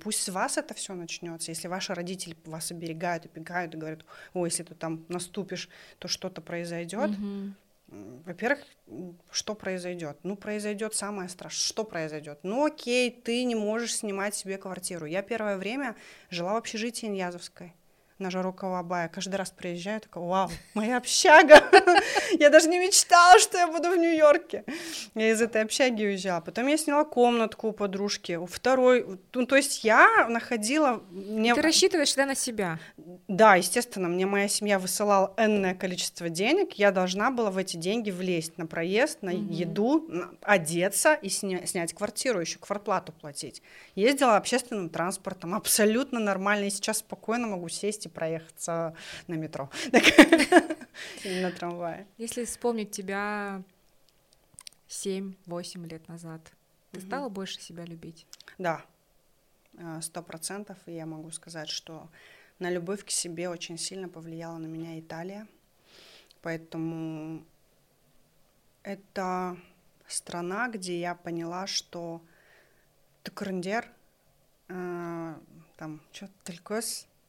пусть 0.03 0.23
с 0.23 0.29
вас 0.29 0.57
это 0.57 0.73
все 0.73 0.93
начнется. 0.93 1.51
Если 1.51 1.69
ваши 1.69 1.93
родители 1.93 2.35
вас 2.45 2.71
оберегают, 2.71 3.25
опекают 3.25 3.75
и 3.75 3.77
говорят, 3.77 4.05
о, 4.33 4.45
если 4.45 4.63
ты 4.63 4.75
там 4.75 5.05
наступишь, 5.07 5.69
то 5.99 6.07
что-то 6.07 6.41
произойдет. 6.41 7.11
Mm-hmm 7.11 7.51
во-первых, 7.87 8.65
что 9.31 9.55
произойдет? 9.55 10.17
Ну, 10.23 10.35
произойдет 10.35 10.93
самое 10.93 11.29
страшное. 11.29 11.65
Что 11.65 11.83
произойдет? 11.85 12.39
Ну, 12.43 12.65
окей, 12.65 13.09
ты 13.09 13.43
не 13.45 13.55
можешь 13.55 13.95
снимать 13.95 14.35
себе 14.35 14.57
квартиру. 14.57 15.05
Я 15.05 15.21
первое 15.21 15.57
время 15.57 15.95
жила 16.29 16.53
в 16.53 16.57
общежитии 16.57 17.07
Иньязовской 17.07 17.73
на 18.19 18.31
Жарокова 18.31 18.79
Абая. 18.79 19.07
Каждый 19.07 19.35
раз 19.35 19.51
приезжаю, 19.51 20.01
такая, 20.01 20.23
вау, 20.23 20.49
моя 20.73 20.97
общага. 20.97 21.63
Я 22.39 22.49
даже 22.49 22.67
не 22.67 22.79
мечтала, 22.79 23.39
что 23.39 23.57
я 23.57 23.67
буду 23.67 23.89
в 23.89 23.97
Нью-Йорке. 23.97 24.63
Я 25.15 25.31
из 25.31 25.41
этой 25.41 25.61
общаги 25.61 26.03
уезжала. 26.03 26.41
Потом 26.41 26.67
я 26.67 26.77
сняла 26.77 27.05
комнатку 27.05 27.69
у 27.69 27.71
подружки, 27.71 28.33
у 28.33 28.45
второй. 28.45 29.19
Ну, 29.33 29.45
то 29.45 29.55
есть 29.55 29.83
я 29.83 30.27
находила... 30.27 31.01
Мне... 31.09 31.55
Ты 31.55 31.61
рассчитываешь 31.61 32.09
всегда 32.09 32.25
на 32.25 32.35
себя? 32.35 32.79
Да, 33.27 33.55
естественно. 33.55 34.07
Мне 34.09 34.25
моя 34.25 34.47
семья 34.47 34.79
высылала 34.79 35.33
энное 35.37 35.73
количество 35.73 36.29
денег. 36.29 36.73
Я 36.73 36.91
должна 36.91 37.31
была 37.31 37.49
в 37.51 37.57
эти 37.57 37.77
деньги 37.77 38.11
влезть 38.11 38.57
на 38.57 38.65
проезд, 38.65 39.21
на 39.21 39.31
угу. 39.31 39.53
еду, 39.53 40.05
на... 40.09 40.31
одеться 40.41 41.13
и 41.13 41.29
сня... 41.29 41.65
снять 41.65 41.93
квартиру, 41.93 42.41
еще 42.41 42.59
квартплату 42.59 43.13
платить. 43.13 43.61
Ездила 43.95 44.37
общественным 44.37 44.89
транспортом, 44.89 45.55
абсолютно 45.55 46.19
нормально. 46.19 46.65
И 46.65 46.69
сейчас 46.69 46.97
спокойно 46.97 47.47
могу 47.47 47.69
сесть 47.69 48.06
и 48.07 48.09
проехаться 48.09 48.95
на 49.27 49.35
метро 49.35 49.69
или 51.23 51.41
на 51.41 51.51
трамвае. 51.51 52.07
Если 52.17 52.45
вспомнить 52.45 52.91
тебя 52.91 53.61
7-8 54.89 55.87
лет 55.87 56.07
назад, 56.07 56.41
ты 56.91 57.01
стала 57.01 57.29
больше 57.29 57.61
себя 57.61 57.85
любить? 57.85 58.25
Да, 58.57 58.83
э, 59.77 59.99
сто 60.01 60.23
процентов. 60.23 60.77
И 60.85 60.93
я 60.93 61.05
могу 61.05 61.31
сказать, 61.31 61.69
что 61.69 62.09
на 62.59 62.69
любовь 62.69 63.05
к 63.05 63.09
себе 63.11 63.49
очень 63.49 63.77
сильно 63.77 64.09
повлияла 64.09 64.57
на 64.57 64.65
меня 64.65 64.99
Италия, 64.99 65.47
Поэтому 66.41 67.43
это 68.83 69.57
страна, 70.07 70.69
где 70.69 70.99
я 70.99 71.15
поняла, 71.15 71.67
что 71.67 72.21
Тукрундер, 73.23 73.91
э, 74.69 75.35
там, 75.75 76.01
что-то 76.13 76.33
только 76.45 76.81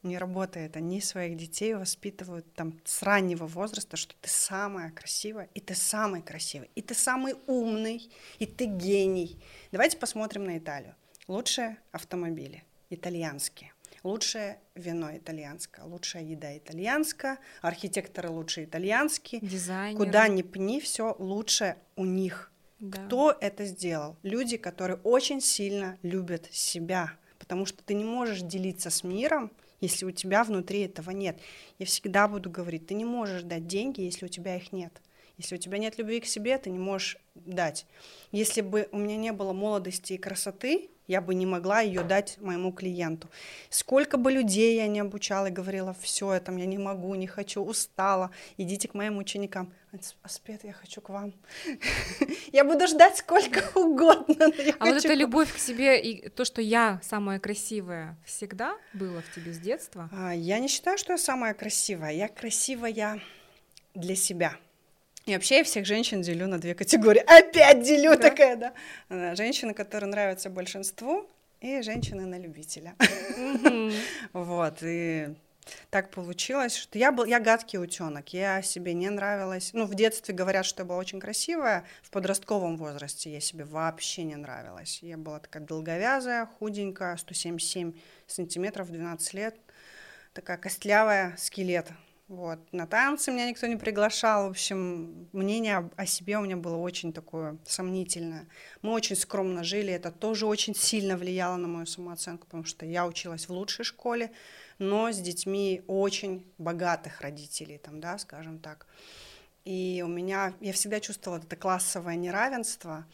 не 0.03 0.17
работает. 0.17 0.77
Они 0.77 1.01
своих 1.01 1.37
детей 1.37 1.73
воспитывают 1.73 2.53
там 2.53 2.79
с 2.85 3.03
раннего 3.03 3.45
возраста, 3.45 3.97
что 3.97 4.15
ты 4.21 4.29
самая 4.29 4.91
красивая, 4.91 5.49
и 5.53 5.59
ты 5.59 5.75
самый 5.75 6.21
красивый, 6.21 6.69
и 6.75 6.81
ты 6.81 6.93
самый 6.93 7.35
умный, 7.47 8.11
и 8.39 8.45
ты 8.45 8.65
гений. 8.65 9.41
Давайте 9.71 9.97
посмотрим 9.97 10.45
на 10.45 10.57
Италию. 10.57 10.95
Лучшие 11.27 11.77
автомобили 11.91 12.63
итальянские. 12.89 13.73
Лучшее 14.03 14.59
вино 14.75 15.15
итальянское, 15.15 15.83
лучшая 15.83 16.23
еда 16.23 16.57
итальянская, 16.57 17.37
архитекторы 17.61 18.29
лучшие 18.29 18.65
итальянские. 18.65 19.41
Дизайнеры. 19.41 20.05
Куда 20.05 20.27
ни 20.29 20.41
пни, 20.41 20.79
все 20.79 21.15
лучше 21.19 21.75
у 21.97 22.05
них. 22.05 22.51
Да. 22.79 22.97
Кто 22.97 23.37
это 23.39 23.65
сделал? 23.65 24.15
Люди, 24.23 24.55
которые 24.55 24.97
очень 25.03 25.41
сильно 25.41 25.97
любят 26.01 26.47
себя, 26.51 27.11
потому 27.37 27.65
что 27.65 27.83
ты 27.83 27.93
не 27.93 28.05
можешь 28.05 28.39
делиться 28.39 28.89
с 28.89 29.03
миром, 29.03 29.51
если 29.79 30.05
у 30.05 30.11
тебя 30.11 30.43
внутри 30.43 30.81
этого 30.81 31.11
нет. 31.11 31.39
Я 31.77 31.85
всегда 31.85 32.27
буду 32.27 32.49
говорить, 32.49 32.87
ты 32.87 32.93
не 32.93 33.05
можешь 33.05 33.43
дать 33.43 33.67
деньги, 33.67 34.01
если 34.01 34.25
у 34.25 34.29
тебя 34.29 34.55
их 34.55 34.71
нет. 34.71 35.01
Если 35.37 35.55
у 35.55 35.57
тебя 35.57 35.77
нет 35.77 35.97
любви 35.97 36.19
к 36.19 36.25
себе, 36.25 36.57
ты 36.57 36.69
не 36.69 36.79
можешь 36.79 37.17
дать. 37.33 37.85
Если 38.31 38.61
бы 38.61 38.89
у 38.91 38.97
меня 38.97 39.15
не 39.15 39.31
было 39.31 39.53
молодости 39.53 40.13
и 40.13 40.17
красоты, 40.17 40.89
я 41.09 41.21
бы 41.21 41.33
не 41.33 41.47
могла 41.47 41.81
ее 41.81 42.03
дать 42.03 42.37
моему 42.39 42.71
клиенту. 42.71 43.27
Сколько 43.69 44.17
бы 44.17 44.31
людей 44.31 44.75
я 44.77 44.87
не 44.87 44.99
обучала 44.99 45.47
и 45.47 45.51
говорила, 45.51 45.95
все 45.99 46.33
это 46.33 46.51
я 46.53 46.67
не 46.67 46.77
могу, 46.77 47.15
не 47.15 47.25
хочу, 47.25 47.63
устала, 47.63 48.29
идите 48.57 48.87
к 48.87 48.93
моим 48.93 49.17
ученикам. 49.17 49.73
Аспет, 50.21 50.63
я 50.63 50.71
хочу 50.71 51.01
к 51.01 51.09
вам. 51.09 51.33
Я 52.51 52.63
буду 52.63 52.85
ждать 52.85 53.17
сколько 53.17 53.63
угодно. 53.75 54.51
А 54.77 54.85
вот 54.85 55.03
эта 55.03 55.15
любовь 55.15 55.51
к 55.51 55.57
себе 55.57 55.99
и 55.99 56.29
то, 56.29 56.45
что 56.45 56.61
я 56.61 56.99
самая 57.01 57.39
красивая, 57.39 58.15
всегда 58.23 58.77
было 58.93 59.23
в 59.23 59.33
тебе 59.33 59.51
с 59.51 59.57
детства? 59.57 60.07
А, 60.11 60.31
я 60.35 60.59
не 60.59 60.67
считаю, 60.67 60.99
что 60.99 61.13
я 61.13 61.17
самая 61.17 61.55
красивая. 61.55 62.11
Я 62.11 62.27
красивая 62.27 63.19
для 63.95 64.15
себя. 64.15 64.57
И 65.29 65.33
вообще 65.33 65.57
я 65.57 65.63
всех 65.63 65.85
женщин 65.85 66.23
делю 66.23 66.47
на 66.47 66.57
две 66.57 66.73
категории. 66.73 67.21
Опять 67.27 67.83
делю 67.83 68.15
да? 68.15 68.29
такая, 68.29 68.55
да. 68.55 68.73
Э, 69.09 69.35
женщины, 69.35 69.75
которые 69.75 70.09
нравятся 70.09 70.49
большинству, 70.49 71.29
и 71.61 71.83
женщины 71.83 72.25
на 72.25 72.39
любителя. 72.39 72.95
Вот, 74.33 74.79
и 74.81 75.35
так 75.91 76.09
получилось, 76.09 76.75
что 76.75 76.97
я 76.97 77.11
был, 77.11 77.25
я 77.25 77.39
гадкий 77.39 77.77
утенок, 77.77 78.33
я 78.33 78.63
себе 78.63 78.95
не 78.95 79.11
нравилась. 79.11 79.69
Ну, 79.73 79.85
в 79.85 79.93
детстве 79.93 80.33
говорят, 80.33 80.65
что 80.65 80.81
я 80.81 80.85
была 80.87 80.97
очень 80.97 81.19
красивая, 81.19 81.85
в 82.01 82.09
подростковом 82.09 82.75
возрасте 82.77 83.31
я 83.31 83.39
себе 83.39 83.65
вообще 83.65 84.23
не 84.23 84.35
нравилась. 84.35 84.97
Я 85.03 85.17
была 85.17 85.39
такая 85.39 85.61
долговязая, 85.61 86.47
худенькая, 86.57 87.17
177 87.17 87.93
сантиметров, 88.25 88.89
12 88.89 89.33
лет, 89.35 89.55
такая 90.33 90.57
костлявая, 90.57 91.35
скелет. 91.37 91.85
Вот. 92.29 92.59
На 92.71 92.85
танцы 92.85 93.31
меня 93.31 93.49
никто 93.49 93.65
не 93.65 93.75
приглашал. 93.75 94.47
В 94.47 94.51
общем, 94.51 95.27
мнение 95.33 95.89
о 95.95 96.05
себе 96.05 96.37
у 96.37 96.41
меня 96.41 96.57
было 96.57 96.77
очень 96.77 97.11
такое 97.11 97.57
сомнительное. 97.65 98.47
Мы 98.83 98.91
очень 98.91 99.15
скромно 99.15 99.63
жили. 99.63 99.91
Это 99.91 100.11
тоже 100.11 100.45
очень 100.45 100.75
сильно 100.75 101.17
влияло 101.17 101.57
на 101.57 101.67
мою 101.67 101.87
самооценку, 101.87 102.45
потому 102.45 102.65
что 102.65 102.85
я 102.85 103.07
училась 103.07 103.49
в 103.49 103.51
лучшей 103.51 103.83
школе, 103.83 104.31
но 104.77 105.11
с 105.11 105.17
детьми 105.17 105.81
очень 105.87 106.45
богатых 106.59 107.21
родителей, 107.21 107.79
там, 107.79 107.99
да, 107.99 108.19
скажем 108.19 108.59
так. 108.59 108.85
И 109.65 110.03
у 110.05 110.07
меня, 110.07 110.53
я 110.61 110.71
всегда 110.71 110.99
чувствовала 110.99 111.39
это 111.39 111.55
классовое 111.55 112.15
неравенство, 112.15 113.07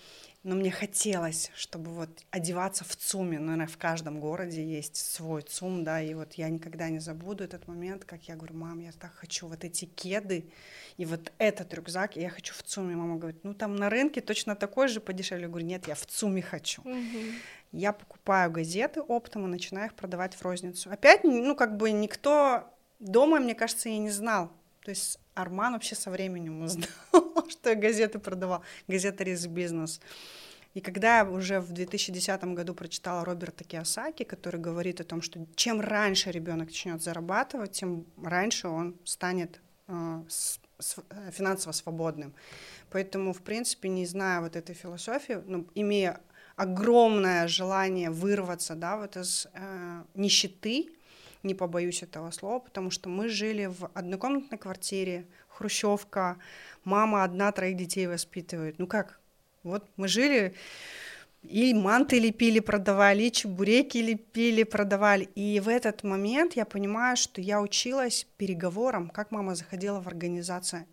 но 0.45 0.55
мне 0.55 0.69
хотелось, 0.69 1.49
чтобы 1.55 1.89
вот 1.89 2.09
одеваться 2.29 2.83
в 2.83 2.95
ЦУМе, 2.95 3.39
ну, 3.39 3.45
наверное, 3.45 3.65
в 3.65 3.79
каждом 3.79 4.19
городе 4.19 4.63
есть 4.63 4.95
свой 4.95 5.41
ЦУМ, 5.41 5.83
да, 5.83 5.99
и 5.99 6.13
вот 6.13 6.33
я 6.33 6.49
никогда 6.49 6.87
не 6.89 6.99
забуду 6.99 7.43
этот 7.43 7.67
момент, 7.67 8.05
как 8.05 8.21
я 8.25 8.35
говорю, 8.35 8.53
мам, 8.53 8.77
я 8.77 8.91
так 8.91 9.11
хочу 9.15 9.47
вот 9.47 9.63
эти 9.63 9.85
кеды 9.85 10.51
и 10.97 11.05
вот 11.05 11.33
этот 11.39 11.73
рюкзак, 11.73 12.15
и 12.15 12.21
я 12.21 12.29
хочу 12.29 12.53
в 12.53 12.61
ЦУМе. 12.61 12.95
Мама 12.95 13.17
говорит, 13.17 13.43
ну, 13.43 13.55
там 13.55 13.75
на 13.75 13.89
рынке 13.89 14.21
точно 14.21 14.55
такой 14.55 14.87
же 14.87 15.01
подешевле. 15.01 15.45
Я 15.45 15.49
говорю, 15.49 15.65
нет, 15.65 15.87
я 15.87 15.95
в 15.95 16.05
ЦУМе 16.05 16.43
хочу. 16.43 16.83
Угу. 16.83 17.19
Я 17.71 17.91
покупаю 17.91 18.51
газеты 18.51 19.01
оптом 19.01 19.45
и 19.45 19.49
начинаю 19.49 19.87
их 19.87 19.95
продавать 19.95 20.35
в 20.35 20.43
розницу. 20.43 20.91
Опять, 20.91 21.23
ну, 21.23 21.55
как 21.55 21.75
бы 21.75 21.91
никто 21.91 22.71
дома, 22.99 23.39
мне 23.39 23.55
кажется, 23.55 23.89
и 23.89 23.97
не 23.97 24.11
знал. 24.11 24.51
То 24.83 24.91
есть 24.91 25.19
Арман 25.35 25.73
вообще 25.73 25.95
со 25.95 26.09
временем 26.09 26.61
узнал, 26.63 26.89
что 27.49 27.69
я 27.69 27.75
газеты 27.75 28.19
продавал, 28.19 28.63
газета 28.87 29.23
«Рис 29.23 29.45
Бизнес». 29.45 29.99
И 30.73 30.81
когда 30.81 31.19
я 31.19 31.25
уже 31.29 31.61
в 31.61 31.71
2010 31.71 32.43
году 32.55 32.73
прочитала 32.73 33.23
Роберта 33.23 33.63
Киосаки, 33.63 34.23
который 34.23 34.59
говорит 34.59 34.99
о 34.99 35.05
том, 35.05 35.21
что 35.21 35.45
чем 35.55 35.79
раньше 35.79 36.31
ребенок 36.31 36.67
начнет 36.67 37.01
зарабатывать, 37.01 37.71
тем 37.71 38.05
раньше 38.21 38.67
он 38.67 38.97
станет 39.05 39.61
э, 39.87 40.21
э, 41.09 41.31
финансово 41.31 41.71
свободным. 41.71 42.33
Поэтому, 42.89 43.31
в 43.31 43.41
принципе, 43.41 43.87
не 43.87 44.05
зная 44.05 44.41
вот 44.41 44.57
этой 44.57 44.75
философии, 44.75 45.41
ну, 45.45 45.65
имея 45.75 46.19
огромное 46.57 47.47
желание 47.47 48.09
вырваться 48.09 48.75
да, 48.75 48.97
вот 48.97 49.15
из 49.15 49.47
э, 49.53 50.03
нищеты, 50.13 50.94
не 51.45 51.55
побоюсь 51.55 52.03
этого 52.03 52.31
слова, 52.31 52.59
потому 52.59 52.91
что 52.91 53.09
мы 53.09 53.29
жили 53.29 53.67
в 53.67 53.89
однокомнатной 53.93 54.57
квартире, 54.57 55.25
хрущевка, 55.47 56.37
мама 56.83 57.23
одна 57.23 57.51
троих 57.51 57.77
детей 57.77 58.07
воспитывает. 58.07 58.79
Ну 58.79 58.87
как? 58.87 59.19
Вот 59.63 59.87
мы 59.95 60.07
жили, 60.07 60.53
и 61.43 61.73
манты 61.73 62.19
лепили, 62.19 62.59
продавали, 62.59 63.23
и 63.23 63.31
чебуреки 63.31 63.97
лепили, 63.99 64.63
продавали. 64.63 65.29
И 65.35 65.59
в 65.59 65.69
этот 65.69 66.03
момент 66.03 66.53
я 66.55 66.65
понимаю, 66.65 67.17
что 67.17 67.41
я 67.41 67.61
училась 67.61 68.27
переговорам, 68.37 69.09
как 69.09 69.31
мама 69.31 69.55
заходила 69.55 70.01
в 70.01 70.07
организацию. 70.07 70.85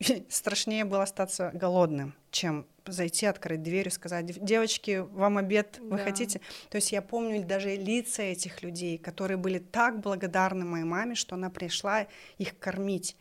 страшнее 0.28 0.84
было 0.84 1.02
остаться 1.02 1.50
голодным, 1.54 2.14
чем 2.30 2.66
зайти, 2.86 3.26
открыть 3.26 3.62
дверь 3.62 3.88
и 3.88 3.90
сказать, 3.90 4.42
девочки, 4.44 4.98
вам 4.98 5.38
обед, 5.38 5.78
вы 5.80 5.98
да. 5.98 6.04
хотите? 6.04 6.40
То 6.70 6.76
есть 6.76 6.92
я 6.92 7.02
помню 7.02 7.44
даже 7.44 7.74
лица 7.76 8.22
этих 8.22 8.62
людей, 8.62 8.98
которые 8.98 9.36
были 9.36 9.58
так 9.58 10.00
благодарны 10.00 10.64
моей 10.64 10.84
маме, 10.84 11.14
что 11.14 11.34
она 11.34 11.50
пришла 11.50 12.06
их 12.38 12.58
кормить. 12.58 13.16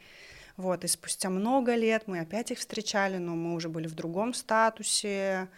Вот, 0.57 0.83
и 0.83 0.87
спустя 0.87 1.29
много 1.29 1.75
лет 1.75 2.03
мы 2.07 2.19
опять 2.19 2.51
их 2.51 2.59
встречали, 2.59 3.17
но 3.17 3.35
мы 3.35 3.53
уже 3.53 3.69
были 3.69 3.87
в 3.87 3.95
другом 3.95 4.33
статусе, 4.33 5.49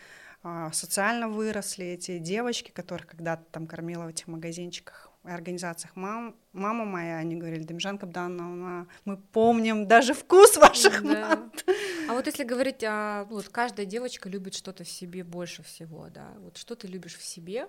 а, 0.43 0.71
социально 0.71 1.27
выросли 1.27 1.85
эти 1.85 2.17
девочки, 2.17 2.71
которых 2.71 3.07
когда-то 3.07 3.43
там 3.51 3.67
кормила 3.67 4.05
в 4.05 4.07
этих 4.09 4.27
магазинчиках, 4.27 5.10
организациях 5.23 5.95
мам, 5.95 6.35
мама 6.53 6.85
моя, 6.85 7.17
они 7.17 7.35
говорили, 7.35 7.63
Демжан 7.63 7.97
Кабдановна, 7.97 8.87
мы 9.05 9.17
помним 9.17 9.87
даже 9.87 10.13
вкус 10.13 10.57
ваших 10.57 11.03
да. 11.03 11.29
мат. 11.29 11.65
А 12.09 12.13
вот 12.13 12.25
если 12.25 12.43
говорить 12.43 12.83
о... 12.83 13.25
Вот 13.29 13.49
каждая 13.49 13.85
девочка 13.85 14.29
любит 14.29 14.55
что-то 14.55 14.83
в 14.83 14.89
себе 14.89 15.23
больше 15.23 15.63
всего, 15.63 16.07
да. 16.13 16.27
Вот 16.39 16.57
что 16.57 16.75
ты 16.75 16.87
любишь 16.87 17.17
в 17.17 17.23
себе? 17.23 17.67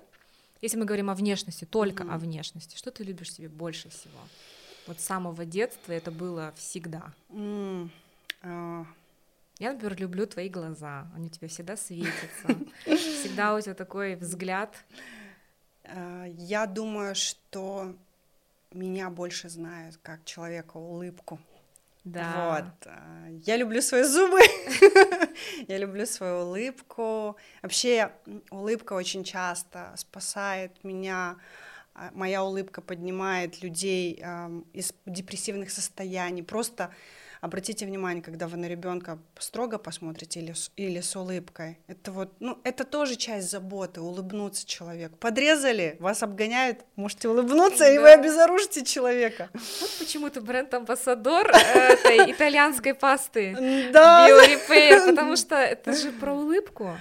Если 0.61 0.78
мы 0.78 0.84
говорим 0.84 1.11
о 1.11 1.14
внешности, 1.14 1.64
только 1.64 2.05
mm-hmm. 2.05 2.14
о 2.14 2.18
внешности, 2.18 2.76
что 2.76 2.90
ты 2.90 3.05
любишь 3.05 3.28
в 3.28 3.32
себе 3.32 3.48
больше 3.48 3.90
всего? 3.90 4.18
Вот 4.86 5.00
с 5.00 5.05
самого 5.05 5.44
детства 5.44 5.92
это 5.92 6.11
было 6.11 6.53
всегда. 6.57 7.12
Mm. 7.30 7.88
Uh. 8.42 8.86
Я, 9.59 9.72
например, 9.74 9.96
люблю 10.00 10.26
твои 10.26 10.48
глаза, 10.48 11.07
они 11.14 11.26
у 11.26 11.30
тебя 11.30 11.46
всегда 11.46 11.76
светятся, 11.76 12.57
всегда 12.84 13.55
у 13.55 13.61
тебя 13.61 13.74
такой 13.74 14.16
взгляд 14.16 14.74
я 15.85 16.66
думаю, 16.66 17.14
что 17.14 17.95
меня 18.74 19.11
больше 19.11 19.49
знают 19.49 19.99
как 20.03 20.24
человека 20.24 20.76
улыбку. 20.76 21.41
Да. 22.05 22.64
Вот. 22.64 22.87
Э, 22.93 23.39
я 23.45 23.57
люблю 23.57 23.80
свои 23.80 24.03
зубы, 24.03 24.41
я 25.68 25.78
люблю 25.78 26.05
свою 26.07 26.47
улыбку. 26.47 27.37
Вообще 27.62 28.11
улыбка 28.51 28.95
очень 28.95 29.22
часто 29.22 29.93
спасает 29.97 30.72
меня. 30.83 31.37
Э, 31.95 32.11
моя 32.12 32.43
улыбка 32.43 32.80
поднимает 32.80 33.62
людей 33.62 34.18
эм, 34.20 34.66
из 34.72 34.93
депрессивных 35.07 35.70
состояний. 35.70 36.43
Просто 36.43 36.93
Обратите 37.43 37.86
внимание, 37.86 38.22
когда 38.22 38.47
вы 38.47 38.57
на 38.57 38.66
ребенка 38.66 39.18
строго 39.36 39.76
посмотрите 39.76 40.38
или, 40.38 40.55
или 40.76 41.01
с 41.01 41.16
улыбкой. 41.16 41.76
Это 41.88 42.12
вот, 42.12 42.32
ну, 42.38 42.61
это 42.62 42.84
тоже 42.84 43.16
часть 43.16 43.51
заботы, 43.51 44.01
улыбнуться 44.01 44.64
человеку. 44.64 45.16
Подрезали, 45.16 45.97
вас 45.99 46.22
обгоняют, 46.22 46.84
можете 46.95 47.28
улыбнуться, 47.28 47.80
да. 47.80 47.93
и 47.93 47.99
вы 47.99 48.12
обезоружите 48.12 48.84
человека. 48.84 49.51
Вот 49.53 49.90
почему-то 49.99 50.40
бренд-амбассадор 50.40 51.51
этой 51.51 52.30
итальянской 52.30 52.95
пасты 52.95 53.90
да. 53.93 54.28
Repair, 54.28 55.11
потому 55.11 55.34
что 55.34 55.57
это 55.57 55.95
же 55.95 56.12
про 56.20 56.32
улыбку. 56.32 56.97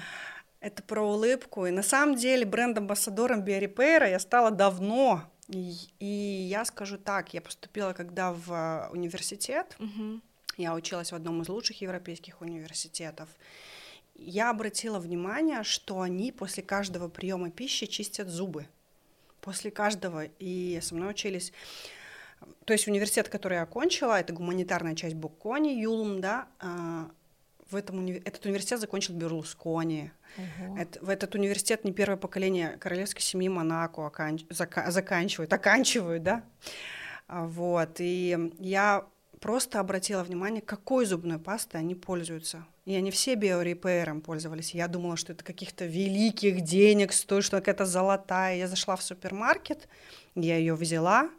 Это 0.59 0.81
про 0.81 1.03
улыбку. 1.03 1.67
И 1.67 1.71
на 1.71 1.83
самом 1.83 2.15
деле 2.15 2.47
бренд-амбассадором 2.47 3.43
Биорепейра 3.43 4.09
я 4.09 4.17
стала 4.17 4.49
давно. 4.49 5.21
И, 5.49 5.75
и 5.99 6.05
я 6.49 6.65
скажу 6.65 6.97
так, 6.97 7.35
я 7.35 7.41
поступила 7.41 7.93
когда 7.93 8.31
в 8.33 8.89
университет, 8.91 9.75
угу. 9.77 10.21
Я 10.61 10.75
училась 10.75 11.11
в 11.11 11.15
одном 11.15 11.41
из 11.41 11.49
лучших 11.49 11.81
европейских 11.81 12.41
университетов. 12.41 13.29
Я 14.15 14.49
обратила 14.49 14.99
внимание, 14.99 15.63
что 15.63 16.01
они 16.01 16.31
после 16.31 16.63
каждого 16.63 17.09
приема 17.09 17.49
пищи 17.49 17.87
чистят 17.87 18.27
зубы. 18.27 18.67
После 19.41 19.71
каждого. 19.71 20.25
И 20.39 20.79
со 20.81 20.95
мной 20.95 21.11
учились 21.11 21.51
то 22.65 22.73
есть 22.73 22.87
университет, 22.87 23.29
который 23.29 23.55
я 23.55 23.63
окончила, 23.63 24.19
это 24.19 24.33
гуманитарная 24.33 24.95
часть 24.95 25.15
Буккони, 25.15 25.79
Юлум, 25.79 26.21
да, 26.21 26.47
а, 26.59 27.11
в 27.69 27.75
этом 27.75 27.99
уни... 27.99 28.13
этот 28.25 28.45
университет 28.45 28.79
закончил 28.79 29.13
Берлускони. 29.13 30.11
Угу. 30.37 30.77
Это, 30.77 31.05
в 31.05 31.09
этот 31.09 31.35
университет 31.35 31.83
не 31.83 31.91
первое 31.93 32.17
поколение 32.17 32.77
королевской 32.77 33.21
семьи 33.21 33.47
Монако 33.47 34.05
оканч... 34.05 34.45
зака... 34.49 34.91
заканчивают, 34.91 35.53
оканчивают, 35.53 36.23
да. 36.23 36.43
А, 37.27 37.45
вот, 37.45 37.99
и 37.99 38.51
я 38.59 39.05
просто 39.41 39.79
обратила 39.79 40.23
внимание, 40.23 40.61
какой 40.61 41.05
зубной 41.05 41.39
пастой 41.39 41.81
они 41.81 41.95
пользуются. 41.95 42.65
И 42.85 42.95
они 42.95 43.11
все 43.11 43.35
биорепейером 43.35 44.21
пользовались. 44.21 44.73
Я 44.73 44.87
думала, 44.87 45.17
что 45.17 45.33
это 45.33 45.43
каких-то 45.43 45.85
великих 45.85 46.61
денег 46.61 47.11
стоит, 47.11 47.43
что 47.43 47.57
какая-то 47.57 47.85
золотая. 47.85 48.55
Я 48.57 48.67
зашла 48.67 48.95
в 48.95 49.03
супермаркет, 49.03 49.89
я 50.35 50.57
ее 50.57 50.75
взяла, 50.75 51.29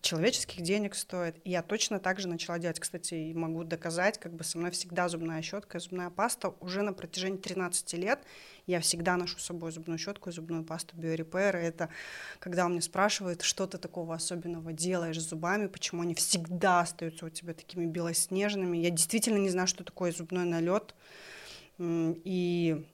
человеческих 0.00 0.62
денег 0.62 0.94
стоит. 0.94 1.36
Я 1.44 1.62
точно 1.62 2.00
так 2.00 2.18
же 2.18 2.28
начала 2.28 2.58
делать. 2.58 2.80
Кстати, 2.80 3.14
и 3.14 3.34
могу 3.34 3.62
доказать, 3.62 4.18
как 4.18 4.32
бы 4.32 4.42
со 4.42 4.56
мной 4.56 4.70
всегда 4.70 5.08
зубная 5.08 5.42
щетка 5.42 5.78
и 5.78 5.80
зубная 5.80 6.08
паста 6.08 6.54
уже 6.60 6.82
на 6.82 6.92
протяжении 6.92 7.36
13 7.36 7.92
лет. 7.94 8.20
Я 8.66 8.80
всегда 8.80 9.16
ношу 9.16 9.38
с 9.38 9.44
собой 9.44 9.70
зубную 9.70 9.98
щетку 9.98 10.30
и 10.30 10.32
зубную 10.32 10.64
пасту 10.64 10.96
Биорепейр. 10.96 11.56
Это 11.56 11.90
когда 12.38 12.66
у 12.66 12.68
меня 12.70 12.80
спрашивают, 12.80 13.42
что 13.42 13.66
ты 13.66 13.76
такого 13.76 14.14
особенного 14.14 14.72
делаешь 14.72 15.20
с 15.20 15.28
зубами, 15.28 15.66
почему 15.66 16.02
они 16.02 16.14
всегда 16.14 16.80
остаются 16.80 17.26
у 17.26 17.30
тебя 17.30 17.52
такими 17.52 17.84
белоснежными. 17.84 18.78
Я 18.78 18.90
действительно 18.90 19.38
не 19.38 19.50
знаю, 19.50 19.68
что 19.68 19.84
такое 19.84 20.12
зубной 20.12 20.46
налет. 20.46 20.94
И 21.78 22.86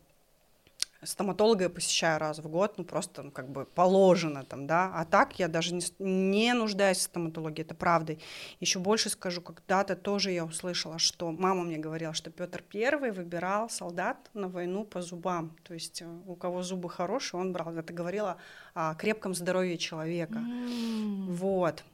стоматолога 1.07 1.65
я 1.65 1.71
посещаю 1.71 2.19
раз 2.19 2.39
в 2.39 2.49
год, 2.49 2.75
ну 2.77 2.85
просто 2.85 3.23
ну, 3.23 3.31
как 3.31 3.49
бы 3.49 3.65
положено 3.65 4.45
там, 4.45 4.67
да, 4.67 4.93
а 4.95 5.05
так 5.05 5.39
я 5.39 5.49
даже 5.49 5.75
не, 5.75 5.83
не 5.99 6.53
нуждаюсь 6.53 6.99
в 6.99 7.03
стоматологии, 7.03 7.63
это 7.63 7.75
правда. 7.75 8.17
Еще 8.61 8.79
больше 8.79 9.09
скажу, 9.09 9.41
когда-то 9.41 9.97
тоже 9.97 10.33
я 10.33 10.45
услышала, 10.45 10.99
что 10.99 11.31
мама 11.33 11.63
мне 11.63 11.79
говорила, 11.79 12.13
что 12.13 12.31
Петр 12.31 12.63
Первый 12.63 13.13
выбирал 13.13 13.71
солдат 13.71 14.19
на 14.35 14.49
войну 14.49 14.85
по 14.85 15.01
зубам, 15.01 15.57
то 15.63 15.75
есть 15.75 16.03
э, 16.03 16.07
у 16.27 16.35
кого 16.35 16.63
зубы 16.63 16.91
хорошие, 16.91 17.41
он 17.41 17.53
брал. 17.53 17.75
Это 17.77 17.93
говорила 17.93 18.37
о 18.75 18.95
крепком 18.95 19.35
здоровье 19.35 19.79
человека. 19.79 20.39
Mm. 20.39 21.33
Вот. 21.33 21.85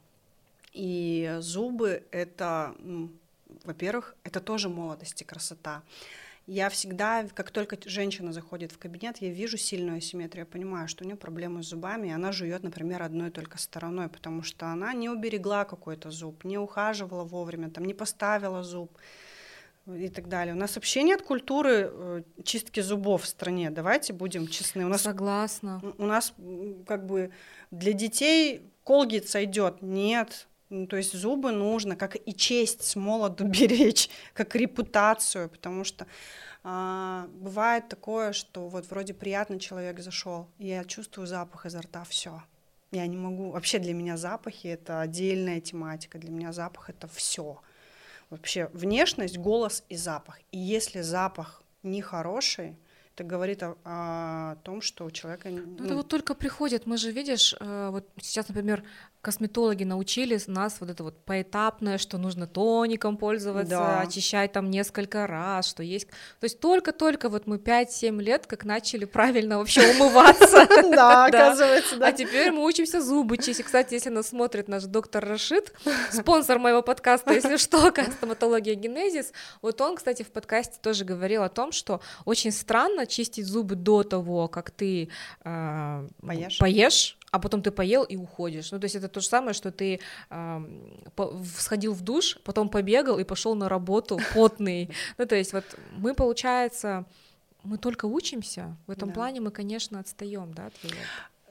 И 0.73 1.35
зубы 1.39 2.03
это, 2.11 2.73
ну, 2.79 3.11
во-первых, 3.63 4.15
это 4.23 4.39
тоже 4.39 4.69
молодость 4.69 5.21
и 5.21 5.25
красота 5.25 5.83
я 6.45 6.69
всегда, 6.69 7.25
как 7.33 7.51
только 7.51 7.77
женщина 7.85 8.33
заходит 8.33 8.71
в 8.71 8.77
кабинет, 8.77 9.17
я 9.17 9.29
вижу 9.29 9.57
сильную 9.57 9.97
асимметрию, 9.97 10.45
я 10.45 10.51
понимаю, 10.51 10.87
что 10.87 11.03
у 11.03 11.07
нее 11.07 11.15
проблемы 11.15 11.63
с 11.63 11.67
зубами, 11.67 12.09
и 12.09 12.11
она 12.11 12.31
жует, 12.31 12.63
например, 12.63 13.01
одной 13.01 13.31
только 13.31 13.57
стороной, 13.57 14.09
потому 14.09 14.43
что 14.43 14.67
она 14.67 14.93
не 14.93 15.09
уберегла 15.09 15.63
какой-то 15.63 16.11
зуб, 16.11 16.43
не 16.43 16.57
ухаживала 16.57 17.23
вовремя, 17.23 17.69
там, 17.69 17.85
не 17.85 17.93
поставила 17.93 18.61
зуб 18.61 18.97
и 19.87 20.09
так 20.09 20.27
далее. 20.27 20.53
У 20.53 20.57
нас 20.57 20.75
вообще 20.75 21.03
нет 21.03 21.21
культуры 21.21 21.89
э, 21.91 22.23
чистки 22.43 22.79
зубов 22.79 23.23
в 23.23 23.27
стране. 23.27 23.69
Давайте 23.69 24.13
будем 24.13 24.47
честны. 24.47 24.85
У 24.85 24.89
нас, 24.89 25.01
Согласна. 25.01 25.81
У 25.97 26.05
нас 26.05 26.33
как 26.87 27.05
бы 27.05 27.31
для 27.71 27.93
детей 27.93 28.61
колгит 28.83 29.29
сойдет. 29.29 29.81
Нет, 29.81 30.47
ну, 30.73 30.87
то 30.87 30.97
есть 30.97 31.13
зубы 31.13 31.51
нужно, 31.51 31.95
как 31.95 32.15
и 32.15 32.33
честь 32.33 32.83
с 32.83 32.95
молоду 32.95 33.45
беречь, 33.47 34.09
как 34.33 34.55
репутацию, 34.55 35.49
потому 35.49 35.83
что 35.83 36.07
а, 36.63 37.27
бывает 37.33 37.89
такое, 37.89 38.33
что 38.33 38.67
вот 38.67 38.89
вроде 38.89 39.13
приятный 39.13 39.59
человек 39.59 39.99
зашел, 39.99 40.47
я 40.57 40.83
чувствую 40.83 41.27
запах 41.27 41.65
изо 41.65 41.81
рта, 41.81 42.03
все. 42.03 42.41
Я 42.91 43.07
не 43.07 43.17
могу. 43.17 43.51
Вообще 43.51 43.79
для 43.79 43.93
меня 43.93 44.17
запахи 44.17 44.67
это 44.67 45.01
отдельная 45.01 45.59
тематика. 45.61 46.19
Для 46.19 46.29
меня 46.29 46.53
запах 46.53 46.91
это 46.91 47.07
все. 47.07 47.59
Вообще 48.29 48.69
внешность, 48.73 49.37
голос 49.37 49.83
и 49.89 49.95
запах. 49.95 50.39
И 50.51 50.59
если 50.59 51.01
запах 51.01 51.63
нехороший, 51.81 52.75
это 53.15 53.23
говорит 53.23 53.63
о, 53.63 53.75
о 53.83 54.55
том, 54.63 54.81
что 54.81 55.05
у 55.05 55.11
человека... 55.11 55.49
Ну, 55.49 55.75
ну, 55.77 55.85
это 55.85 55.95
вот 55.95 56.07
только 56.07 56.33
приходит, 56.33 56.87
мы 56.87 56.97
же, 56.97 57.11
видишь, 57.11 57.55
э, 57.59 57.89
вот 57.91 58.07
сейчас, 58.19 58.47
например, 58.47 58.83
косметологи 59.23 59.85
научили 59.85 60.37
нас 60.47 60.75
вот 60.81 60.89
это 60.89 61.01
вот 61.01 61.17
поэтапное, 61.23 61.97
что 61.97 62.17
нужно 62.17 62.45
тоником 62.45 63.15
пользоваться, 63.15 63.69
да. 63.69 64.01
очищать 64.01 64.51
там 64.51 64.69
несколько 64.69 65.25
раз, 65.27 65.65
что 65.69 65.81
есть... 65.81 66.07
То 66.41 66.43
есть 66.43 66.59
только-только 66.59 67.29
вот 67.29 67.47
мы 67.47 67.55
5-7 67.55 68.21
лет 68.21 68.45
как 68.47 68.65
начали 68.65 69.05
правильно 69.05 69.59
вообще 69.59 69.81
умываться. 69.95 70.67
Да, 70.93 71.25
оказывается, 71.25 71.95
да. 71.97 72.07
А 72.07 72.11
теперь 72.11 72.51
мы 72.51 72.65
учимся 72.65 73.01
зубы 73.01 73.37
чистить. 73.37 73.65
Кстати, 73.65 73.93
если 73.93 74.09
нас 74.09 74.27
смотрит 74.27 74.67
наш 74.67 74.83
доктор 74.83 75.25
Рашид, 75.25 75.73
спонсор 76.11 76.59
моего 76.59 76.81
подкаста, 76.81 77.33
если 77.33 77.55
что, 77.55 77.93
стоматология 78.17 78.75
генезис, 78.75 79.31
вот 79.61 79.79
он, 79.79 79.95
кстати, 79.95 80.23
в 80.23 80.31
подкасте 80.31 80.77
тоже 80.81 81.05
говорил 81.05 81.43
о 81.43 81.49
том, 81.49 81.71
что 81.71 82.01
очень 82.25 82.51
странно 82.51 83.07
чистить 83.07 83.45
зубы 83.45 83.75
до 83.75 84.03
того, 84.03 84.49
как 84.49 84.69
ты 84.71 85.09
а, 85.43 86.05
поешь 86.59 87.17
а 87.33 87.39
потом 87.39 87.63
ты 87.63 87.71
поел 87.71 88.03
и 88.03 88.15
уходишь. 88.15 88.71
Ну, 88.71 88.79
то 88.79 88.85
есть 88.85 88.95
это 88.95 89.07
то 89.07 89.19
же 89.19 89.27
самое, 89.27 89.53
что 89.55 89.71
ты 89.71 89.99
э, 90.29 90.61
сходил 91.57 91.93
в 91.93 92.01
душ, 92.01 92.37
потом 92.43 92.69
побегал 92.69 93.17
и 93.17 93.23
пошел 93.23 93.55
на 93.55 93.67
работу 93.67 94.19
потный. 94.35 94.91
Ну, 95.17 95.25
то 95.25 95.35
есть 95.35 95.51
вот 95.51 95.65
мы, 95.97 96.13
получается, 96.13 97.05
мы 97.63 97.79
только 97.79 98.05
учимся. 98.05 98.77
В 98.85 98.91
этом 98.91 99.09
да. 99.09 99.15
плане 99.15 99.41
мы, 99.41 99.49
конечно, 99.49 99.99
отстаем, 99.99 100.53
да, 100.53 100.69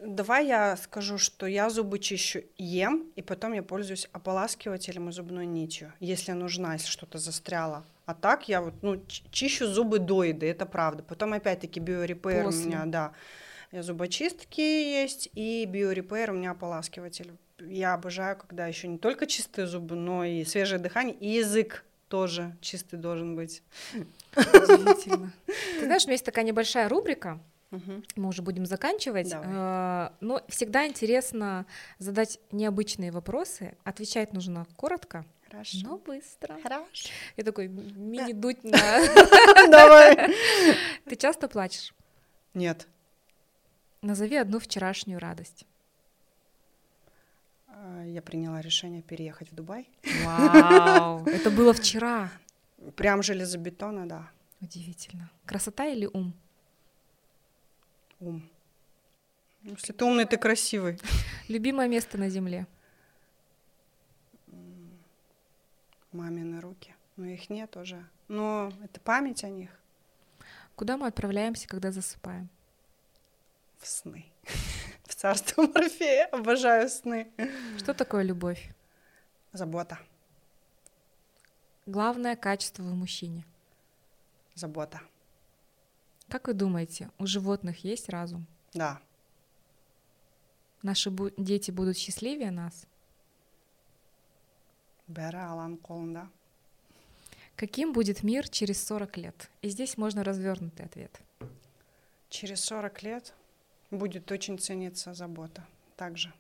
Давай 0.01 0.47
я 0.47 0.76
скажу, 0.76 1.18
что 1.18 1.47
я 1.47 1.68
зубы 1.68 1.99
чищу 1.99 2.43
ем, 2.59 3.05
и 3.16 3.22
потом 3.22 3.53
я 3.53 3.62
пользуюсь 3.64 4.09
ополаскивателем 4.12 5.09
и 5.09 5.12
зубной 5.12 5.47
нитью, 5.47 5.93
если 5.99 6.30
нужна, 6.33 6.74
если 6.74 6.89
что-то 6.89 7.18
застряло. 7.18 7.85
А 8.07 8.14
так 8.14 8.49
я 8.49 8.61
вот, 8.62 8.74
ну, 8.83 9.01
чищу 9.33 9.66
зубы 9.66 9.99
до 9.99 10.22
еды, 10.22 10.47
это 10.47 10.64
правда. 10.64 11.03
Потом 11.03 11.33
опять-таки 11.33 11.80
биорепейр 11.80 12.47
у 12.47 12.53
меня, 12.53 12.85
да 12.87 13.12
зубочистки 13.81 14.61
есть, 14.61 15.31
и 15.35 15.64
биорепейр 15.64 16.33
у 16.33 16.35
меня 16.35 16.51
ополаскиватель. 16.51 17.33
Я 17.59 17.95
обожаю, 17.95 18.37
когда 18.37 18.66
еще 18.66 18.89
не 18.89 18.99
только 18.99 19.27
чистые 19.27 19.66
зубы, 19.66 19.95
но 19.95 20.25
и 20.25 20.45
свежее 20.45 20.79
дыхание, 20.79 21.14
и 21.14 21.29
язык 21.29 21.85
тоже 22.09 22.55
чистый 22.61 22.97
должен 22.97 23.37
быть. 23.37 23.62
Удивительно. 24.37 25.33
Ты 25.47 25.85
знаешь, 25.85 26.05
у 26.05 26.09
меня 26.09 26.14
есть 26.14 26.25
такая 26.25 26.45
небольшая 26.45 26.89
рубрика, 26.89 27.41
Угу. 27.73 28.03
Мы 28.16 28.29
уже 28.29 28.43
будем 28.43 28.66
заканчивать. 28.66 29.31
Давай. 29.31 29.49
А, 29.51 30.12
но 30.20 30.43
всегда 30.49 30.87
интересно 30.87 31.64
задать 31.99 32.39
необычные 32.51 33.11
вопросы. 33.11 33.75
Отвечать 33.83 34.35
нужно 34.35 34.66
коротко. 34.77 35.25
Хорошо. 35.51 35.79
Но 35.83 35.97
быстро. 35.97 36.59
Хорошо. 36.62 37.09
Я 37.37 37.45
такой 37.45 37.68
мини-дуть 37.68 38.62
на... 38.64 38.79
Давай. 39.70 40.35
Ты 41.09 41.16
часто 41.16 41.49
плачешь? 41.49 41.95
Нет. 42.53 42.87
Назови 44.03 44.36
одну 44.36 44.59
вчерашнюю 44.59 45.20
радость. 45.20 45.64
А, 47.68 48.03
я 48.05 48.20
приняла 48.20 48.61
решение 48.61 49.00
переехать 49.00 49.53
в 49.53 49.55
Дубай. 49.55 49.88
Вау, 50.24 51.24
это 51.26 51.53
было 51.53 51.72
вчера. 51.72 52.28
Прям 52.96 53.22
железобетона, 53.22 54.09
да. 54.09 54.28
Удивительно. 54.61 55.30
Красота 55.46 55.86
или 55.86 56.07
ум? 56.12 56.34
Ум. 58.18 58.42
Если 59.62 59.92
ты 59.92 60.05
умный, 60.05 60.24
ты 60.24 60.36
красивый. 60.36 60.98
Любимое 61.48 61.86
место 61.86 62.18
на 62.18 62.28
земле? 62.28 62.66
Мамины 66.11 66.61
руки. 66.61 66.92
Но 67.16 67.26
их 67.26 67.50
нет 67.50 67.76
уже. 67.76 68.05
Но 68.26 68.72
это 68.82 68.98
память 68.98 69.44
о 69.44 69.48
них. 69.48 69.70
Куда 70.74 70.96
мы 70.96 71.07
отправляемся, 71.07 71.68
когда 71.68 71.92
засыпаем? 71.92 72.48
В 73.83 73.87
сны. 73.87 74.24
В 75.05 75.14
царство 75.14 75.62
Морфея. 75.62 76.26
Обожаю 76.26 76.89
сны. 76.89 77.30
Что 77.78 77.93
такое 77.93 78.22
любовь? 78.22 78.72
Забота. 79.53 79.99
Главное 81.87 82.37
качество 82.37 82.83
в 82.83 82.95
мужчине? 82.95 83.45
Забота. 84.55 85.01
Как 86.28 86.47
вы 86.47 86.55
думаете, 86.55 87.11
у 87.18 87.26
животных 87.26 87.85
есть 87.85 88.09
разум? 88.09 88.47
Да. 88.72 89.01
Наши 90.83 91.11
бу- 91.11 91.33
дети 91.37 91.70
будут 91.70 91.99
счастливее 91.99 92.51
нас? 92.51 92.87
Колн, 95.83 96.30
Каким 97.57 97.93
будет 97.93 98.22
мир 98.22 98.49
через 98.49 98.85
40 98.87 99.16
лет? 99.18 99.51
И 99.61 99.68
здесь 99.68 99.99
можно 99.99 100.24
развернутый 100.24 100.87
ответ. 100.87 101.20
Через 102.30 102.64
40 102.64 103.03
лет 103.03 103.35
будет 103.93 104.32
очень 104.32 104.59
цениться 104.59 105.14
забота 105.14 105.64
также. 105.97 106.32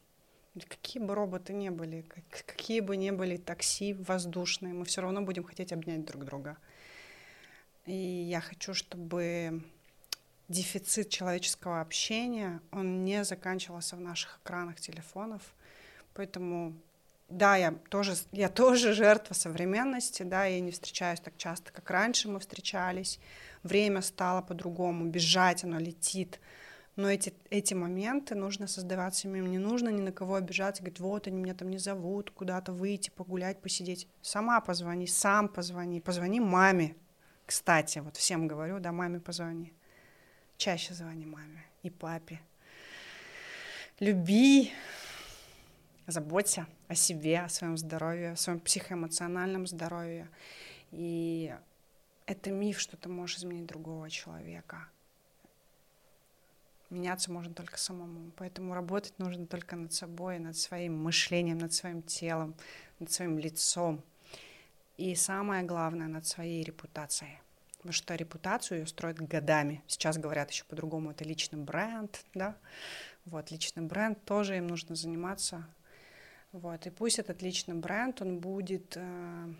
Какие 0.68 1.02
бы 1.02 1.14
роботы 1.14 1.52
не 1.52 1.70
были, 1.70 2.04
какие 2.30 2.80
бы 2.80 2.96
ни 2.96 3.10
были 3.10 3.36
такси 3.36 3.94
воздушные, 3.94 4.74
мы 4.74 4.84
все 4.84 5.00
равно 5.00 5.22
будем 5.22 5.44
хотеть 5.44 5.72
обнять 5.72 6.04
друг 6.04 6.24
друга. 6.24 6.58
И 7.86 7.94
я 7.94 8.40
хочу, 8.40 8.74
чтобы 8.74 9.62
дефицит 10.48 11.08
человеческого 11.08 11.80
общения, 11.80 12.60
он 12.70 13.04
не 13.04 13.24
заканчивался 13.24 13.96
в 13.96 14.00
наших 14.00 14.40
экранах 14.42 14.78
телефонов. 14.78 15.40
Поэтому, 16.14 16.74
да, 17.30 17.56
я 17.56 17.72
тоже, 17.88 18.14
я 18.32 18.50
тоже 18.50 18.92
жертва 18.92 19.32
современности, 19.32 20.22
да, 20.22 20.44
я 20.44 20.60
не 20.60 20.70
встречаюсь 20.70 21.20
так 21.20 21.36
часто, 21.38 21.72
как 21.72 21.90
раньше 21.90 22.28
мы 22.28 22.38
встречались. 22.38 23.18
Время 23.62 24.02
стало 24.02 24.42
по-другому, 24.42 25.06
бежать 25.06 25.64
оно 25.64 25.78
летит. 25.78 26.40
Но 26.94 27.10
эти, 27.10 27.32
эти 27.48 27.72
моменты 27.72 28.34
нужно 28.34 28.66
создавать 28.66 29.14
самим. 29.14 29.46
Не 29.50 29.58
нужно 29.58 29.88
ни 29.88 30.02
на 30.02 30.12
кого 30.12 30.34
обижаться, 30.34 30.82
говорить, 30.82 31.00
вот 31.00 31.26
они 31.26 31.38
меня 31.38 31.54
там 31.54 31.70
не 31.70 31.78
зовут, 31.78 32.30
куда-то 32.30 32.72
выйти, 32.72 33.10
погулять, 33.10 33.62
посидеть. 33.62 34.08
Сама 34.20 34.60
позвони, 34.60 35.06
сам 35.06 35.48
позвони, 35.48 36.00
позвони 36.00 36.40
маме. 36.40 36.94
Кстати, 37.46 38.00
вот 38.00 38.16
всем 38.16 38.46
говорю, 38.46 38.78
да, 38.78 38.92
маме 38.92 39.20
позвони. 39.20 39.72
Чаще 40.58 40.92
звони 40.92 41.24
маме 41.24 41.64
и 41.82 41.88
папе. 41.90 42.40
Люби, 43.98 44.70
заботься 46.06 46.66
о 46.88 46.94
себе, 46.94 47.40
о 47.40 47.48
своем 47.48 47.78
здоровье, 47.78 48.32
о 48.32 48.36
своем 48.36 48.60
психоэмоциональном 48.60 49.66
здоровье. 49.66 50.28
И 50.90 51.54
это 52.26 52.50
миф, 52.50 52.78
что 52.78 52.98
ты 52.98 53.08
можешь 53.08 53.38
изменить 53.38 53.66
другого 53.66 54.10
человека 54.10 54.88
меняться 56.92 57.32
можно 57.32 57.54
только 57.54 57.78
самому. 57.78 58.30
Поэтому 58.36 58.74
работать 58.74 59.18
нужно 59.18 59.46
только 59.46 59.76
над 59.76 59.92
собой, 59.92 60.38
над 60.38 60.56
своим 60.56 61.02
мышлением, 61.02 61.58
над 61.58 61.72
своим 61.72 62.02
телом, 62.02 62.54
над 62.98 63.10
своим 63.10 63.38
лицом. 63.38 64.02
И 64.96 65.14
самое 65.14 65.62
главное, 65.64 66.06
над 66.06 66.26
своей 66.26 66.62
репутацией. 66.62 67.38
Потому 67.78 67.92
что 67.94 68.14
репутацию 68.14 68.80
ее 68.80 68.86
строят 68.86 69.18
годами. 69.18 69.82
Сейчас 69.88 70.16
говорят 70.16 70.50
еще 70.50 70.64
по-другому, 70.64 71.10
это 71.10 71.24
личный 71.24 71.58
бренд, 71.58 72.24
да. 72.34 72.56
Вот, 73.24 73.50
личный 73.50 73.82
бренд, 73.82 74.24
тоже 74.24 74.56
им 74.56 74.68
нужно 74.68 74.94
заниматься. 74.94 75.66
Вот, 76.52 76.86
и 76.86 76.90
пусть 76.90 77.18
этот 77.18 77.42
личный 77.42 77.74
бренд, 77.74 78.20
он 78.20 78.38
будет 78.38 78.96
э, 78.96 79.54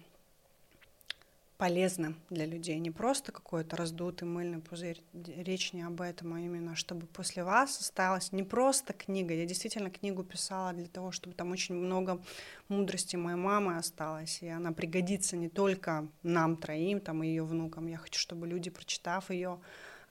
полезным 1.63 2.17
для 2.29 2.45
людей, 2.45 2.81
не 2.81 2.91
просто 2.91 3.31
какой-то 3.31 3.77
раздутый 3.77 4.27
мыльный 4.27 4.59
пузырь, 4.59 5.01
речь 5.15 5.73
не 5.73 5.83
об 5.83 6.01
этом, 6.01 6.35
а 6.35 6.41
именно, 6.41 6.75
чтобы 6.75 7.07
после 7.07 7.45
вас 7.45 7.79
осталась 7.79 8.33
не 8.33 8.43
просто 8.43 8.93
книга, 8.93 9.33
я 9.33 9.47
действительно 9.47 9.89
книгу 9.89 10.25
писала 10.25 10.73
для 10.73 10.89
того, 10.89 11.13
чтобы 11.13 11.37
там 11.37 11.53
очень 11.53 11.77
много 11.77 12.21
мудрости 12.67 13.15
моей 13.15 13.37
мамы 13.37 13.77
осталось, 13.77 14.43
и 14.43 14.49
она 14.49 14.73
пригодится 14.73 15.37
не 15.37 15.49
только 15.49 16.09
нам 16.25 16.57
троим, 16.57 16.99
там, 16.99 17.23
и 17.23 17.29
ее 17.29 17.45
внукам, 17.45 17.87
я 17.87 17.97
хочу, 17.97 18.19
чтобы 18.19 18.49
люди, 18.49 18.69
прочитав 18.69 19.31
ее, 19.31 19.61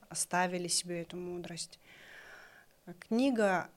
оставили 0.07 0.69
себе 0.69 1.01
эту 1.01 1.17
мудрость. 1.17 1.81
Книга 3.09 3.67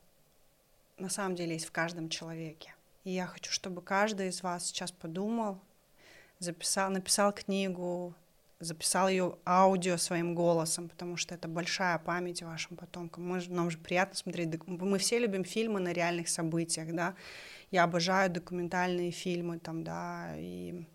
на 0.97 1.09
самом 1.09 1.35
деле 1.35 1.55
есть 1.55 1.67
в 1.67 1.73
каждом 1.73 2.09
человеке, 2.09 2.73
и 3.03 3.11
я 3.11 3.27
хочу, 3.27 3.51
чтобы 3.51 3.83
каждый 3.83 4.29
из 4.29 4.45
вас 4.45 4.67
сейчас 4.67 4.93
подумал, 4.93 5.59
записал, 6.39 6.91
написал 6.91 7.33
книгу, 7.33 8.15
записал 8.61 9.09
ее 9.09 9.39
аудио 9.47 9.97
своим 9.97 10.35
голосом, 10.35 10.89
потому 10.89 11.17
что 11.17 11.35
это 11.35 11.49
большая 11.49 11.99
память 11.99 12.43
вашим 12.43 12.77
потомкам. 12.77 13.27
Мы, 13.27 13.43
нам 13.49 13.71
же 13.71 13.79
приятно 13.79 14.17
смотреть. 14.17 14.67
Мы 14.67 14.99
все 14.99 15.19
любим 15.19 15.45
фильмы 15.45 15.81
на 15.81 15.93
реальных 15.93 16.29
событиях, 16.29 16.95
да. 16.95 17.15
Я 17.71 17.85
обожаю 17.85 18.31
документальные 18.31 19.11
фильмы, 19.11 19.59
там, 19.59 19.83
да, 19.85 20.35
и 20.37 20.87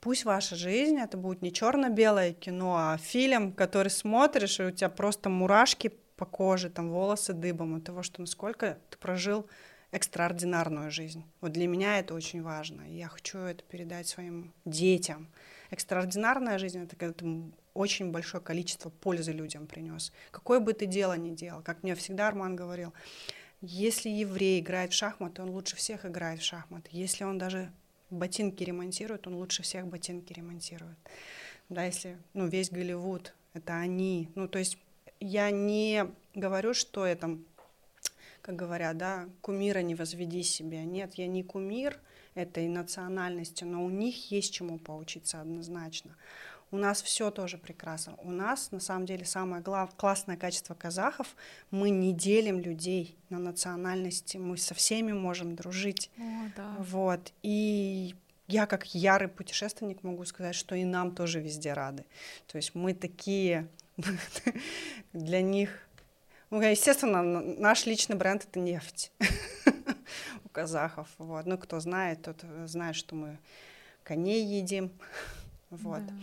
пусть 0.00 0.24
ваша 0.24 0.56
жизнь 0.56 0.98
это 0.98 1.16
будет 1.16 1.42
не 1.42 1.52
черно-белое 1.52 2.32
кино, 2.32 2.76
а 2.76 2.98
фильм, 2.98 3.52
который 3.52 3.88
смотришь, 3.88 4.58
и 4.58 4.64
у 4.64 4.70
тебя 4.70 4.88
просто 4.88 5.28
мурашки 5.28 5.92
по 6.16 6.26
коже, 6.26 6.68
там 6.70 6.90
волосы 6.90 7.32
дыбом 7.32 7.76
от 7.76 7.84
того, 7.84 8.02
что 8.02 8.20
насколько 8.20 8.78
ты 8.90 8.98
прожил 8.98 9.48
экстраординарную 9.92 10.90
жизнь. 10.90 11.22
Вот 11.40 11.52
для 11.52 11.68
меня 11.68 11.98
это 11.98 12.14
очень 12.14 12.42
важно. 12.42 12.82
Я 12.90 13.08
хочу 13.08 13.38
это 13.38 13.62
передать 13.64 14.08
своим 14.08 14.52
детям. 14.64 15.28
Экстраординарная 15.70 16.58
жизнь— 16.58 16.82
это 16.84 16.96
когда 16.96 17.14
ты 17.14 17.42
очень 17.74 18.10
большое 18.10 18.42
количество 18.42 18.90
пользы 18.90 19.32
людям 19.32 19.66
принес. 19.66 20.12
Какое 20.30 20.60
бы 20.60 20.72
ты 20.72 20.86
дело 20.86 21.16
ни 21.16 21.34
делал, 21.34 21.62
как 21.62 21.82
мне 21.82 21.94
всегда 21.94 22.28
Арман 22.28 22.56
говорил, 22.56 22.92
если 23.60 24.08
еврей 24.08 24.60
играет 24.60 24.92
в 24.92 24.96
шахматы, 24.96 25.42
он 25.42 25.50
лучше 25.50 25.76
всех 25.76 26.04
играет 26.04 26.40
в 26.40 26.44
шахматы. 26.44 26.88
Если 26.90 27.24
он 27.24 27.38
даже 27.38 27.70
ботинки 28.10 28.64
ремонтирует, 28.64 29.26
он 29.26 29.34
лучше 29.34 29.62
всех 29.62 29.86
ботинки 29.86 30.32
ремонтирует. 30.32 30.96
Да, 31.68 31.84
если 31.84 32.18
ну, 32.34 32.46
весь 32.46 32.70
Голливуд— 32.70 33.34
это 33.54 33.76
они. 33.76 34.28
Ну, 34.34 34.48
то 34.48 34.58
есть 34.58 34.78
я 35.20 35.50
не 35.50 36.06
говорю, 36.34 36.74
что 36.74 37.06
это 37.06 37.38
как 38.42 38.56
говорят, 38.56 38.98
да, 38.98 39.28
кумира 39.40 39.78
не 39.80 39.94
возведи 39.94 40.42
себе. 40.42 40.84
Нет, 40.84 41.14
я 41.14 41.26
не 41.26 41.42
кумир 41.42 41.98
этой 42.34 42.66
национальности, 42.66 43.64
но 43.64 43.84
у 43.84 43.90
них 43.90 44.30
есть 44.30 44.52
чему 44.52 44.78
поучиться 44.78 45.40
однозначно. 45.40 46.16
У 46.72 46.78
нас 46.78 47.02
все 47.02 47.30
тоже 47.30 47.58
прекрасно. 47.58 48.14
У 48.18 48.30
нас, 48.30 48.72
на 48.72 48.80
самом 48.80 49.04
деле, 49.04 49.26
самое 49.26 49.62
глав... 49.62 49.94
классное 49.94 50.38
качество 50.38 50.74
казахов, 50.74 51.36
мы 51.70 51.90
не 51.90 52.14
делим 52.14 52.60
людей 52.60 53.18
на 53.28 53.38
национальности, 53.38 54.38
мы 54.38 54.56
со 54.56 54.74
всеми 54.74 55.12
можем 55.12 55.54
дружить. 55.54 56.10
О, 56.16 56.22
да. 56.56 56.74
Вот. 56.78 57.32
И 57.42 58.14
я 58.48 58.66
как 58.66 58.86
ярый 58.94 59.28
путешественник 59.28 60.02
могу 60.02 60.24
сказать, 60.24 60.54
что 60.54 60.74
и 60.74 60.84
нам 60.84 61.14
тоже 61.14 61.40
везде 61.40 61.74
рады. 61.74 62.06
То 62.46 62.56
есть 62.56 62.74
мы 62.74 62.94
такие 62.94 63.68
для 65.12 65.42
них 65.42 65.86
ну, 66.52 66.60
естественно, 66.60 67.22
наш 67.22 67.86
личный 67.86 68.14
бренд— 68.14 68.44
это 68.50 68.60
нефть 68.60 69.10
у 70.44 70.48
казахов. 70.50 71.08
Вот. 71.16 71.46
Ну, 71.46 71.56
кто 71.56 71.80
знает, 71.80 72.22
тот 72.22 72.44
знает, 72.66 72.94
что 72.94 73.14
мы 73.14 73.38
коней 74.04 74.44
едим. 74.44 74.92
Вот. 75.70 76.04
Да. 76.04 76.14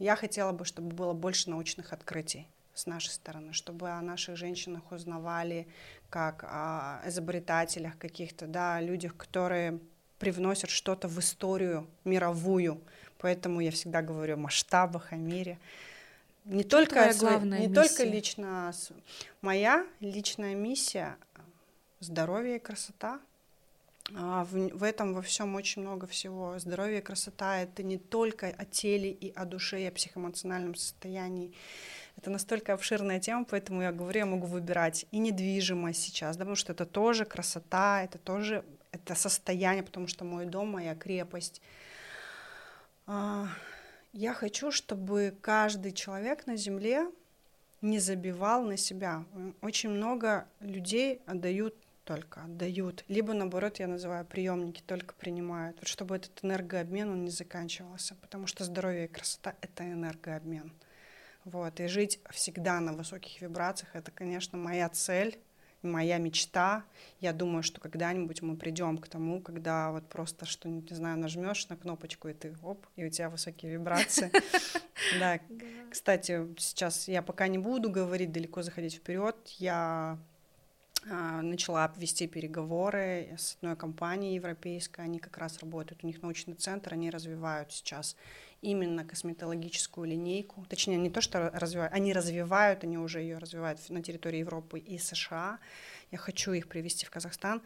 Я 0.00 0.16
хотела 0.16 0.50
бы, 0.50 0.64
чтобы 0.64 0.92
было 0.92 1.12
больше 1.12 1.50
научных 1.50 1.92
открытий 1.92 2.48
с 2.74 2.86
нашей 2.86 3.10
стороны, 3.10 3.52
чтобы 3.52 3.90
о 3.90 4.02
наших 4.02 4.36
женщинах 4.36 4.90
узнавали 4.90 5.68
как 6.10 6.42
о 6.42 7.00
изобретателях 7.06 7.96
каких-то, 7.96 8.48
да, 8.48 8.80
людях, 8.80 9.16
которые 9.16 9.78
привносят 10.18 10.70
что-то 10.70 11.06
в 11.06 11.16
историю 11.20 11.86
мировую. 12.04 12.80
Поэтому 13.18 13.60
я 13.60 13.70
всегда 13.70 14.02
говорю 14.02 14.34
о 14.34 14.38
масштабах, 14.38 15.12
о 15.12 15.16
мире 15.16 15.60
не 16.48 16.62
Что 16.62 16.70
только 16.70 17.12
главная 17.18 17.60
не 17.60 17.66
миссия? 17.66 17.88
только 17.88 18.04
лично 18.04 18.72
моя 19.42 19.86
личная 20.00 20.54
миссия 20.54 21.16
здоровье 22.00 22.56
и 22.56 22.58
красота. 22.58 23.20
А 24.16 24.44
в, 24.44 24.52
в 24.52 24.82
этом 24.82 25.12
во 25.12 25.20
всем 25.20 25.54
очень 25.54 25.82
много 25.82 26.06
всего. 26.06 26.58
Здоровье 26.58 26.98
и 26.98 27.02
красота 27.02 27.58
это 27.58 27.82
не 27.82 27.98
только 27.98 28.46
о 28.48 28.64
теле 28.64 29.10
и 29.10 29.30
о 29.34 29.44
душе, 29.44 29.82
и 29.82 29.86
о 29.86 29.92
психоэмоциональном 29.92 30.74
состоянии. 30.74 31.52
Это 32.16 32.30
настолько 32.30 32.72
обширная 32.72 33.20
тема, 33.20 33.44
поэтому 33.44 33.82
я 33.82 33.92
говорю, 33.92 34.18
я 34.18 34.26
могу 34.26 34.46
выбирать 34.46 35.04
и 35.10 35.18
недвижимость 35.18 36.02
сейчас, 36.02 36.36
да, 36.36 36.40
потому 36.40 36.56
что 36.56 36.72
это 36.72 36.86
тоже 36.86 37.26
красота, 37.26 38.02
это 38.02 38.18
тоже 38.18 38.64
это 38.90 39.14
состояние, 39.14 39.82
потому 39.82 40.06
что 40.06 40.24
мой 40.24 40.46
дом, 40.46 40.70
моя 40.70 40.94
крепость. 40.94 41.60
А, 43.06 43.48
я 44.12 44.34
хочу, 44.34 44.70
чтобы 44.70 45.36
каждый 45.40 45.92
человек 45.92 46.46
на 46.46 46.56
Земле 46.56 47.10
не 47.80 47.98
забивал 47.98 48.62
на 48.62 48.76
себя. 48.76 49.24
Очень 49.60 49.90
много 49.90 50.48
людей 50.60 51.20
отдают 51.26 51.74
только 52.08 52.40
отдают, 52.44 53.04
либо 53.08 53.34
наоборот, 53.34 53.80
я 53.80 53.86
называю 53.86 54.24
приемники, 54.24 54.80
только 54.80 55.14
принимают, 55.14 55.76
вот 55.78 55.88
чтобы 55.88 56.16
этот 56.16 56.42
энергообмен 56.42 57.10
он 57.10 57.24
не 57.26 57.30
заканчивался, 57.30 58.14
потому 58.14 58.46
что 58.46 58.64
здоровье 58.64 59.04
и 59.04 59.08
красота— 59.08 59.54
это 59.60 59.84
энергообмен. 59.84 60.72
Вот, 61.44 61.80
и 61.80 61.86
жить 61.86 62.18
всегда 62.30 62.80
на 62.80 62.94
высоких 62.94 63.42
вибрациях— 63.42 63.90
это, 63.94 64.10
конечно, 64.10 64.56
моя 64.56 64.88
цель, 64.88 65.38
моя 65.82 66.18
мечта. 66.18 66.84
Я 67.20 67.32
думаю, 67.32 67.62
что 67.62 67.80
когда-нибудь 67.80 68.42
мы 68.42 68.56
придем 68.56 68.98
к 68.98 69.08
тому, 69.08 69.40
когда 69.40 69.90
вот 69.90 70.08
просто 70.08 70.46
что 70.46 70.68
не 70.68 70.82
знаю, 70.90 71.18
нажмешь 71.18 71.68
на 71.68 71.76
кнопочку, 71.76 72.28
и 72.28 72.34
ты 72.34 72.54
оп, 72.62 72.86
и 72.96 73.04
у 73.04 73.10
тебя 73.10 73.30
высокие 73.30 73.72
вибрации. 73.72 74.30
Да, 75.20 75.38
кстати, 75.90 76.44
сейчас 76.58 77.06
я 77.06 77.22
пока 77.22 77.46
не 77.46 77.56
буду 77.56 77.88
говорить, 77.88 78.32
далеко 78.32 78.62
заходить 78.62 78.96
вперед. 78.96 79.36
Я 79.58 80.18
а, 81.08 81.40
начала 81.40 81.90
вести 81.96 82.26
переговоры 82.26 83.28
с 83.38 83.54
одной 83.56 83.76
компанией 83.76 84.34
европейской, 84.34 85.02
они 85.02 85.20
как 85.20 85.38
раз 85.38 85.58
работают, 85.60 86.02
у 86.02 86.06
них 86.06 86.20
научный 86.22 86.54
центр, 86.54 86.94
они 86.94 87.10
развивают 87.10 87.72
сейчас 87.72 88.16
именно 88.60 89.04
косметологическую 89.04 90.08
линейку, 90.08 90.64
точнее 90.68 90.96
не 90.96 91.10
то, 91.10 91.20
что 91.20 91.50
развивают, 91.54 91.92
они 91.92 92.12
развивают, 92.12 92.84
они 92.84 92.98
уже 92.98 93.20
ее 93.20 93.38
развивают 93.38 93.78
на 93.88 94.02
территории 94.02 94.38
Европы 94.38 94.78
и 94.78 94.98
США. 94.98 95.58
Я 96.10 96.18
хочу 96.18 96.52
их 96.52 96.68
привести 96.68 97.06
в 97.06 97.10
Казахстан. 97.10 97.62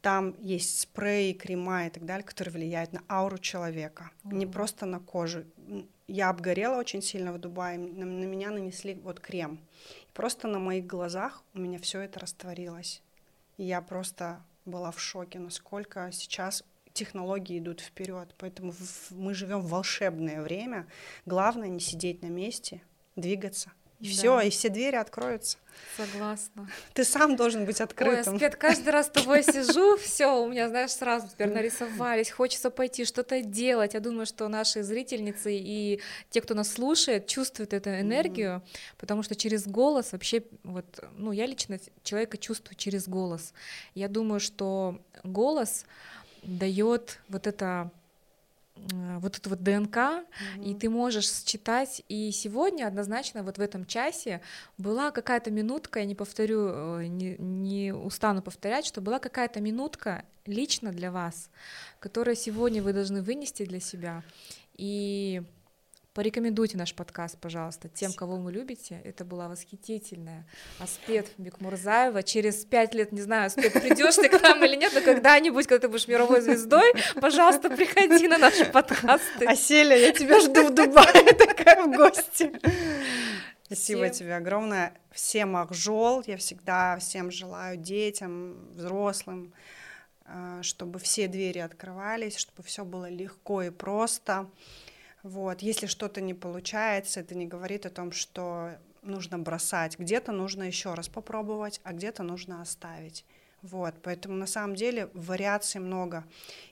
там 0.00 0.36
есть 0.40 0.78
спреи, 0.78 1.32
крема 1.32 1.86
и 1.86 1.90
так 1.90 2.04
далее, 2.04 2.24
которые 2.24 2.52
влияют 2.52 2.92
на 2.92 3.02
ауру 3.08 3.38
человека, 3.38 4.10
mm-hmm. 4.22 4.34
не 4.34 4.46
просто 4.46 4.86
на 4.86 5.00
кожу. 5.00 5.44
Я 6.06 6.30
обгорела 6.30 6.78
очень 6.78 7.02
сильно 7.02 7.32
в 7.32 7.38
Дубае, 7.38 7.78
на, 7.78 8.06
на 8.06 8.24
меня 8.24 8.50
нанесли 8.50 8.94
вот 8.94 9.18
крем. 9.20 9.58
И 10.08 10.12
просто 10.12 10.46
на 10.46 10.58
моих 10.58 10.86
глазах 10.86 11.42
у 11.54 11.58
меня 11.58 11.78
все 11.78 12.00
это 12.00 12.20
растворилось. 12.20 13.02
И 13.56 13.64
я 13.64 13.80
просто 13.82 14.40
была 14.64 14.92
в 14.92 15.00
шоке, 15.00 15.40
насколько 15.40 16.10
сейчас 16.12 16.62
технологии 16.98 17.58
идут 17.58 17.80
вперед. 17.80 18.34
Поэтому 18.38 18.74
мы 19.10 19.34
живем 19.34 19.60
в 19.60 19.68
волшебное 19.68 20.42
время. 20.42 20.86
Главное 21.26 21.68
не 21.68 21.80
сидеть 21.80 22.22
на 22.22 22.26
месте, 22.28 22.82
двигаться. 23.16 23.72
И 24.00 24.04
да. 24.04 24.10
все, 24.10 24.40
и 24.42 24.50
все 24.50 24.68
двери 24.68 24.94
откроются. 24.94 25.58
Согласна. 25.96 26.70
Ты 26.94 27.02
сам 27.02 27.34
должен 27.34 27.64
быть 27.64 27.80
открытым. 27.80 28.34
Ой, 28.34 28.36
Аспет, 28.36 28.54
каждый 28.54 28.90
раз 28.90 29.06
с 29.06 29.10
тобой 29.10 29.42
сижу, 29.42 29.96
все, 29.96 30.40
у 30.40 30.48
меня, 30.48 30.68
знаешь, 30.68 30.92
сразу 30.92 31.28
теперь 31.28 31.48
нарисовались, 31.48 32.30
хочется 32.30 32.70
пойти 32.70 33.04
что-то 33.04 33.42
делать. 33.42 33.94
Я 33.94 34.00
думаю, 34.00 34.26
что 34.26 34.46
наши 34.46 34.84
зрительницы 34.84 35.52
и 35.52 36.00
те, 36.30 36.40
кто 36.40 36.54
нас 36.54 36.72
слушает, 36.72 37.26
чувствуют 37.26 37.72
эту 37.72 37.90
энергию, 37.90 38.62
mm-hmm. 38.64 38.94
потому 38.98 39.24
что 39.24 39.34
через 39.34 39.66
голос 39.66 40.12
вообще, 40.12 40.44
вот, 40.62 40.86
ну, 41.16 41.32
я 41.32 41.46
лично 41.46 41.80
человека 42.04 42.38
чувствую 42.38 42.76
через 42.76 43.08
голос. 43.08 43.52
Я 43.94 44.06
думаю, 44.06 44.38
что 44.38 45.00
голос 45.24 45.84
дает 46.48 47.20
вот 47.28 47.46
это 47.46 47.90
Э, 48.92 49.18
вот 49.18 49.36
эту 49.36 49.50
вот 49.50 49.62
ДНК, 49.62 49.96
mm-hmm. 49.96 50.64
и 50.64 50.74
ты 50.74 50.88
можешь 50.88 51.30
считать. 51.30 52.02
И 52.08 52.30
сегодня 52.30 52.86
однозначно 52.86 53.42
вот 53.42 53.58
в 53.58 53.60
этом 53.60 53.84
часе 53.84 54.40
была 54.76 55.10
какая-то 55.10 55.50
минутка, 55.50 56.00
я 56.00 56.04
не 56.04 56.14
повторю, 56.14 56.68
э, 56.68 57.06
не, 57.06 57.36
не 57.38 57.92
устану 57.92 58.42
повторять, 58.42 58.86
что 58.86 59.00
была 59.00 59.18
какая-то 59.18 59.60
минутка 59.60 60.24
лично 60.46 60.92
для 60.92 61.10
вас, 61.10 61.50
которую 62.00 62.36
сегодня 62.36 62.82
вы 62.82 62.92
должны 62.92 63.22
вынести 63.22 63.64
для 63.64 63.80
себя. 63.80 64.22
И 64.74 65.42
Порекомендуйте 66.18 66.76
наш 66.76 66.96
подкаст, 66.96 67.38
пожалуйста, 67.38 67.88
тем, 67.88 68.12
кого 68.12 68.38
вы 68.38 68.50
любите. 68.50 69.00
Это 69.04 69.24
была 69.24 69.46
восхитительная 69.46 70.48
Аспет 70.80 71.28
Бекмурзаева. 71.38 72.24
Через 72.24 72.64
пять 72.64 72.92
лет, 72.92 73.12
не 73.12 73.20
знаю, 73.20 73.46
Аспет, 73.46 73.72
придешь 73.72 74.16
ты 74.16 74.28
к 74.28 74.42
нам 74.42 74.64
или 74.64 74.74
нет, 74.74 74.90
но 74.96 75.00
когда-нибудь, 75.00 75.68
когда 75.68 75.82
ты 75.82 75.88
будешь 75.88 76.08
мировой 76.08 76.40
звездой, 76.40 76.92
пожалуйста, 77.20 77.70
приходи 77.70 78.26
на 78.26 78.36
наши 78.36 78.64
подкасты. 78.64 79.46
Аселя, 79.46 79.96
я 79.96 80.10
тебя 80.10 80.40
жду 80.40 80.66
в 80.66 80.74
Дубае, 80.74 81.34
такая 81.38 81.84
в 81.84 81.96
гости. 81.96 82.50
Спасибо 83.66 84.06
всем. 84.06 84.12
тебе 84.12 84.34
огромное. 84.34 84.94
Всем 85.12 85.56
ахжол. 85.56 86.24
Я 86.26 86.36
всегда 86.36 86.98
всем 86.98 87.30
желаю 87.30 87.76
детям, 87.76 88.72
взрослым, 88.72 89.52
э, 90.24 90.62
чтобы 90.62 90.98
все 90.98 91.28
двери 91.28 91.60
открывались, 91.60 92.38
чтобы 92.38 92.64
все 92.64 92.84
было 92.84 93.08
легко 93.08 93.62
и 93.62 93.70
просто. 93.70 94.48
Вот. 95.28 95.60
Если 95.60 95.84
что-то 95.84 96.22
не 96.22 96.32
получается, 96.32 97.20
это 97.20 97.34
не 97.34 97.46
говорит 97.46 97.84
о 97.84 97.90
том, 97.90 98.12
что 98.12 98.70
нужно 99.02 99.38
бросать. 99.38 99.98
Где-то 99.98 100.32
нужно 100.32 100.62
еще 100.62 100.94
раз 100.94 101.10
попробовать, 101.10 101.82
а 101.84 101.92
где-то 101.92 102.22
нужно 102.22 102.62
оставить. 102.62 103.26
Вот, 103.60 103.94
поэтому 104.02 104.36
на 104.36 104.46
самом 104.46 104.74
деле 104.74 105.10
вариаций 105.12 105.82
много. 105.82 106.24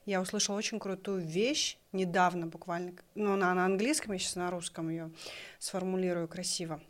Я 0.06 0.22
услышала 0.22 0.56
очень 0.56 0.78
крутую 0.78 1.20
вещь 1.20 1.76
недавно 1.92 2.46
буквально, 2.46 2.94
ну, 3.14 3.34
она 3.34 3.52
на 3.52 3.66
английском, 3.66 4.12
я 4.12 4.18
сейчас 4.18 4.36
на 4.36 4.50
русском 4.50 4.88
ее 4.88 5.10
сформулирую 5.58 6.26
красиво. 6.26 6.80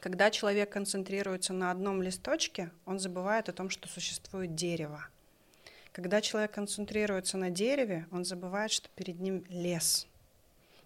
Когда 0.00 0.30
человек 0.30 0.70
концентрируется 0.70 1.52
на 1.52 1.70
одном 1.70 2.00
листочке, 2.00 2.70
он 2.86 2.98
забывает 2.98 3.50
о 3.50 3.52
том, 3.52 3.68
что 3.68 3.86
существует 3.86 4.54
дерево. 4.54 5.04
Когда 5.92 6.22
человек 6.22 6.52
концентрируется 6.52 7.36
на 7.36 7.50
дереве, 7.50 8.06
он 8.10 8.24
забывает, 8.24 8.70
что 8.70 8.88
перед 8.96 9.20
ним 9.20 9.44
лес– 9.50 10.06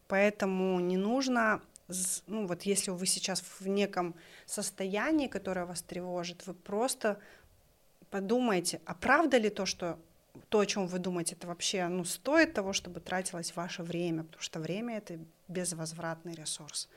Поэтому 0.08 0.80
не 0.80 0.96
нужно, 0.96 1.60
ну 2.26 2.46
вот 2.46 2.62
если 2.62 2.90
вы 2.90 3.06
сейчас 3.06 3.42
в 3.60 3.66
неком 3.66 4.14
состоянии, 4.46 5.26
которое 5.26 5.66
вас 5.66 5.82
тревожит, 5.82 6.46
вы 6.46 6.54
просто 6.54 7.18
подумайте, 8.10 8.80
а 8.84 8.94
правда 8.94 9.38
ли 9.38 9.50
то, 9.50 9.66
что 9.66 9.98
то, 10.48 10.60
о 10.60 10.66
чем 10.66 10.86
вы 10.86 10.98
думаете, 10.98 11.34
это 11.34 11.46
вообще 11.46 11.86
ну, 11.88 12.04
стоит 12.04 12.54
того, 12.54 12.72
чтобы 12.72 13.00
тратилось 13.00 13.56
ваше 13.56 13.82
время, 13.82 14.24
потому 14.24 14.42
что 14.42 14.60
время 14.60 14.98
это 14.98 15.18
безвозвратный 15.48 16.34
ресурс. 16.34 16.88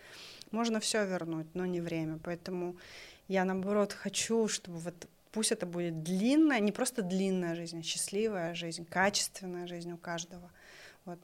Можно 0.52 0.80
все 0.80 1.06
вернуть, 1.06 1.48
но 1.54 1.66
не 1.66 1.82
время. 1.82 2.20
Поэтому 2.24 2.76
я 3.28 3.46
наоборот 3.46 3.94
хочу, 3.94 4.48
чтобы 4.48 4.80
вот 4.80 5.08
пусть 5.32 5.52
это 5.52 5.66
будет 5.66 6.04
длинная, 6.04 6.60
не 6.60 6.72
просто 6.72 7.02
длинная 7.02 7.56
жизнь, 7.56 7.80
а 7.80 7.84
счастливая 7.84 8.56
жизнь, 8.56 8.86
качественная 8.86 9.68
жизнь 9.68 9.92
у 9.92 9.98
каждого. 9.98 10.52
Вот. 11.06 11.20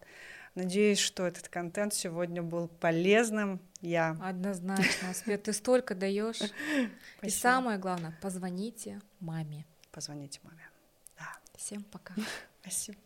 Надеюсь, 0.56 1.00
что 1.00 1.28
этот 1.28 1.50
контент 1.50 1.94
сегодня 1.94 2.42
был 2.42 2.70
полезным. 2.70 3.60
Я 3.82 4.18
однозначно, 4.22 5.14
Свет, 5.14 5.44
ты 5.44 5.54
столько 5.54 5.96
даешь. 5.96 6.40
И 7.22 7.30
самое 7.30 7.78
главное, 7.78 8.18
позвоните 8.22 9.02
маме. 9.20 9.66
Позвоните 9.92 10.40
маме. 10.44 10.70
Да. 11.18 11.28
Всем 11.58 11.84
пока. 11.84 12.16
Спасибо. 12.62 12.98